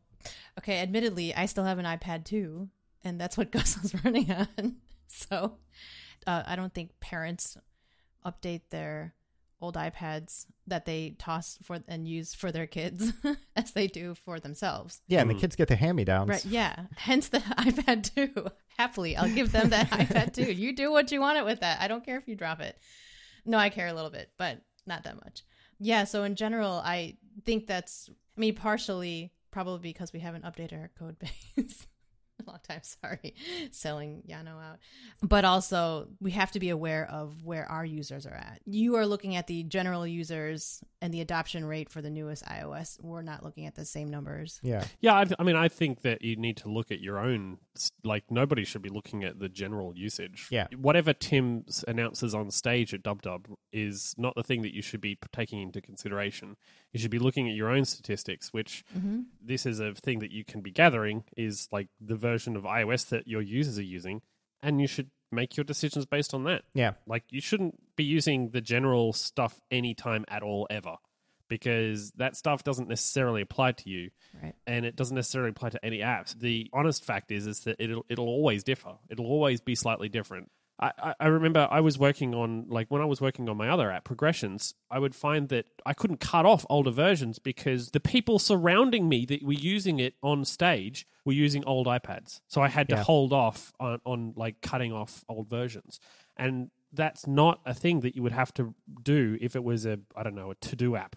okay, 0.57 0.79
admittedly, 0.79 1.35
I 1.35 1.45
still 1.45 1.65
have 1.65 1.77
an 1.77 1.85
iPad 1.85 2.25
too, 2.25 2.69
and 3.03 3.21
that's 3.21 3.37
what 3.37 3.51
Gus 3.51 3.79
was 3.79 3.93
running 4.03 4.31
on. 4.31 4.77
So 5.29 5.57
uh, 6.27 6.43
I 6.45 6.55
don't 6.55 6.73
think 6.73 6.99
parents 6.99 7.57
update 8.25 8.61
their 8.69 9.13
old 9.61 9.75
iPads 9.75 10.47
that 10.67 10.85
they 10.85 11.15
toss 11.19 11.59
for 11.63 11.79
and 11.87 12.07
use 12.07 12.33
for 12.33 12.51
their 12.51 12.65
kids 12.65 13.13
as 13.55 13.71
they 13.71 13.87
do 13.87 14.15
for 14.15 14.39
themselves. 14.39 15.01
Yeah, 15.07 15.21
and 15.21 15.29
the 15.29 15.35
kids 15.35 15.55
get 15.55 15.67
the 15.67 15.75
hand 15.75 15.97
me 15.97 16.03
downs. 16.03 16.29
Right. 16.29 16.45
Yeah. 16.45 16.85
Hence 16.95 17.29
the 17.29 17.39
iPad 17.39 18.13
2. 18.15 18.47
Happily, 18.77 19.15
I'll 19.15 19.29
give 19.29 19.51
them 19.51 19.69
that 19.69 19.89
iPad 19.91 20.33
2. 20.33 20.51
You 20.51 20.75
do 20.75 20.91
what 20.91 21.11
you 21.11 21.21
want 21.21 21.37
it 21.37 21.45
with 21.45 21.59
that. 21.59 21.79
I 21.79 21.87
don't 21.87 22.03
care 22.05 22.17
if 22.17 22.27
you 22.27 22.35
drop 22.35 22.59
it. 22.59 22.77
No, 23.45 23.57
I 23.57 23.69
care 23.69 23.87
a 23.87 23.93
little 23.93 24.09
bit, 24.09 24.31
but 24.37 24.61
not 24.87 25.03
that 25.03 25.15
much. 25.15 25.43
Yeah. 25.79 26.05
So 26.05 26.23
in 26.23 26.35
general, 26.35 26.81
I 26.83 27.17
think 27.45 27.67
that's, 27.67 28.09
I 28.37 28.39
mean, 28.39 28.55
partially 28.55 29.31
probably 29.51 29.79
because 29.91 30.13
we 30.13 30.19
haven't 30.19 30.45
updated 30.45 30.79
our 30.79 30.91
code 30.97 31.17
base. 31.19 31.87
A 32.45 32.49
long 32.49 32.59
time, 32.67 32.81
sorry, 32.83 33.35
selling 33.71 34.23
Yano 34.27 34.61
out. 34.61 34.79
But 35.21 35.45
also, 35.45 36.07
we 36.19 36.31
have 36.31 36.51
to 36.51 36.59
be 36.59 36.69
aware 36.69 37.07
of 37.09 37.43
where 37.43 37.65
our 37.69 37.85
users 37.85 38.25
are 38.25 38.33
at. 38.33 38.61
You 38.65 38.95
are 38.95 39.05
looking 39.05 39.35
at 39.35 39.47
the 39.47 39.63
general 39.63 40.05
users 40.05 40.83
and 41.01 41.13
the 41.13 41.21
adoption 41.21 41.65
rate 41.65 41.89
for 41.89 42.01
the 42.01 42.09
newest 42.09 42.45
iOS. 42.45 43.01
We're 43.01 43.21
not 43.21 43.43
looking 43.43 43.65
at 43.65 43.75
the 43.75 43.85
same 43.85 44.09
numbers. 44.09 44.59
Yeah. 44.61 44.85
Yeah, 44.99 45.13
I, 45.13 45.25
I 45.39 45.43
mean, 45.43 45.55
I 45.55 45.67
think 45.67 46.01
that 46.01 46.21
you 46.21 46.35
need 46.35 46.57
to 46.57 46.69
look 46.69 46.91
at 46.91 46.99
your 46.99 47.17
own. 47.17 47.57
Like, 48.03 48.25
nobody 48.29 48.63
should 48.63 48.81
be 48.81 48.89
looking 48.89 49.23
at 49.23 49.39
the 49.39 49.49
general 49.49 49.95
usage. 49.95 50.47
Yeah. 50.51 50.67
Whatever 50.75 51.13
Tim 51.13 51.65
announces 51.87 52.35
on 52.35 52.51
stage 52.51 52.93
at 52.93 53.03
Dub 53.03 53.21
Dub 53.21 53.47
is 53.71 54.13
not 54.17 54.35
the 54.35 54.43
thing 54.43 54.61
that 54.61 54.73
you 54.73 54.81
should 54.81 55.01
be 55.01 55.17
taking 55.33 55.61
into 55.61 55.81
consideration. 55.81 56.57
You 56.93 56.99
should 56.99 57.11
be 57.11 57.19
looking 57.19 57.47
at 57.49 57.55
your 57.55 57.69
own 57.69 57.85
statistics, 57.85 58.51
which 58.51 58.83
Mm-hmm. 58.97 59.21
this 59.41 59.65
is 59.65 59.79
a 59.79 59.93
thing 59.93 60.19
that 60.19 60.31
you 60.31 60.43
can 60.43 60.61
be 60.61 60.71
gathering 60.71 61.23
is 61.37 61.67
like 61.71 61.87
the 61.99 62.15
version 62.15 62.55
of 62.55 62.63
iOS 62.63 63.07
that 63.09 63.27
your 63.27 63.41
users 63.41 63.77
are 63.79 63.83
using, 63.83 64.21
and 64.61 64.81
you 64.81 64.87
should 64.87 65.09
make 65.31 65.55
your 65.55 65.63
decisions 65.63 66.05
based 66.05 66.33
on 66.33 66.43
that. 66.43 66.63
Yeah. 66.73 66.93
Like, 67.07 67.23
you 67.29 67.39
shouldn't 67.39 67.95
be 67.95 68.03
using 68.03 68.49
the 68.49 68.59
general 68.59 69.13
stuff 69.13 69.61
anytime 69.71 70.25
at 70.27 70.43
all, 70.43 70.67
ever. 70.69 70.97
because 71.49 72.11
that 72.11 72.35
stuff 72.37 72.63
doesn't 72.63 72.87
necessarily 72.87 73.41
apply 73.41 73.73
to 73.73 73.89
you 73.89 74.09
Right. 74.41 74.53
and 74.65 74.85
it 74.85 74.95
doesn't 74.95 75.15
necessarily 75.15 75.49
apply 75.49 75.69
to 75.69 75.83
any 75.85 75.99
apps. 75.99 76.37
The 76.39 76.69
honest 76.71 77.03
fact 77.03 77.29
is 77.31 77.45
is 77.45 77.61
that 77.65 77.75
it'll 77.79 78.05
it'll 78.07 78.27
always 78.27 78.63
differ. 78.63 78.93
It'll 79.09 79.25
always 79.25 79.59
be 79.59 79.75
slightly 79.75 80.07
different. 80.07 80.49
I, 80.81 81.13
I- 81.19 81.27
remember 81.27 81.67
I 81.69 81.79
was 81.81 81.97
working 81.99 82.33
on 82.33 82.65
like 82.67 82.89
when 82.89 83.01
I 83.01 83.05
was 83.05 83.21
working 83.21 83.47
on 83.49 83.57
my 83.57 83.69
other 83.69 83.91
app, 83.91 84.03
Progressions, 84.03 84.73
I 84.89 84.97
would 84.99 85.13
find 85.13 85.49
that 85.49 85.65
I 85.85 85.93
couldn't 85.93 86.19
cut 86.19 86.45
off 86.45 86.65
older 86.69 86.89
versions 86.91 87.37
because 87.39 87.91
the 87.91 87.99
people 87.99 88.39
surrounding 88.39 89.07
me 89.07 89.25
that 89.27 89.43
were 89.43 89.53
using 89.53 89.99
it 89.99 90.15
on 90.23 90.43
stage 90.45 91.05
were 91.23 91.33
using 91.33 91.63
old 91.65 91.85
iPads. 91.87 92.41
So 92.47 92.61
I 92.61 92.67
had 92.67 92.89
to 92.89 92.95
Yeah. 92.95 93.03
hold 93.03 93.31
off 93.31 93.71
on, 93.79 93.99
on 94.05 94.33
like 94.35 94.61
cutting 94.61 94.91
off 94.91 95.23
old 95.29 95.47
versions. 95.49 95.99
And 96.35 96.71
that's 96.91 97.27
not 97.27 97.61
a 97.65 97.73
thing 97.73 97.99
that 98.01 98.15
you 98.15 98.23
would 98.23 98.31
have 98.33 98.53
to 98.55 98.73
do 99.03 99.37
if 99.39 99.55
it 99.55 99.63
was 99.63 99.85
a 99.85 99.99
I 100.15 100.23
don't 100.23 100.35
know, 100.35 100.51
a 100.51 100.55
to-do 100.55 100.95
app. 100.95 101.15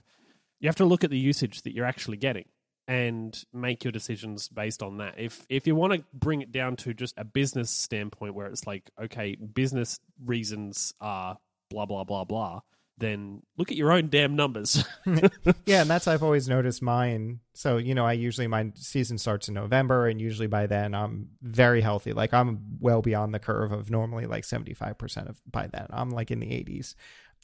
You 0.60 0.68
have 0.68 0.76
to 0.76 0.84
look 0.84 1.04
at 1.04 1.10
the 1.10 1.18
usage 1.18 1.62
that 1.62 1.74
you're 1.74 1.86
actually 1.86 2.16
getting 2.16 2.44
and 2.86 3.44
make 3.52 3.84
your 3.84 3.92
decisions 3.92 4.48
based 4.48 4.82
on 4.82 4.98
that. 4.98 5.14
If 5.18 5.46
if 5.48 5.66
you 5.66 5.74
want 5.74 5.94
to 5.94 6.04
bring 6.12 6.42
it 6.42 6.52
down 6.52 6.76
to 6.76 6.94
just 6.94 7.14
a 7.16 7.24
business 7.24 7.70
standpoint 7.70 8.34
where 8.34 8.46
it's 8.46 8.66
like, 8.66 8.90
okay, 9.00 9.36
business 9.36 10.00
reasons 10.24 10.92
are 11.00 11.38
blah 11.70 11.86
blah 11.86 12.04
blah 12.04 12.24
blah, 12.24 12.60
then 12.98 13.42
look 13.56 13.70
at 13.70 13.76
your 13.76 13.90
own 13.90 14.08
damn 14.08 14.36
numbers. 14.36 14.84
yeah, 15.66 15.80
and 15.80 15.90
that's 15.90 16.06
I've 16.06 16.22
always 16.22 16.48
noticed 16.48 16.82
mine. 16.82 17.40
So 17.54 17.78
you 17.78 17.94
know, 17.94 18.04
I 18.04 18.12
usually 18.12 18.46
my 18.46 18.70
season 18.74 19.18
starts 19.18 19.48
in 19.48 19.54
November, 19.54 20.06
and 20.06 20.20
usually 20.20 20.46
by 20.46 20.66
then 20.66 20.94
I'm 20.94 21.28
very 21.42 21.80
healthy. 21.80 22.12
Like 22.12 22.34
I'm 22.34 22.60
well 22.80 23.02
beyond 23.02 23.34
the 23.34 23.38
curve 23.38 23.72
of 23.72 23.90
normally 23.90 24.26
like 24.26 24.44
seventy 24.44 24.74
five 24.74 24.98
percent 24.98 25.28
of 25.28 25.40
by 25.50 25.66
then. 25.66 25.86
I'm 25.90 26.10
like 26.10 26.30
in 26.30 26.40
the 26.40 26.52
eighties, 26.52 26.94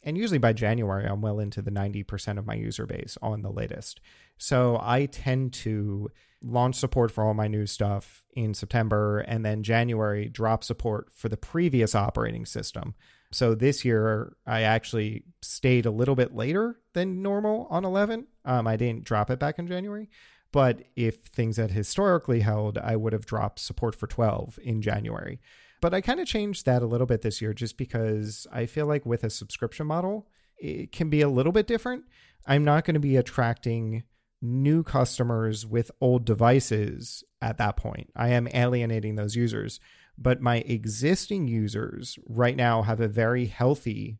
and 0.03 0.17
usually 0.17 0.39
by 0.39 0.53
January 0.53 1.07
I'm 1.07 1.21
well 1.21 1.39
into 1.39 1.63
the 1.63 1.71
ninety 1.71 2.03
percent 2.03 2.39
of 2.39 2.47
my 2.47 2.55
user 2.55 2.87
base 2.87 3.17
on 3.23 3.43
the 3.43 3.51
latest. 3.51 4.01
So 4.39 4.79
I 4.83 5.07
tend 5.07 5.53
to 5.55 6.11
launch 6.43 6.77
support 6.77 7.11
for 7.11 7.25
all 7.25 7.35
my 7.35 7.49
new 7.49 7.67
stuff 7.67 8.23
in 8.35 8.55
September, 8.55 9.21
and 9.21 9.45
then 9.45 9.63
January 9.63 10.29
drop 10.29 10.65
support 10.65 11.11
for 11.13 11.29
the 11.29 11.37
previous 11.37 11.95
operating 11.95 12.47
system. 12.47 12.95
So 13.33 13.55
this 13.55 13.85
year, 13.85 14.37
I 14.47 14.63
actually 14.63 15.25
stayed 15.43 15.87
a 15.87 15.91
little 15.91 16.17
bit 16.17 16.35
later 16.35 16.81
than 16.95 17.23
normal 17.23 17.67
on 17.71 17.85
11. 17.85 18.27
Um, 18.45 18.67
I 18.67 18.77
didn't 18.77 19.05
drop 19.05 19.31
it 19.31 19.39
back 19.39 19.59
in 19.59 19.69
January. 19.69 20.09
But 20.53 20.83
if 20.97 21.19
things 21.27 21.57
had 21.57 21.71
historically 21.71 22.41
held, 22.41 22.77
I 22.77 22.97
would 22.97 23.13
have 23.13 23.27
dropped 23.27 23.61
support 23.61 23.95
for 23.95 24.09
12 24.09 24.59
in 24.63 24.83
January. 24.83 25.41
But 25.81 25.95
I 25.95 26.01
kind 26.01 26.21
of 26.21 26.27
changed 26.27 26.66
that 26.66 26.83
a 26.83 26.87
little 26.87 27.07
bit 27.07 27.23
this 27.23 27.40
year 27.40 27.55
just 27.55 27.77
because 27.77 28.47
I 28.53 28.66
feel 28.66 28.87
like 28.87 29.07
with 29.07 29.25
a 29.25 29.31
subscription 29.31 29.87
model, 29.87 30.29
it 30.59 30.93
can 30.93 31.09
be 31.09 31.23
a 31.23 31.29
little 31.29 31.53
bit 31.53 31.66
different. 31.66 32.05
I'm 32.47 32.64
not 32.64 32.85
going 32.85 32.95
to 32.95 33.01
be 33.01 33.16
attracting 33.16 34.03
new 34.43 34.83
customers 34.83 35.66
with 35.66 35.90
old 36.01 36.25
devices 36.25 37.25
at 37.40 37.59
that 37.59 37.77
point. 37.77 38.11
I 38.14 38.29
am 38.29 38.49
alienating 38.53 39.16
those 39.16 39.37
users 39.37 39.81
but 40.21 40.43
my 40.43 40.59
existing 40.59 41.49
users 41.49 42.19
right 42.29 42.55
now 42.55 42.83
have 42.83 43.01
a 43.01 43.09
very 43.09 43.47
healthy 43.47 44.19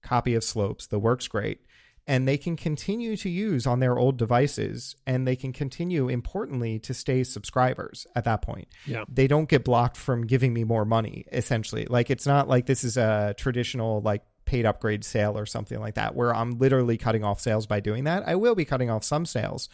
copy 0.00 0.34
of 0.34 0.44
Slopes 0.44 0.86
that 0.86 1.00
works 1.00 1.26
great 1.26 1.60
and 2.06 2.26
they 2.26 2.36
can 2.38 2.56
continue 2.56 3.16
to 3.16 3.28
use 3.28 3.66
on 3.66 3.80
their 3.80 3.98
old 3.98 4.16
devices 4.16 4.96
and 5.06 5.26
they 5.26 5.36
can 5.36 5.52
continue 5.52 6.08
importantly 6.08 6.78
to 6.78 6.92
stay 6.94 7.22
subscribers 7.24 8.06
at 8.16 8.24
that 8.24 8.42
point 8.42 8.68
Yeah. 8.86 9.04
they 9.08 9.26
don't 9.26 9.48
get 9.48 9.64
blocked 9.64 9.96
from 9.96 10.26
giving 10.26 10.52
me 10.52 10.64
more 10.64 10.84
money 10.84 11.24
essentially 11.32 11.86
like 11.88 12.10
it's 12.10 12.26
not 12.26 12.48
like 12.48 12.66
this 12.66 12.84
is 12.84 12.96
a 12.96 13.34
traditional 13.36 14.00
like 14.00 14.22
paid 14.44 14.66
upgrade 14.66 15.04
sale 15.04 15.38
or 15.38 15.46
something 15.46 15.78
like 15.78 15.94
that 15.94 16.14
where 16.16 16.34
i'm 16.34 16.52
literally 16.58 16.96
cutting 16.96 17.22
off 17.22 17.40
sales 17.40 17.66
by 17.66 17.78
doing 17.80 18.04
that 18.04 18.26
i 18.26 18.34
will 18.34 18.54
be 18.54 18.64
cutting 18.64 18.90
off 18.90 19.04
some 19.04 19.24
sales 19.24 19.68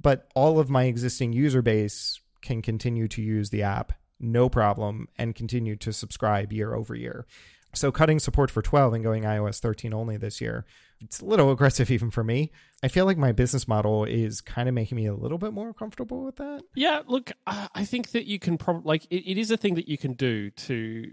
but 0.00 0.28
all 0.34 0.58
of 0.58 0.70
my 0.70 0.84
existing 0.84 1.32
user 1.32 1.60
base 1.60 2.18
can 2.40 2.62
continue 2.62 3.06
to 3.08 3.20
use 3.20 3.50
the 3.50 3.62
app 3.62 3.92
no 4.18 4.48
problem 4.48 5.08
and 5.18 5.34
continue 5.34 5.74
to 5.76 5.92
subscribe 5.92 6.52
year 6.52 6.74
over 6.74 6.94
year. 6.94 7.26
So 7.74 7.90
cutting 7.90 8.20
support 8.20 8.52
for 8.52 8.62
12 8.62 8.94
and 8.94 9.02
going 9.02 9.24
iOS 9.24 9.58
13 9.58 9.92
only 9.92 10.16
this 10.16 10.40
year, 10.40 10.64
it's 11.02 11.20
a 11.20 11.24
little 11.24 11.50
aggressive 11.50 11.90
even 11.90 12.10
for 12.10 12.24
me. 12.24 12.50
I 12.82 12.88
feel 12.88 13.04
like 13.04 13.18
my 13.18 13.32
business 13.32 13.66
model 13.68 14.04
is 14.04 14.40
kind 14.40 14.68
of 14.68 14.74
making 14.74 14.96
me 14.96 15.06
a 15.06 15.14
little 15.14 15.38
bit 15.38 15.52
more 15.52 15.72
comfortable 15.72 16.24
with 16.24 16.36
that. 16.36 16.62
Yeah, 16.74 17.02
look, 17.06 17.32
I 17.46 17.84
think 17.84 18.10
that 18.12 18.26
you 18.26 18.38
can 18.38 18.58
probably 18.58 18.82
like 18.84 19.04
it, 19.06 19.30
it 19.30 19.38
is 19.38 19.50
a 19.50 19.56
thing 19.56 19.74
that 19.74 19.88
you 19.88 19.98
can 19.98 20.14
do 20.14 20.50
to 20.50 21.10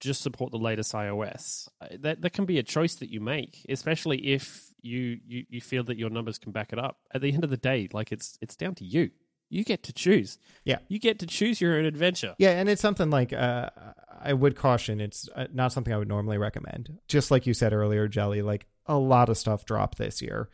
just 0.00 0.22
support 0.22 0.52
the 0.52 0.58
latest 0.58 0.92
iOS. 0.92 1.68
That 2.00 2.22
that 2.22 2.32
can 2.32 2.44
be 2.44 2.58
a 2.58 2.62
choice 2.62 2.96
that 2.96 3.10
you 3.10 3.20
make, 3.20 3.64
especially 3.68 4.18
if 4.28 4.72
you, 4.80 5.18
you 5.26 5.44
you 5.48 5.60
feel 5.60 5.84
that 5.84 5.98
your 5.98 6.10
numbers 6.10 6.38
can 6.38 6.52
back 6.52 6.72
it 6.72 6.78
up. 6.78 6.98
At 7.12 7.20
the 7.20 7.32
end 7.32 7.44
of 7.44 7.50
the 7.50 7.56
day, 7.56 7.88
like 7.92 8.12
it's 8.12 8.38
it's 8.40 8.56
down 8.56 8.74
to 8.76 8.84
you. 8.84 9.10
You 9.50 9.64
get 9.64 9.82
to 9.84 9.92
choose. 9.92 10.38
Yeah. 10.64 10.78
You 10.88 10.98
get 10.98 11.20
to 11.20 11.26
choose 11.26 11.58
your 11.58 11.78
own 11.78 11.86
adventure. 11.86 12.34
Yeah, 12.38 12.50
and 12.50 12.68
it's 12.68 12.82
something 12.82 13.08
like 13.08 13.32
uh, 13.32 13.70
I 14.20 14.34
would 14.34 14.56
caution 14.56 15.00
it's 15.00 15.28
uh, 15.34 15.46
not 15.52 15.72
something 15.72 15.92
I 15.92 15.96
would 15.96 16.08
normally 16.08 16.36
recommend. 16.38 16.98
Just 17.08 17.30
like 17.30 17.46
you 17.46 17.54
said 17.54 17.72
earlier, 17.72 18.08
Jelly, 18.08 18.42
like 18.42 18.66
a 18.88 18.98
lot 18.98 19.28
of 19.28 19.38
stuff 19.38 19.64
dropped 19.64 19.98
this 19.98 20.20
year. 20.22 20.48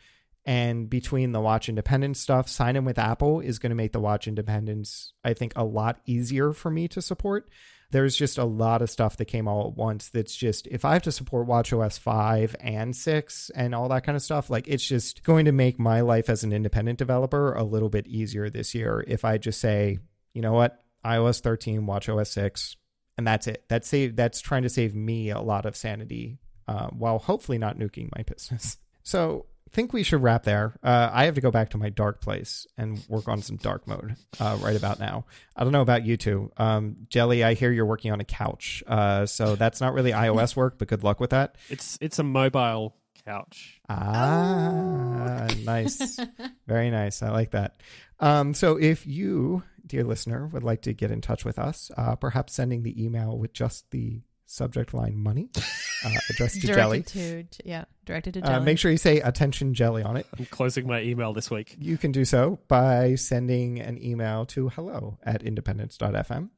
And 0.47 0.91
between 0.91 1.33
the 1.33 1.41
Watch 1.41 1.69
Independence 1.69 2.21
stuff, 2.21 2.49
sign 2.49 2.77
in 2.77 2.85
with 2.85 2.99
Apple 2.99 3.41
is 3.41 3.59
going 3.59 3.71
to 3.71 3.77
make 3.77 3.93
the 3.93 4.01
Watch 4.01 4.29
Independence, 4.29 5.15
I 5.25 5.33
think, 5.33 5.53
a 5.57 5.65
lot 5.65 6.01
easier 6.05 6.53
for 6.53 6.71
me 6.71 6.87
to 6.89 7.01
support. 7.01 7.49
There's 7.91 8.17
just 8.17 8.39
a 8.39 8.45
lot 8.45 8.83
of 8.83 8.91
stuff 8.91 9.17
that 9.17 9.27
came 9.27 9.47
all 9.49 9.69
at 9.69 9.77
once 9.77 10.09
that's 10.09 10.35
just, 10.35 10.67
if 10.67 10.85
I 10.85 10.95
have 10.95 11.03
to 11.05 11.13
support 11.13 11.47
Watch 11.47 11.73
OS 11.73 11.97
5 11.97 12.57
and 12.61 12.95
6 12.95 13.51
and 13.55 13.75
all 13.75 13.89
that 13.89 14.05
kind 14.05 14.17
of 14.17 14.23
stuff, 14.23 14.51
like 14.51 14.69
it's 14.69 14.87
just 14.87 15.23
going 15.23 15.47
to 15.47 15.53
make 15.53 15.79
my 15.79 16.01
life 16.01 16.29
as 16.29 16.45
an 16.45 16.53
independent 16.53 16.99
developer 16.99 17.55
a 17.55 17.63
little 17.63 17.89
bit 17.89 18.07
easier 18.07 18.51
this 18.51 18.75
year 18.75 19.05
if 19.07 19.25
I 19.25 19.39
just 19.39 19.61
say, 19.61 19.99
you 20.35 20.43
know 20.43 20.53
what, 20.53 20.79
iOS 21.07 21.41
13, 21.41 21.87
Watch 21.87 22.09
OS 22.09 22.31
6, 22.31 22.77
and 23.17 23.27
that's 23.27 23.47
it. 23.47 23.65
That's 23.69 23.89
save, 23.89 24.17
that's 24.17 24.41
trying 24.41 24.65
to 24.65 24.69
save 24.69 24.95
me 24.95 25.31
a 25.31 25.41
lot 25.41 25.65
of 25.65 25.77
sanity 25.77 26.39
uh, 26.69 26.89
while 26.89 27.19
hopefully 27.19 27.59
not 27.59 27.79
nuking 27.79 28.11
my 28.17 28.23
business. 28.23 28.79
So 29.07 29.45
I 29.69 29.71
think 29.75 29.93
we 29.93 30.03
should 30.03 30.23
wrap 30.23 30.45
there. 30.45 30.79
Uh, 30.83 31.11
I 31.13 31.27
have 31.27 31.35
to 31.35 31.43
go 31.43 31.51
back 31.51 31.69
to 31.71 31.77
my 31.77 31.91
dark 31.91 32.23
place 32.23 32.67
and 32.79 33.05
work 33.07 33.29
on 33.29 33.43
some 33.43 33.57
dark 33.57 33.87
mode 33.87 34.17
uh, 34.41 34.57
right 34.63 34.75
about 34.75 34.99
now. 34.99 35.27
I 35.55 35.63
don't 35.63 35.75
know 35.75 35.83
about 35.83 36.07
you 36.07 36.17
two. 36.17 36.51
Um, 36.57 36.97
Jelly, 37.11 37.45
I 37.45 37.53
hear 37.53 37.71
you're 37.71 37.85
working 37.85 38.13
on 38.13 38.21
a 38.21 38.25
couch. 38.25 38.83
Uh, 38.87 39.27
so 39.27 39.57
that's 39.57 39.79
not 39.83 39.93
really 39.93 40.13
iOS 40.13 40.57
work, 40.57 40.79
but 40.79 40.89
good 40.89 41.05
luck 41.05 41.21
with 41.21 41.31
that. 41.31 41.57
It's 41.69 41.99
it's 42.01 42.19
a 42.19 42.23
mobile 42.23 42.97
couch. 43.27 43.79
Ah, 43.91 45.49
nice. 45.65 46.19
Very 46.67 46.91
nice. 46.91 47.23
I 47.23 47.31
like 47.31 47.51
that. 47.51 47.77
Um, 48.21 48.55
so 48.55 48.77
if 48.77 49.07
you, 49.07 49.63
dear 49.87 50.05
listener, 50.05 50.47
would 50.47 50.63
like 50.63 50.83
to 50.83 50.93
get 50.95 51.11
in 51.11 51.21
touch 51.21 51.45
with 51.45 51.59
us, 51.59 51.91
uh, 51.97 52.17
perhaps 52.17 52.55
sending 52.55 52.83
the 52.83 53.05
email 53.05 53.37
with 53.37 53.53
just 53.53 53.91
the 53.91 54.23
subject 54.55 54.95
line 54.95 55.17
money 55.17 55.51
uh, 56.05 56.11
addressed 56.31 56.61
to 56.61 56.67
Jelly. 56.67 57.03
To 57.03 57.45
yeah, 57.65 57.85
directed 58.05 58.35
to 58.35 58.41
Jelly. 58.41 58.55
Uh, 58.55 58.61
make 58.61 58.79
sure 58.79 58.91
you 58.91 58.97
say 58.97 59.21
attention 59.21 59.75
jelly 59.75 60.03
on 60.03 60.17
it. 60.17 60.27
I'm 60.39 60.47
closing 60.47 60.87
my 60.87 61.03
email 61.03 61.33
this 61.33 61.51
week. 61.51 61.77
You 61.79 61.99
can 61.99 62.13
do 62.13 62.25
so 62.25 62.59
by 62.69 63.17
sending 63.17 63.81
an 63.81 64.03
email 64.03 64.47
to 64.47 64.69
hello 64.69 65.19
at 65.25 65.43
independence.fm. 65.43 66.51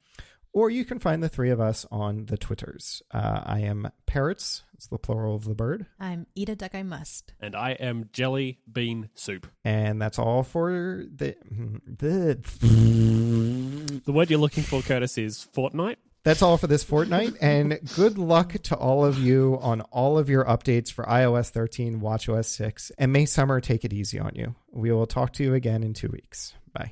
Or 0.53 0.71
you 0.71 0.87
can 0.87 0.99
find 1.01 1.23
the 1.23 1.29
three 1.29 1.51
of 1.51 1.61
us 1.61 1.85
on 1.91 2.27
the 2.27 2.39
Twitters. 2.39 3.03
Uh, 3.13 3.43
I 3.45 3.61
am 3.61 3.91
Parrots, 4.07 4.63
it's 4.73 4.87
the 4.87 4.99
plural 4.99 5.35
of 5.35 5.45
the 5.45 5.55
bird. 5.55 5.85
I'm 6.01 6.27
eat 6.35 6.49
a 6.49 6.57
duck 6.57 6.75
I 6.75 6.83
must. 6.83 7.35
And 7.41 7.55
I 7.55 7.73
am 7.73 8.09
jelly 8.13 8.61
bean 8.71 9.11
soup. 9.15 9.47
And 9.65 10.01
that's 10.01 10.19
all 10.19 10.43
for 10.43 11.05
the. 11.15 11.37
the 11.87 12.41
The 14.07 14.13
word 14.13 14.31
you're 14.31 14.39
looking 14.39 14.63
for, 14.63 14.81
Curtis, 14.81 15.19
is 15.19 15.43
fortnight. 15.43 15.99
That's 16.27 16.43
all 16.43 16.57
for 16.57 16.67
this 16.67 16.83
fortnight, 16.83 17.35
and 17.41 17.79
good 17.95 18.19
luck 18.19 18.55
to 18.65 18.75
all 18.75 19.05
of 19.05 19.17
you 19.17 19.61
on 19.63 19.83
all 19.93 20.19
of 20.19 20.29
your 20.29 20.45
updates 20.45 20.91
for 20.91 21.05
iOS 21.05 21.51
13, 21.51 22.01
WatchOS 22.01 22.47
6, 22.47 22.91
and 22.99 23.13
may 23.13 23.27
summer 23.27 23.61
take 23.61 23.85
it 23.85 23.93
easy 23.93 24.19
on 24.19 24.33
you. 24.35 24.57
We 24.73 24.91
will 24.91 25.07
talk 25.07 25.33
to 25.35 25.45
you 25.45 25.55
again 25.55 25.85
in 25.85 25.95
two 25.95 26.09
weeks. 26.09 26.55
Bye. 26.73 26.91